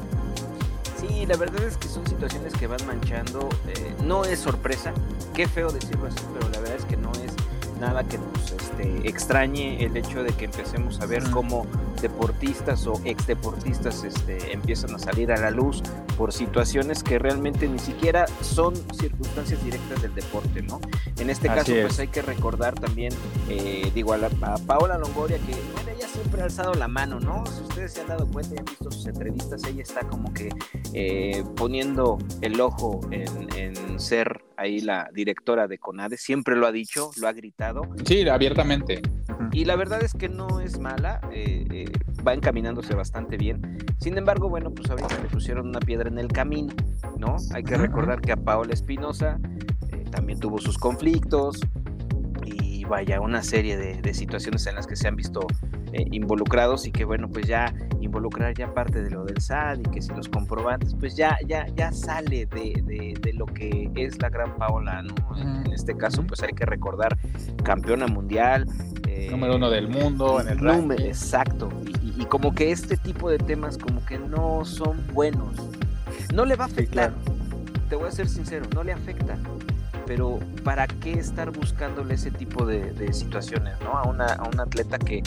Sí, 1.01 1.25
la 1.27 1.37
verdad 1.37 1.63
es 1.63 1.77
que 1.77 1.89
son 1.89 2.07
situaciones 2.07 2.53
que 2.55 2.67
van 2.67 2.85
manchando. 2.87 3.49
Eh, 3.69 3.95
no 4.05 4.25
es 4.25 4.41
sorpresa, 4.41 4.93
qué 5.35 5.49
feo 5.49 5.71
decirlo 5.71 6.07
así, 6.07 6.23
pero 6.35 6.49
la 6.51 6.61
verdad 6.61 6.77
es 6.77 6.85
que 6.85 6.97
no 6.97 7.13
es 7.13 7.30
nada 7.81 8.05
que 8.05 8.19
nos 8.19 8.53
este, 8.53 9.09
extrañe 9.09 9.83
el 9.85 9.97
hecho 9.97 10.23
de 10.23 10.33
que 10.33 10.45
empecemos 10.45 11.01
a 11.01 11.07
ver 11.07 11.23
cómo 11.31 11.67
deportistas 12.01 12.87
o 12.87 13.01
exdeportistas 13.05 14.05
este, 14.05 14.53
empiezan 14.53 14.95
a 14.95 14.99
salir 14.99 15.33
a 15.33 15.41
la 15.41 15.51
luz 15.51 15.83
por 16.17 16.33
situaciones 16.33 17.03
que 17.03 17.19
realmente 17.19 17.67
ni 17.67 17.79
siquiera 17.79 18.27
son 18.43 18.75
circunstancias 18.95 19.63
directas 19.65 20.03
del 20.03 20.15
deporte, 20.15 20.63
¿no? 20.63 20.81
En 21.19 21.31
este 21.31 21.49
caso, 21.49 21.73
pues 21.81 21.99
hay 21.99 22.09
que 22.09 22.23
recordar 22.23 22.75
también, 22.75 23.13
eh, 23.49 23.91
digo, 23.95 24.13
a, 24.13 24.19
Paola 24.67 24.99
Longoria, 24.99 25.39
que 25.39 25.53
ella 25.53 26.09
siempre 26.09 26.43
ha 26.43 26.45
alzado 26.45 26.75
la 26.75 26.89
mano, 26.89 27.21
¿no? 27.21 27.45
Si 27.47 27.63
ustedes 27.63 27.95
se 27.95 28.03
han 28.03 28.09
dado 28.09 28.27
cuenta 28.27 28.55
y 28.55 28.59
han 28.59 28.65
visto 28.67 28.91
sus 28.91 29.07
entrevistas, 29.07 29.65
ella 29.65 29.83
está 29.83 30.01
como 30.03 30.33
que 30.35 30.51
eh, 30.93 31.45
poniendo 31.57 32.19
el 32.43 32.61
ojo 32.61 33.01
en, 33.11 33.49
en 33.57 33.99
ser 33.99 34.43
ahí 34.61 34.81
la 34.81 35.09
directora 35.13 35.67
de 35.67 35.79
CONADE, 35.79 36.17
siempre 36.17 36.55
lo 36.55 36.67
ha 36.67 36.73
dicho, 36.73 37.11
lo 37.21 37.29
ha 37.29 37.33
gritado. 37.33 37.83
Sí, 38.05 38.29
abiertamente. 38.29 39.01
Y 39.53 39.65
la 39.65 39.75
verdad 39.75 40.03
es 40.03 40.13
que 40.13 40.29
no 40.29 40.61
es 40.61 40.79
mala, 40.79 41.21
eh, 41.33 41.65
eh, 41.73 41.93
va 42.27 42.35
encaminándose 42.35 42.95
bastante 42.95 43.37
bien. 43.37 43.79
Sin 43.99 44.19
embargo, 44.19 44.49
bueno, 44.49 44.71
pues 44.71 44.91
ahorita 44.91 45.19
le 45.23 45.29
pusieron 45.29 45.69
una 45.69 45.81
piedra 45.81 46.09
en 46.09 46.19
el 46.19 46.29
camino, 46.29 46.75
¿no? 47.19 47.37
Hay 47.55 47.65
que 47.65 47.77
recordar 47.77 48.21
que 48.21 48.33
a 48.33 48.37
Paola 48.37 48.75
Espinosa 48.75 49.41
eh, 49.89 50.05
también 50.11 50.39
tuvo 50.39 50.59
sus 50.59 50.79
conflictos, 50.79 51.61
vaya, 52.91 53.21
una 53.21 53.43
serie 53.43 53.79
de, 53.79 54.13
situaciones 54.13 54.67
en 54.67 54.75
las 54.75 54.87
que 54.87 54.97
se 54.97 55.07
han 55.07 55.15
visto 55.15 55.47
eh, 55.93 56.05
involucrados 56.11 56.87
y 56.87 56.91
que 56.91 57.05
bueno, 57.05 57.29
pues 57.29 57.47
ya 57.47 57.73
involucrar 58.01 58.53
ya 58.55 58.75
parte 58.75 59.03
de 59.03 59.11
lo 59.11 59.25
del 59.25 59.41
SAD 59.41 59.79
y 59.79 59.83
que 59.85 60.03
si 60.03 60.13
los 60.13 60.29
comprobantes, 60.29 60.95
pues 60.99 61.17
ya, 61.17 61.39
ya, 61.47 61.67
ya 61.77 61.93
sale 61.93 62.47
de, 62.47 63.15
de, 63.23 63.33
lo 63.33 63.47
que 63.47 63.91
es 63.95 64.21
la 64.21 64.29
gran 64.29 64.57
Paola, 64.57 65.03
¿no? 65.03 65.15
En, 65.39 65.73
este 65.73 65.97
caso, 65.97 66.25
pues 66.27 66.43
hay 66.43 66.53
que 66.53 66.67
recordar 66.67 67.17
campeona 67.63 68.09
mundial. 68.09 68.67
Eh, 69.09 69.29
número 69.31 69.57
uno 69.57 69.71
del 69.71 69.89
mundo 69.89 70.41
en 70.41 70.49
el 70.49 70.59
número, 70.59 71.03
Exacto. 71.05 71.71
Y, 72.03 72.25
como 72.25 72.55
que 72.55 72.71
este 72.73 72.97
tipo 72.97 73.31
de 73.31 73.39
temas 73.39 73.79
como 73.79 74.05
que 74.05 74.19
no 74.19 74.65
son 74.65 75.01
buenos. 75.15 75.55
No 76.35 76.45
le 76.45 76.57
va 76.57 76.65
a 76.65 76.67
afectar. 76.67 77.13
Te 77.89 77.97
voy 77.97 78.09
a 78.09 78.11
ser 78.11 78.29
sincero, 78.29 78.67
no 78.75 78.85
le 78.85 78.93
afecta 78.93 79.39
pero 80.11 80.41
¿para 80.65 80.89
qué 80.89 81.13
estar 81.13 81.53
buscándole 81.53 82.15
ese 82.15 82.33
tipo 82.33 82.67
de, 82.67 83.13
situaciones 83.13 83.81
¿no? 83.81 83.97
a, 83.97 84.09
una, 84.09 84.27
a 84.27 84.49
un 84.49 84.59
atleta 84.59 84.99
que 84.99 85.23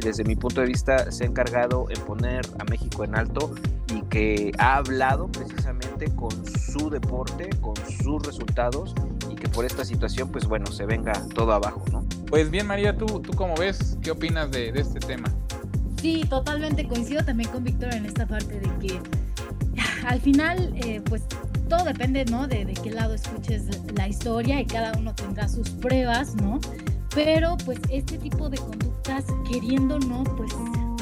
desde 0.00 0.22
mi 0.22 0.36
punto 0.36 0.60
de 0.60 0.68
vista 0.68 1.10
se 1.10 1.24
ha 1.24 1.26
encargado 1.26 1.86
en 1.90 2.00
poner 2.02 2.46
a 2.60 2.64
México 2.70 3.02
en 3.02 3.16
alto 3.16 3.52
y 3.92 4.02
que 4.02 4.52
ha 4.58 4.76
hablado 4.76 5.26
precisamente 5.26 6.14
con 6.14 6.30
su 6.46 6.88
deporte, 6.88 7.50
con 7.60 7.74
sus 8.00 8.24
resultados 8.24 8.94
y 9.28 9.34
que 9.34 9.48
por 9.48 9.64
esta 9.64 9.84
situación 9.84 10.30
pues 10.30 10.46
bueno 10.46 10.66
se 10.66 10.86
venga 10.86 11.14
todo 11.34 11.52
abajo, 11.52 11.82
¿no? 11.90 12.04
Pues 12.28 12.48
bien 12.48 12.68
María, 12.68 12.96
¿tú, 12.96 13.06
tú 13.18 13.32
cómo 13.32 13.56
ves? 13.56 13.98
¿Qué 14.02 14.12
opinas 14.12 14.52
de, 14.52 14.68
este 14.68 15.00
tema? 15.00 15.34
Sí, 16.00 16.24
totalmente 16.30 16.86
coincido 16.86 17.24
también 17.24 17.50
con 17.50 17.64
Víctor 17.64 17.92
en 17.92 18.06
esta 18.06 18.24
parte 18.24 18.60
de 18.60 18.68
que 18.78 19.00
al 20.06 20.20
final 20.20 20.72
eh, 20.76 21.02
pues 21.08 21.24
todo 21.68 21.84
depende, 21.84 22.24
¿no? 22.24 22.48
De, 22.48 22.64
de, 22.64 22.74
qué 22.74 22.90
lado 22.90 23.14
escuches 23.14 23.66
la 23.94 24.08
historia 24.08 24.60
y 24.60 24.66
cada 24.66 24.92
uno 24.98 25.14
tendrá 25.14 25.48
sus 25.48 25.70
pruebas, 25.70 26.34
¿no? 26.36 26.60
Pero 27.14 27.56
pues 27.64 27.78
este 27.90 28.18
tipo 28.18 28.48
de 28.48 28.58
conductas, 28.58 29.24
queriendo 29.50 29.98
no, 29.98 30.24
pues 30.24 30.52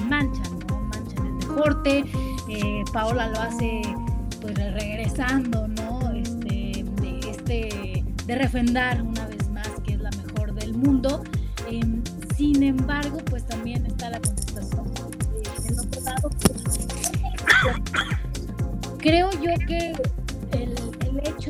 manchan, 0.09 0.59
¿no? 0.69 0.81
Manchan 0.81 1.27
el 1.27 1.39
deporte. 1.39 2.05
Eh, 2.49 2.85
Paola 2.93 3.29
lo 3.29 3.41
hace 3.41 3.83
pues 4.41 4.55
regresando, 4.57 5.69
¿no? 5.69 6.13
Este, 6.13 6.85
de, 7.01 7.21
este, 7.31 8.05
de 8.27 8.35
refrendar 8.35 9.03
una 9.03 9.27
vez 9.27 9.49
más 9.51 9.69
que 9.85 9.95
es 9.95 10.01
la 10.01 10.11
mejor 10.11 10.55
del 10.55 10.75
mundo. 10.75 11.23
Em, 11.71 12.03
sin 12.37 12.63
embargo, 12.63 13.19
pues 13.29 13.45
también 13.47 13.85
está 13.87 14.11
la 14.11 14.21
contestación 14.21 14.93
del 15.65 15.79
otro 15.81 16.01
lado. 16.03 16.31
Creo 18.99 19.31
yo 19.33 19.55
que 19.67 19.93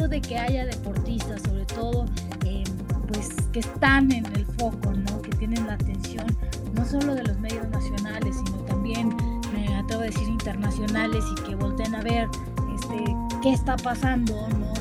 hecho 0.07 0.09
de 0.09 0.21
que 0.21 0.39
haya 0.39 0.67
deportistas, 0.67 1.43
sobre 1.43 1.65
todo, 1.67 2.07
em, 2.45 2.65
pues 3.09 3.31
que 3.53 3.61
están 3.61 4.13
en 4.13 4.27
el 4.27 4.45
foco, 4.59 4.93
¿no? 4.93 5.23
Que 5.23 5.31
tienen 5.31 5.67
la 5.67 5.75
atención 5.75 6.27
no 6.75 6.85
solo 6.85 7.15
de 7.15 7.23
los 7.25 7.39
medios 7.39 7.69
nacionales, 7.69 8.37
sino 8.45 8.59
también, 8.65 9.17
me 9.53 9.75
atrevo 9.77 10.03
a 10.03 10.07
decir, 10.07 10.29
internacionales 10.29 11.25
y 11.33 11.43
que 11.43 11.55
volteen 11.55 11.95
a 11.95 12.03
ver 12.03 12.29
este, 12.75 13.17
qué 13.43 13.53
está 13.53 13.77
pasando, 13.77 14.35
¿no? 14.59 14.73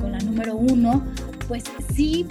Con, 0.00 0.12
la 0.12 0.18
número 0.18 0.54
uno, 0.54 1.02
pues 1.48 1.64
sí 1.94 2.26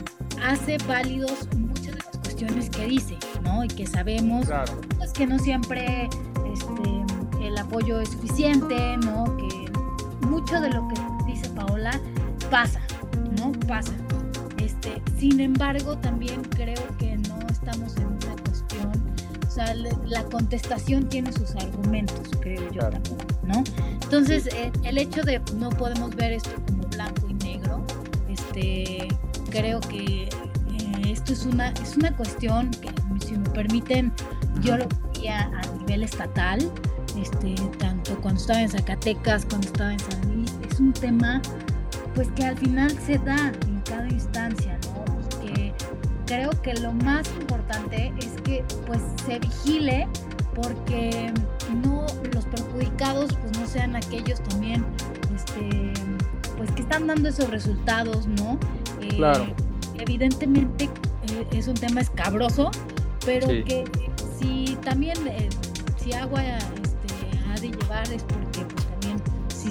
hace 0.45 0.77
válidos 0.87 1.47
muchas 1.57 1.87
de 1.87 1.97
las 1.97 2.17
cuestiones 2.21 2.69
que 2.69 2.85
dice, 2.85 3.17
¿no? 3.43 3.63
Y 3.63 3.67
que 3.67 3.87
sabemos 3.87 4.45
pues, 4.97 5.11
que 5.11 5.25
no 5.25 5.39
siempre 5.39 6.07
este, 6.53 7.47
el 7.47 7.57
apoyo 7.57 7.99
es 7.99 8.09
suficiente, 8.09 8.97
¿no? 8.97 9.35
Que 9.37 9.71
mucho 10.27 10.61
de 10.61 10.69
lo 10.69 10.87
que 10.87 11.12
Paola, 11.65 11.99
pasa, 12.49 12.81
¿no? 13.37 13.51
Pasa. 13.67 13.93
Este, 14.57 15.01
sin 15.17 15.39
embargo, 15.39 15.97
también 15.97 16.41
creo 16.55 16.81
que 16.97 17.17
no 17.17 17.39
estamos 17.49 17.95
en 17.97 18.07
una 18.07 18.35
cuestión, 18.43 18.91
o 19.47 19.51
sea, 19.51 19.73
la 20.05 20.23
contestación 20.25 21.07
tiene 21.09 21.31
sus 21.31 21.55
argumentos, 21.55 22.29
creo 22.41 22.71
yo 22.71 22.81
también, 22.81 23.17
¿no? 23.43 23.63
Entonces, 24.03 24.47
eh, 24.47 24.71
el 24.83 24.97
hecho 24.97 25.21
de 25.23 25.41
no 25.55 25.69
podemos 25.69 26.15
ver 26.15 26.33
esto 26.33 26.51
como 26.67 26.87
blanco 26.89 27.27
y 27.29 27.33
negro, 27.35 27.85
este, 28.29 29.07
creo 29.49 29.79
que 29.81 30.23
eh, 30.23 30.29
esto 31.05 31.33
es 31.33 31.45
una, 31.45 31.69
es 31.71 31.97
una 31.97 32.15
cuestión 32.15 32.71
que, 32.71 32.89
si 33.25 33.37
me 33.37 33.49
permiten, 33.49 34.13
yo 34.61 34.77
lo 34.77 34.87
veía 35.13 35.51
a 35.61 35.77
nivel 35.77 36.03
estatal, 36.03 36.59
este, 37.19 37.55
tanto 37.79 38.19
cuando 38.21 38.39
estaba 38.39 38.61
en 38.61 38.69
Zacatecas, 38.69 39.45
cuando 39.45 39.67
estaba 39.67 39.93
en 39.93 39.99
San 39.99 40.21
Luis, 40.21 40.32
es 40.73 40.79
un 40.79 40.93
tema 40.93 41.39
pues 42.15 42.27
que 42.35 42.45
al 42.45 42.57
final 42.57 42.91
se 43.05 43.17
da 43.19 43.51
en 43.67 43.79
cada 43.81 44.07
instancia, 44.07 44.77
¿no? 44.85 45.39
que 45.39 45.73
creo 46.25 46.49
que 46.61 46.73
lo 46.75 46.91
más 46.93 47.27
importante 47.39 48.11
es 48.17 48.41
que 48.43 48.63
pues 48.87 48.99
se 49.25 49.39
vigile 49.39 50.07
porque 50.55 51.31
no 51.83 52.05
los 52.33 52.45
perjudicados 52.45 53.35
pues 53.35 53.59
no 53.59 53.67
sean 53.67 53.95
aquellos 53.95 54.41
también 54.43 54.85
este 55.35 55.93
pues 56.57 56.71
que 56.71 56.81
están 56.81 57.07
dando 57.07 57.29
esos 57.29 57.49
resultados, 57.49 58.27
¿no? 58.27 58.59
Eh, 59.01 59.15
claro. 59.17 59.47
Evidentemente 59.99 60.85
eh, 60.85 61.47
es 61.51 61.67
un 61.67 61.75
tema 61.75 62.01
escabroso, 62.01 62.71
pero 63.25 63.47
que 63.47 63.83
si 64.39 64.77
también 64.83 65.17
eh, 65.27 65.49
si 65.97 66.13
agua 66.13 66.43
este, 66.43 67.49
ha 67.51 67.59
de 67.59 67.69
llevar 67.69 68.11
es 68.11 68.23
porque 68.23 68.52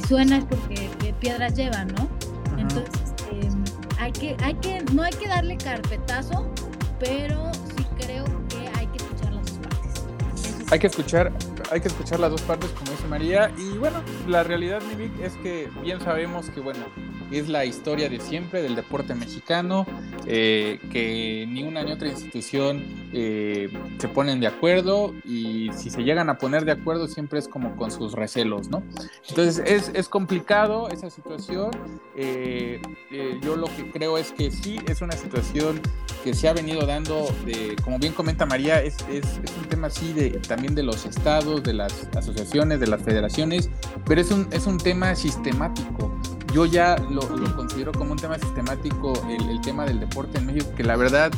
suena 0.06 0.38
es 0.38 0.44
porque 0.44 0.90
piedras 1.20 1.54
llevan, 1.54 1.88
¿no? 1.94 2.08
Entonces, 2.58 3.14
em, 3.30 3.64
hay 3.98 4.12
que, 4.12 4.36
hay 4.42 4.54
que, 4.54 4.82
no 4.92 5.02
hay 5.02 5.12
que 5.12 5.28
darle 5.28 5.56
carpetazo, 5.56 6.50
pero 6.98 7.52
sí 7.54 7.86
creo 7.98 8.24
que 8.48 8.68
hay 8.78 8.86
que 8.88 8.96
escuchar 8.98 9.32
las 9.32 9.46
dos 9.46 9.58
partes. 9.58 10.72
hay 10.72 10.78
que 10.78 10.86
escuchar, 10.86 11.32
hay 11.70 11.80
que 11.80 11.88
escuchar 11.88 12.20
las 12.20 12.30
dos 12.30 12.42
partes, 12.42 12.70
como 12.70 12.90
dice 12.90 13.06
María. 13.08 13.52
Y 13.56 13.78
bueno, 13.78 14.02
la 14.26 14.42
realidad, 14.42 14.82
mi 14.82 15.04
es 15.24 15.34
que 15.42 15.68
bien 15.82 16.00
sabemos 16.00 16.50
que, 16.50 16.60
bueno, 16.60 16.80
es 17.38 17.48
la 17.48 17.64
historia 17.64 18.08
de 18.08 18.20
siempre 18.20 18.62
del 18.62 18.74
deporte 18.74 19.14
mexicano, 19.14 19.86
eh, 20.26 20.78
que 20.90 21.46
ni 21.48 21.62
una 21.62 21.82
ni 21.82 21.92
otra 21.92 22.08
institución 22.08 22.84
eh, 23.12 23.68
se 23.98 24.08
ponen 24.08 24.40
de 24.40 24.46
acuerdo 24.46 25.14
y 25.24 25.70
si 25.76 25.90
se 25.90 26.02
llegan 26.02 26.28
a 26.30 26.38
poner 26.38 26.64
de 26.64 26.72
acuerdo 26.72 27.08
siempre 27.08 27.38
es 27.38 27.48
como 27.48 27.76
con 27.76 27.90
sus 27.90 28.12
recelos, 28.12 28.68
¿no? 28.68 28.82
Entonces 29.28 29.62
es, 29.66 29.90
es 29.94 30.08
complicado 30.08 30.88
esa 30.88 31.10
situación. 31.10 31.70
Eh, 32.16 32.80
yo 33.42 33.56
lo 33.56 33.66
que 33.66 33.90
creo 33.90 34.18
es 34.18 34.32
que 34.32 34.50
sí 34.50 34.78
es 34.86 35.02
una 35.02 35.12
situación 35.12 35.80
que 36.24 36.34
se 36.34 36.48
ha 36.48 36.52
venido 36.52 36.86
dando, 36.86 37.26
como 37.82 37.98
bien 37.98 38.12
comenta 38.12 38.46
María, 38.46 38.80
es, 38.82 38.96
es, 39.10 39.24
es 39.42 39.56
un 39.60 39.68
tema 39.68 39.88
así 39.88 40.12
de, 40.12 40.30
también 40.30 40.74
de 40.74 40.82
los 40.82 41.04
estados, 41.04 41.62
de 41.62 41.72
las 41.72 42.08
asociaciones, 42.16 42.80
de 42.80 42.86
las 42.86 43.02
federaciones, 43.02 43.70
pero 44.06 44.20
es 44.20 44.30
un, 44.30 44.48
es 44.52 44.66
un 44.66 44.78
tema 44.78 45.14
sistemático 45.14 46.12
yo 46.52 46.66
ya 46.66 46.96
lo, 47.10 47.22
considero 47.54 47.92
como 47.92 48.12
un 48.12 48.18
tema 48.18 48.38
sistemático 48.38 49.12
el, 49.28 49.60
tema 49.60 49.84
del 49.84 50.00
deporte 50.00 50.38
en 50.38 50.46
México, 50.46 50.66
que 50.76 50.84
la 50.84 50.96
verdad 50.96 51.32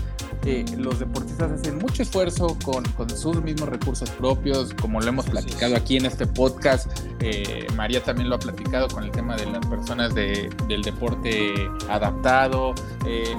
eh, 0.45 0.65
los 0.77 0.99
deportistas 0.99 1.53
hacen 1.53 1.79
mucho 1.79 2.03
esfuerzo 2.03 2.57
con, 2.65 2.85
sus 3.17 3.43
mismos 3.43 3.69
recursos 3.69 4.11
propios, 4.11 4.75
como 4.75 5.01
lo 5.01 5.09
hemos 5.09 5.27
platicado 5.27 5.77
aquí 5.77 5.97
en 5.97 6.07
este 6.07 6.27
podcast. 6.27 6.89
Eh, 7.21 7.67
María 7.77 8.03
también 8.03 8.29
lo 8.29 8.37
ha 8.37 8.39
platicado 8.39 8.89
con 8.89 9.05
el 9.05 9.11
tema 9.11 9.37
de 9.37 9.47
las 9.47 9.65
personas 9.67 10.15
del 10.15 10.83
deporte 10.83 11.55
adaptado. 11.89 12.75
Eh, 13.07 13.37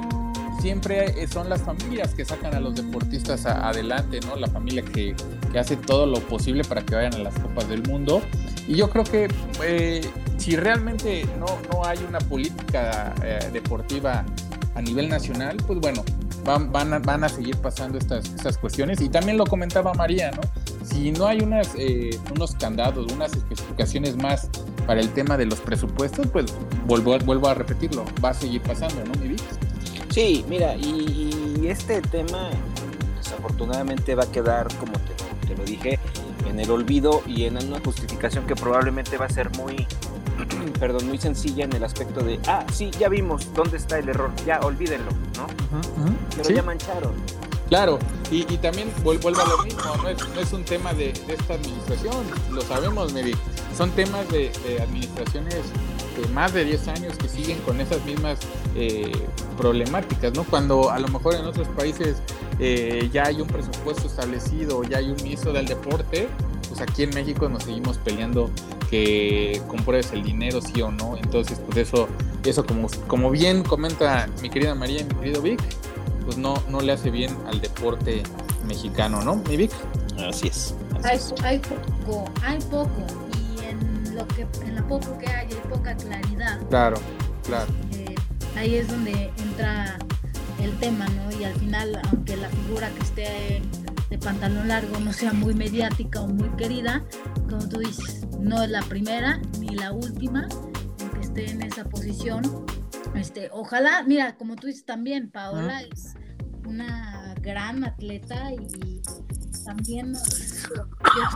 siempre 0.62 1.28
son 1.28 1.50
las 1.50 1.62
familias 1.62 2.14
que 2.14 2.26
sacan 2.26 2.56
a 2.56 2.60
los 2.60 2.76
deportistas 2.76 3.46
adelante, 3.46 4.20
¿no? 4.22 4.36
La 4.36 4.48
familia 4.48 4.84
que, 4.84 5.16
que, 5.52 5.60
hace 5.60 5.76
todo 5.76 6.06
lo 6.06 6.20
posible 6.22 6.64
para 6.64 6.84
que 6.84 6.96
vayan 6.96 7.14
a 7.16 7.20
las 7.20 7.38
Copas 7.40 7.68
del 7.70 7.84
Mundo. 7.84 8.22
Y 8.68 8.76
yo 8.76 8.90
creo 8.90 9.04
que 9.04 9.28
si 10.38 10.56
realmente 10.56 11.26
no, 11.40 11.46
no 11.72 11.86
hay 11.86 12.00
una 12.08 12.20
política 12.20 13.14
eh, 13.24 13.50
deportiva 13.52 14.26
a 14.76 14.82
nivel 14.82 15.10
nacional, 15.10 15.58
pues 15.66 15.80
bueno, 15.80 16.04
van, 16.44 16.72
van, 16.72 16.94
a, 16.94 17.00
van 17.00 17.24
a 17.24 17.30
seguir 17.30 17.58
pasando 17.58 17.98
estas, 17.98 18.26
estas 18.26 18.58
cuestiones. 18.58 19.02
Y 19.02 19.10
también 19.10 19.38
lo 19.38 19.46
comentaba 19.46 19.94
María, 19.94 20.32
¿no? 20.32 20.42
si 20.86 21.12
no 21.12 21.28
hay 21.28 21.42
unas, 21.42 21.74
eh, 21.78 22.20
unos 22.34 22.56
candados, 22.56 23.12
unas 23.12 23.34
especificaciones 23.34 24.16
más 24.18 24.50
para 24.86 25.02
el 25.02 25.10
tema 25.14 25.38
de 25.38 25.46
los 25.46 25.60
presupuestos, 25.60 26.28
pues 26.28 26.54
vuelvo, 26.86 27.18
vuelvo 27.20 27.48
a 27.48 27.54
repetirlo, 27.54 28.06
va 28.24 28.30
a 28.30 28.34
seguir 28.34 28.62
pasando, 28.62 29.04
¿no, 29.04 29.20
mi 29.20 29.36
Sí, 30.10 30.46
mira, 30.48 30.76
y, 30.76 31.68
este 31.68 32.00
tema 32.02 32.52
desafortunadamente 33.18 34.14
va 34.14 34.24
a 34.24 34.32
quedar, 34.32 34.68
como 34.76 34.94
te, 34.94 35.48
te 35.48 35.56
lo 35.56 35.64
dije, 35.64 36.00
en 36.48 36.60
el 36.60 36.70
olvido 36.70 37.24
y 37.26 37.46
en 37.46 37.58
una 37.58 37.80
justificación 37.80 38.46
que 38.46 38.56
probablemente 38.56 39.18
va 39.18 39.26
a 39.26 39.30
ser 39.30 39.50
muy, 39.58 39.88
perdón, 40.72 41.08
muy 41.08 41.18
sencilla 41.18 41.66
en 41.66 41.74
el 41.74 41.84
aspecto 41.84 42.22
de, 42.22 42.40
ah, 42.48 42.66
sí, 42.72 42.92
ya 43.00 43.10
vimos 43.10 43.54
dónde 43.54 43.78
está 43.78 44.00
el 44.00 44.10
error, 44.10 44.32
ya 44.46 44.60
olvídenlo, 44.62 45.12
¿no? 45.38 45.48
Pero 46.36 46.50
ya 46.50 46.64
mancharon. 46.64 47.14
Claro, 47.70 47.98
y, 48.30 48.44
también 48.58 48.92
vuelvo 49.04 49.30
a 49.30 49.32
lo 49.32 49.64
mismo, 49.64 49.82
no 50.04 50.40
es, 50.40 50.54
un 50.54 50.64
tema 50.64 50.94
de, 50.94 51.10
esta 51.28 51.56
administración, 51.56 52.26
lo 52.52 52.62
sabemos, 52.62 53.12
Mary, 53.12 53.36
son 53.76 53.90
temas 53.92 54.30
de, 54.30 54.52
administraciones 54.82 55.56
de 56.16 56.28
más 56.30 56.54
de 56.54 56.64
10 56.64 56.88
años 56.90 57.18
que 57.18 57.28
siguen 57.28 57.58
con 57.62 57.82
esas 57.82 58.06
mismas 58.06 58.40
eh, 58.76 59.12
problemáticas, 59.58 60.34
¿no? 60.34 60.44
Cuando 60.44 60.92
a 60.92 61.00
lo 61.00 61.08
mejor 61.08 61.36
en 61.36 61.46
otros 61.46 61.68
países 61.70 62.18
eh, 62.60 63.10
ya 63.12 63.26
hay 63.26 63.42
un 63.42 63.48
presupuesto 63.48 64.08
establecido, 64.08 64.84
ya 64.84 65.00
hay 65.00 65.10
un 65.10 65.16
ministro 65.18 65.52
del 65.52 65.66
deporte, 65.66 66.30
pues 66.76 66.90
aquí 66.90 67.04
en 67.04 67.12
México 67.12 67.48
nos 67.48 67.64
seguimos 67.64 67.98
peleando 67.98 68.52
que 68.90 69.62
compruebes 69.68 70.12
el 70.12 70.24
dinero, 70.24 70.60
sí 70.62 70.82
o 70.82 70.92
no. 70.92 71.16
Entonces, 71.16 71.60
pues 71.66 71.78
eso, 71.78 72.10
eso 72.44 72.66
como, 72.66 72.90
como 73.08 73.32
bien 73.32 73.64
comenta 73.64 74.28
mi 74.42 74.50
querida 74.50 74.76
María 74.76 75.02
y 75.02 75.04
mi 75.06 75.16
querido 75.16 75.42
Vic, 75.42 75.62
pues 76.26 76.38
no, 76.38 76.62
no 76.70 76.82
le 76.82 76.92
hace 76.92 77.12
bien 77.12 77.36
al 77.48 77.62
deporte 77.62 78.24
mexicano, 78.68 79.22
¿no, 79.22 79.38
mi 79.38 79.56
Vic? 79.56 79.72
Así 80.28 80.48
es. 80.48 80.76
hay, 81.44 81.60
poco, 81.60 82.26
hay 82.44 82.60
poco, 82.60 83.06
y 83.38 83.64
en 83.64 84.16
lo 84.16 84.28
que, 84.28 84.46
en 84.66 84.76
lo 84.76 84.86
poco 84.88 85.18
que 85.18 85.28
hay, 85.28 85.48
hay 85.48 85.70
poca 85.70 85.96
claridad. 85.96 86.60
Claro, 86.68 86.98
claro. 87.46 87.72
Eh, 87.94 88.16
ahí 88.58 88.76
es 88.76 88.90
donde 88.90 89.32
entra 89.38 89.98
el 90.62 90.78
tema, 90.80 91.08
¿no? 91.08 91.40
Y 91.40 91.46
al 91.46 91.54
final, 91.54 92.02
aunque 92.12 92.36
la 92.36 92.50
figura 92.50 92.90
que 92.90 93.02
esté 93.02 93.62
de 94.10 94.18
pantalón 94.18 94.68
largo 94.68 95.00
no 95.00 95.14
sea 95.14 95.34
muy 95.34 95.54
mediática 95.54 96.22
o 96.22 96.28
muy 96.28 96.50
querida, 96.58 97.04
como 97.50 97.68
tú 97.68 97.80
dices, 97.80 98.28
no 98.40 98.64
es 98.64 98.70
la 98.70 98.82
primera 98.84 99.42
ni 99.60 99.70
la 99.70 99.92
última 99.92 100.48
en 101.00 101.10
que 101.10 101.20
esté 101.20 101.52
en 101.52 101.62
esa 101.62 101.86
posición. 101.86 102.44
Este, 103.16 103.50
ojalá, 103.52 104.04
mira, 104.04 104.36
como 104.36 104.56
tú 104.56 104.68
dices 104.68 104.86
también, 104.86 105.30
Paola 105.30 105.82
es 105.82 106.16
una 106.66 107.34
gran 107.42 107.84
atleta 107.84 108.52
y 108.52 109.02
también 109.66 110.14
yo 110.14 110.84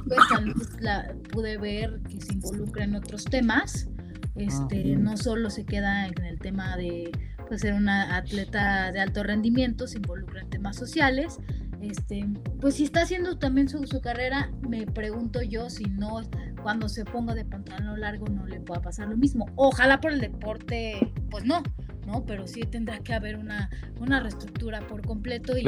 después 0.06 0.82
la 0.82 1.14
pude 1.32 1.58
ver 1.58 2.02
que 2.08 2.22
se 2.22 2.34
involucra 2.34 2.84
en 2.84 2.96
otros 2.96 3.26
temas. 3.26 3.88
Este, 4.36 4.96
no 4.96 5.18
solo 5.18 5.50
se 5.50 5.66
queda 5.66 6.08
en 6.08 6.24
el 6.24 6.40
tema 6.40 6.78
de 6.78 7.12
pues, 7.48 7.62
ser 7.62 7.74
una 7.74 8.16
atleta 8.16 8.92
de 8.92 9.02
alto 9.02 9.24
rendimiento, 9.24 9.88
se 9.88 9.98
involucra 9.98 10.42
en 10.42 10.50
temas 10.50 10.78
sociales, 10.78 11.40
este, 11.82 12.26
pues 12.60 12.76
si 12.76 12.84
está 12.84 13.02
haciendo 13.02 13.38
también 13.38 13.70
su, 13.70 13.80
carrera, 14.02 14.52
me 14.68 14.86
pregunto 14.86 15.42
yo 15.42 15.70
si 15.70 15.86
no, 15.86 16.22
cuando 16.62 16.90
se 16.90 17.06
ponga 17.06 17.34
de 17.34 17.46
pantalón 17.46 18.00
largo 18.00 18.28
no 18.28 18.46
le 18.46 18.60
pueda 18.60 18.82
pasar 18.82 19.08
lo 19.08 19.18
mismo. 19.18 19.46
Ojalá 19.56 20.02
por 20.02 20.12
el 20.12 20.22
deporte, 20.22 21.12
pues 21.30 21.46
no, 21.46 21.64
¿no? 22.06 22.26
Pero 22.26 22.48
sí 22.48 22.62
tendrá 22.62 23.00
que 23.00 23.14
haber 23.14 23.38
una, 23.38 23.70
una 24.00 24.20
reestructura 24.20 24.82
por 24.88 25.06
completo 25.06 25.58
y, 25.58 25.66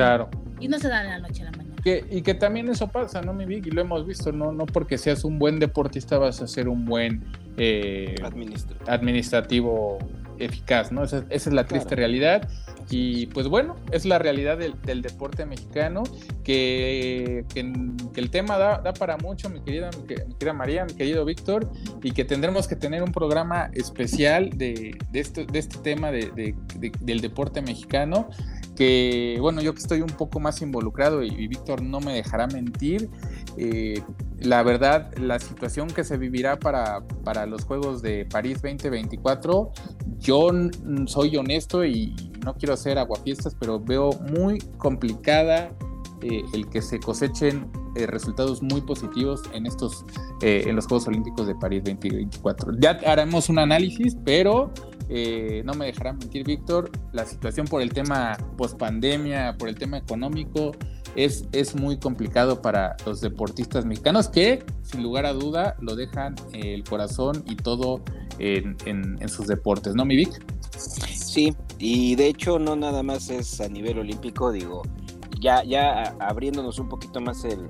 y 0.60 0.68
no 0.68 0.80
se 0.80 0.88
da 0.88 1.04
de 1.04 1.10
la 1.10 1.20
noche 1.20 1.44
a 1.44 1.46
la 1.46 1.52
mañana. 1.52 1.76
y 1.84 2.22
que 2.22 2.34
también 2.34 2.70
eso 2.70 2.88
pasa, 2.88 3.22
¿no, 3.22 3.34
mi 3.34 3.46
Vic? 3.46 3.68
Y 3.68 3.72
lo 3.72 3.82
hemos 3.82 4.06
visto, 4.06 4.32
¿no? 4.32 4.52
No 4.52 4.66
porque 4.66 4.98
seas 4.98 5.24
un 5.24 5.40
buen 5.40 5.60
deportista 5.60 6.18
vas 6.18 6.42
a 6.42 6.48
ser 6.48 6.68
un 6.68 6.86
buen 6.86 7.24
eh, 7.58 8.16
administrativo 8.88 10.00
eficaz, 10.40 10.92
¿no? 10.92 11.04
Esa, 11.04 11.26
es 11.30 11.48
la 11.48 11.66
triste 11.66 11.96
realidad. 11.96 12.48
Y 12.90 13.28
pues 13.28 13.48
bueno, 13.48 13.76
es 13.92 14.06
la 14.06 14.20
realidad 14.20 14.58
del, 14.58 15.02
deporte 15.02 15.46
mexicano, 15.46 16.04
que, 16.44 17.46
el 18.16 18.30
tema 18.30 18.58
da, 18.58 18.94
para 18.94 19.18
mucho, 19.18 19.50
mi 19.50 19.62
querida, 19.62 19.90
mi, 19.98 20.08
querida 20.08 20.54
María, 20.54 20.86
mi 20.86 20.94
querido 20.94 21.24
Víctor, 21.26 21.70
y 22.04 22.12
que 22.12 22.26
tendremos 22.26 22.68
que 22.68 22.76
tener 22.76 23.04
un 23.04 23.12
programa 23.12 23.70
especial 23.74 24.50
de, 24.58 24.98
de, 25.12 25.20
este, 25.20 25.46
de 25.46 25.60
este 25.60 25.78
tema 25.80 26.12
de, 26.12 26.56
del 27.00 27.22
deporte 27.22 27.62
mexicano, 27.62 28.30
que 28.76 29.38
bueno, 29.40 29.62
yo 29.62 29.74
que 29.74 29.80
estoy 29.80 30.02
un 30.02 30.10
poco 30.10 30.40
más 30.40 30.62
involucrado 30.62 31.24
y, 31.24 31.48
Víctor 31.48 31.82
no 31.82 32.00
me 32.00 32.14
dejará 32.14 32.48
mentir, 32.48 33.10
eh, 33.58 34.02
la 34.40 34.64
verdad, 34.64 35.16
la 35.18 35.40
situación 35.40 35.88
que 35.88 36.04
se 36.04 36.18
vivirá 36.18 36.58
para, 36.58 37.04
para 37.24 37.46
los 37.46 37.64
Juegos 37.64 38.02
de 38.02 38.26
París 38.26 38.62
2024, 38.62 39.72
yo 40.18 40.50
soy 41.06 41.38
honesto 41.38 41.86
y 41.86 42.31
no 42.44 42.56
quiero 42.56 42.74
hacer 42.74 42.98
aguafiestas, 42.98 43.56
pero 43.60 43.80
veo 43.80 44.12
muy 44.14 44.60
complicada 44.78 45.72
eh, 46.24 46.44
el 46.54 46.68
que 46.70 46.84
se 46.84 47.00
cosechen 47.00 47.68
eh, 47.96 48.06
resultados 48.06 48.62
muy 48.62 48.82
positivos 48.82 49.42
en 49.54 49.66
estos 49.66 50.06
eh, 50.44 50.66
en 50.68 50.76
los 50.76 50.86
Juegos 50.86 51.08
Olímpicos 51.08 51.48
de 51.48 51.56
París 51.56 51.84
2024. 51.84 52.74
Ya 52.80 52.92
haremos 53.08 53.50
un 53.50 53.58
análisis, 53.58 54.16
pero 54.24 54.72
no 55.66 55.74
me 55.74 55.88
dejará 55.88 56.14
mentir 56.14 56.46
Víctor, 56.46 56.90
la 57.12 57.26
situación 57.26 57.68
por 57.68 57.82
el 57.82 57.92
tema 57.92 58.38
post 58.56 58.78
pandemia, 58.78 59.58
por 59.60 59.68
el 59.68 59.76
tema 59.76 59.98
económico, 59.98 60.72
es, 61.18 61.44
es 61.52 61.76
muy 61.76 61.98
complicado 61.98 62.62
para 62.62 62.96
los 63.06 63.20
deportistas 63.20 63.84
mexicanos 63.84 64.30
que, 64.30 64.64
sin 64.84 65.04
lugar 65.04 65.26
a 65.26 65.34
duda, 65.34 65.76
lo 65.82 65.98
dejan 65.98 66.36
el 66.54 66.86
corazón 66.86 67.44
y 67.46 67.58
todo 67.58 68.02
en, 68.40 68.78
en 68.86 69.28
sus 69.28 69.48
deportes, 69.48 69.96
¿no, 69.96 70.06
mi 70.06 70.16
Vic? 70.16 70.42
Sí, 70.78 71.54
y 71.82 72.16
de 72.16 72.28
hecho 72.28 72.60
no 72.60 72.76
nada 72.76 73.02
más 73.02 73.30
es 73.32 73.60
a 73.60 73.68
nivel 73.68 73.98
olímpico, 73.98 74.52
digo, 74.52 74.84
ya, 75.40 75.64
ya 75.64 76.16
abriéndonos 76.20 76.78
un 76.78 76.88
poquito 76.88 77.20
más 77.20 77.44
el, 77.44 77.62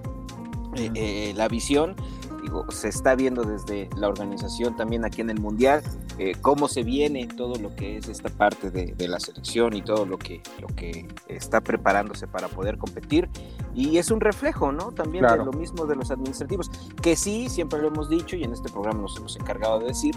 eh, 0.75 0.91
eh, 0.95 1.33
la 1.33 1.47
visión, 1.47 1.95
digo, 2.43 2.69
se 2.69 2.89
está 2.89 3.15
viendo 3.15 3.43
desde 3.43 3.89
la 3.95 4.09
organización 4.09 4.75
también 4.75 5.05
aquí 5.05 5.21
en 5.21 5.29
el 5.29 5.39
Mundial, 5.39 5.81
eh, 6.17 6.33
cómo 6.41 6.67
se 6.67 6.83
viene 6.83 7.25
todo 7.25 7.55
lo 7.55 7.73
que 7.73 7.97
es 7.97 8.09
esta 8.09 8.27
parte 8.27 8.69
de, 8.69 9.07
la 9.07 9.19
selección 9.19 9.73
y 9.73 9.81
todo 9.81 10.05
lo 10.05 10.17
que, 10.17 10.41
lo 10.59 10.67
que 10.67 11.07
está 11.29 11.61
preparándose 11.61 12.27
para 12.27 12.49
poder 12.49 12.77
competir. 12.77 13.29
Y 13.73 13.97
es 13.97 14.11
un 14.11 14.19
reflejo, 14.19 14.73
¿no? 14.73 14.91
También 14.91 15.25
de 15.25 15.37
lo 15.37 15.53
mismo 15.53 15.85
de 15.85 15.95
los 15.95 16.11
administrativos, 16.11 16.69
que 17.01 17.15
sí, 17.15 17.47
siempre 17.47 17.81
lo 17.81 17.87
hemos 17.87 18.09
dicho 18.09 18.35
y 18.35 18.43
en 18.43 18.51
este 18.51 18.69
programa 18.69 19.01
nos 19.01 19.15
hemos 19.15 19.37
encargado 19.37 19.79
de 19.79 19.87
decir, 19.87 20.15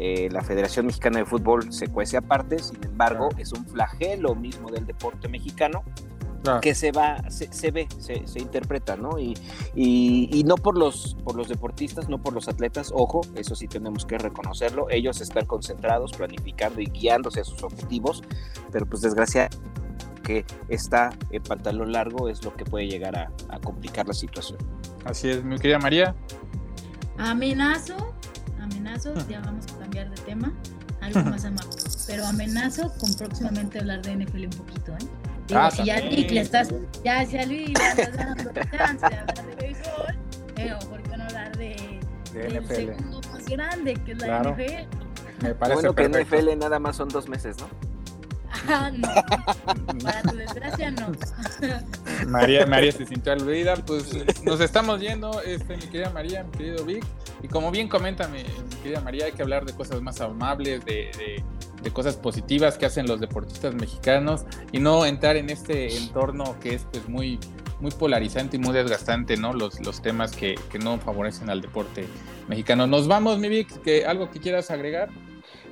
eh, 0.00 0.28
la 0.30 0.42
Federación 0.42 0.86
Mexicana 0.86 1.18
de 1.18 1.24
Fútbol 1.24 1.72
se 1.72 1.88
cuece 1.88 2.16
aparte, 2.16 2.60
sin 2.60 2.84
embargo, 2.84 3.30
es 3.36 3.52
un 3.52 3.66
flagelo 3.66 4.36
mismo 4.36 4.70
del 4.70 4.86
deporte 4.86 5.26
mexicano 5.26 5.82
que 6.62 6.76
se 6.76 6.92
va, 6.92 7.18
se, 7.28 7.70
ve, 7.72 7.88
se, 7.98 8.38
interpreta, 8.38 8.96
¿no? 8.96 9.18
Y, 9.18 9.34
y, 9.74 10.44
no 10.44 10.54
por 10.54 10.78
los, 10.78 11.16
por 11.24 11.34
los 11.34 11.48
deportistas, 11.48 12.08
no 12.08 12.22
por 12.22 12.32
los 12.32 12.46
atletas, 12.46 12.92
ojo, 12.94 13.22
eso 13.34 13.56
sí 13.56 13.66
tenemos 13.66 14.06
que 14.06 14.18
reconocerlo, 14.18 14.88
ellos 14.88 15.20
están 15.20 15.46
concentrados, 15.46 16.12
planificando 16.12 16.80
y 16.80 16.86
guiándose 16.86 17.40
a 17.40 17.44
sus 17.44 17.64
objetivos, 17.64 18.22
pero 18.70 18.86
pues 18.86 19.02
desgraciadamente 19.02 19.58
que 20.22 20.44
está 20.68 21.10
en 21.30 21.42
pantalón 21.42 21.90
largo 21.90 22.28
es 22.28 22.44
lo 22.44 22.54
que 22.54 22.64
puede 22.64 22.86
llegar 22.86 23.16
a, 23.16 23.32
a 23.48 23.58
complicar 23.58 24.06
la 24.06 24.14
situación. 24.14 24.58
Así 25.04 25.28
es, 25.28 25.42
mi 25.42 25.58
querida 25.58 25.80
María. 25.80 26.14
Amenazo 27.18 28.14
amenazo, 28.68 29.14
ya 29.28 29.40
vamos 29.40 29.66
cambiar 29.98 30.10
de 30.10 30.22
tema, 30.22 30.52
algo 31.00 31.30
más 31.30 31.44
amable. 31.44 31.70
Pero 32.06 32.26
amenazo 32.26 32.92
con 32.98 33.12
próximamente 33.14 33.78
hablar 33.80 34.02
de 34.02 34.16
NFL 34.16 34.44
un 34.44 34.50
poquito, 34.50 34.92
¿eh? 34.92 35.08
Digo, 35.46 35.60
ah, 35.60 35.70
si 35.70 35.84
ya 35.84 36.00
Nick 36.00 36.30
le 36.30 36.40
estás, 36.40 36.68
ya 37.02 37.24
si 37.24 37.38
a 37.38 37.46
Luis 37.46 37.68
le 37.68 38.02
estás 38.02 38.16
dando 38.16 38.52
chance 38.52 39.06
de 39.08 39.16
hablar 39.16 39.46
de 39.46 39.54
béisbol, 39.56 40.18
eh, 40.56 40.74
¿por 40.88 41.02
qué 41.02 41.16
no 41.16 41.24
hablar 41.24 41.56
de, 41.56 42.00
de 42.32 42.42
del 42.42 42.66
segundo 42.66 43.20
más 43.32 43.46
grande, 43.46 43.94
que 43.94 44.12
es 44.12 44.18
la 44.18 44.42
NFL? 44.42 45.42
Me 45.42 45.54
parece 45.54 45.88
bueno, 45.88 45.94
que 45.94 46.08
NFL 46.08 46.58
nada 46.58 46.78
más 46.78 46.96
son 46.96 47.08
dos 47.08 47.28
meses, 47.28 47.56
¿no? 47.58 47.68
Ah, 48.68 48.90
no. 48.90 49.08
Para 50.02 50.22
tu 50.22 50.36
desgracia, 50.36 50.90
no. 50.90 51.12
María, 52.26 52.66
María 52.66 52.92
se 52.92 53.06
sintió 53.06 53.32
aludida. 53.34 53.76
Pues 53.76 54.10
nos 54.42 54.60
estamos 54.60 55.00
yendo, 55.00 55.40
este, 55.42 55.76
mi 55.76 55.84
querida 55.84 56.10
María, 56.10 56.42
mi 56.44 56.50
querido 56.50 56.84
Vic. 56.84 57.04
Y 57.42 57.48
como 57.48 57.70
bien 57.70 57.88
comenta 57.88 58.28
mi, 58.28 58.42
querida 58.82 59.00
María, 59.00 59.26
hay 59.26 59.32
que 59.32 59.42
hablar 59.42 59.64
de 59.64 59.72
cosas 59.72 60.02
más 60.02 60.20
amables, 60.20 60.84
de, 60.84 61.10
de, 61.82 61.90
cosas 61.92 62.16
positivas 62.16 62.76
que 62.76 62.84
hacen 62.84 63.06
los 63.06 63.18
deportistas 63.18 63.74
mexicanos 63.74 64.44
y 64.72 64.78
no 64.78 65.06
entrar 65.06 65.36
en 65.36 65.48
este 65.48 65.96
entorno 65.96 66.56
que 66.60 66.74
es 66.74 66.86
pues 66.92 67.08
muy, 67.08 67.38
muy 67.80 67.90
polarizante 67.92 68.56
y 68.56 68.60
muy 68.60 68.74
desgastante, 68.74 69.38
¿no? 69.38 69.54
Los, 69.54 69.80
los 69.80 70.02
temas 70.02 70.36
que, 70.36 70.56
que 70.70 70.78
no 70.78 70.98
favorecen 70.98 71.48
al 71.48 71.62
deporte 71.62 72.06
mexicano. 72.46 72.86
Nos 72.86 73.08
vamos, 73.08 73.38
mi 73.38 73.48
Vic, 73.48 73.80
que 73.82 74.04
algo 74.04 74.30
que 74.30 74.38
quieras 74.38 74.70
agregar. 74.70 75.08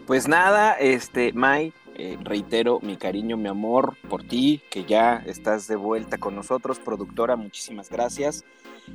Pues 0.07 0.27
nada, 0.27 0.73
este, 0.75 1.33
Mai, 1.33 1.73
eh, 1.97 2.19
reitero 2.23 2.79
mi 2.81 2.97
cariño, 2.97 3.37
mi 3.37 3.49
amor 3.49 3.97
por 4.09 4.23
ti, 4.23 4.63
que 4.71 4.85
ya 4.85 5.23
estás 5.27 5.67
de 5.67 5.77
vuelta 5.77 6.19
con 6.19 6.35
nosotros, 6.35 6.79
productora, 6.79 7.37
muchísimas 7.37 7.91
gracias. 7.91 8.45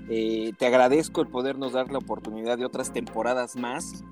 Eh, 0.09 0.53
te 0.57 0.65
agradezco 0.65 1.21
el 1.21 1.27
podernos 1.27 1.73
dar 1.73 1.91
la 1.91 1.97
oportunidad 1.99 2.57
de 2.57 2.65
otras 2.65 2.91
temporadas 2.93 3.55
más, 3.55 4.03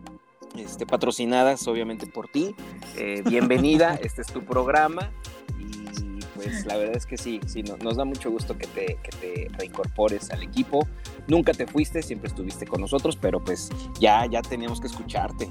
este, 0.55 0.85
patrocinadas 0.85 1.67
obviamente 1.67 2.07
por 2.07 2.27
ti. 2.27 2.55
Eh, 2.97 3.21
bienvenida, 3.25 3.95
este 4.01 4.21
es 4.21 4.27
tu 4.27 4.43
programa 4.43 5.11
y 5.59 6.23
pues 6.35 6.65
la 6.65 6.77
verdad 6.77 6.95
es 6.95 7.05
que 7.05 7.17
sí, 7.17 7.39
sí 7.47 7.63
nos 7.63 7.97
da 7.97 8.05
mucho 8.05 8.31
gusto 8.31 8.57
que 8.57 8.67
te, 8.67 8.97
que 9.03 9.11
te 9.19 9.47
reincorpores 9.57 10.31
al 10.31 10.43
equipo. 10.43 10.87
Nunca 11.27 11.53
te 11.53 11.67
fuiste, 11.67 12.01
siempre 12.01 12.29
estuviste 12.29 12.65
con 12.65 12.81
nosotros, 12.81 13.17
pero 13.17 13.43
pues 13.43 13.69
ya, 13.99 14.25
ya 14.25 14.41
teníamos 14.41 14.79
que 14.79 14.87
escucharte. 14.87 15.49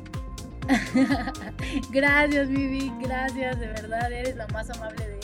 gracias, 1.91 2.49
Vivi, 2.49 2.93
gracias, 3.01 3.59
de 3.59 3.69
verdad, 3.69 4.13
eres 4.13 4.37
la 4.37 4.47
más 4.49 4.69
amable 4.71 5.09
de 5.09 5.18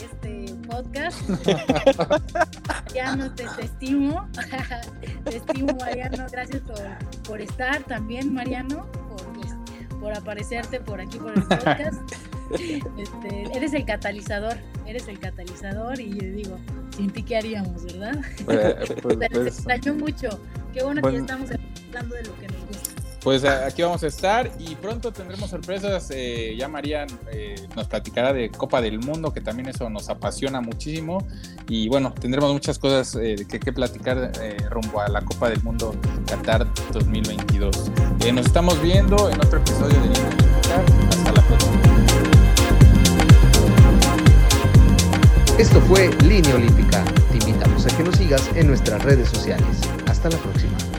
podcast. 0.75 1.21
Mariano, 2.67 3.33
te, 3.33 3.45
estimo, 3.61 4.27
te 5.23 5.37
estimo, 5.37 5.73
Mariano, 5.79 6.25
gracias 6.31 6.61
por, 7.25 7.41
estar 7.41 7.83
también, 7.83 8.33
Mariano, 8.33 8.85
por, 8.91 9.23
pues, 9.33 9.53
por 9.99 10.13
aparecerte 10.13 10.79
por 10.79 10.99
aquí, 10.99 11.17
por 11.17 11.37
el 11.37 11.43
podcast. 11.43 12.01
Este, 12.51 13.57
eres 13.57 13.73
el 13.73 13.85
catalizador, 13.85 14.55
eres 14.85 15.07
el 15.07 15.19
catalizador 15.19 15.99
y 15.99 16.11
yo 16.11 16.31
digo, 16.31 16.59
sin 16.95 17.09
ti 17.09 17.23
qué 17.23 17.37
haríamos, 17.37 17.83
¿verdad? 17.85 18.21
Pues, 18.45 18.93
pues, 19.01 19.19
Te 19.19 19.29
pues, 19.31 19.47
extrañó 19.47 19.95
mucho. 19.95 20.29
Qué 20.71 20.83
bueno 20.83 21.01
que 21.01 21.11
ya 21.11 21.19
estamos 21.21 21.49
hablando 21.49 22.15
de 22.15 22.23
lo 22.23 22.39
que 22.39 22.47
nos. 22.47 22.64
Pues 23.25 23.43
eh, 23.43 23.49
aquí 23.49 23.81
vamos 23.81 24.03
a 24.03 24.07
estar 24.07 24.51
y 24.59 24.75
pronto 24.75 25.11
tendremos 25.11 25.49
sorpresas. 25.49 26.11
Eh, 26.11 26.55
ya 26.55 26.67
María 26.67 27.07
eh, 27.31 27.55
nos 27.75 27.87
platicará 27.87 28.31
de 28.31 28.51
Copa 28.51 28.81
del 28.81 28.99
Mundo, 28.99 29.33
que 29.33 29.41
también 29.41 29.67
eso 29.67 29.89
nos 29.89 30.09
apasiona 30.09 30.61
muchísimo. 30.61 31.25
Y 31.67 31.89
bueno, 31.89 32.13
tendremos 32.13 32.53
muchas 32.53 32.77
cosas 32.77 33.17
que, 33.19 33.59
que, 33.59 33.73
platicar 33.73 34.31
rumbo 34.69 35.01
a 35.01 35.07
la 35.07 35.21
Copa 35.21 35.49
del 35.49 35.63
Mundo 35.63 35.95
Qatar 36.27 36.67
2022. 36.93 37.89
nos 38.31 38.45
estamos 38.45 38.79
viendo 38.83 39.27
en 39.31 39.41
otro 39.41 39.57
episodio 39.57 39.99
de 39.99 40.07
Línea 40.07 40.21
Olímpica. 40.21 40.83
Hasta 41.09 41.31
la 41.31 41.41
próxima. 41.47 41.81
Esto 45.57 45.81
fue 45.81 46.11
Línea 46.21 46.53
Olímpica. 46.53 47.03
Te 47.31 47.39
invitamos 47.39 47.87
a 47.87 47.97
que 47.97 48.03
nos 48.03 48.15
sigas 48.17 48.47
en 48.53 48.67
nuestras 48.67 49.01
redes 49.01 49.27
sociales. 49.29 49.81
Hasta 50.05 50.29
la 50.29 50.37
próxima. 50.37 50.94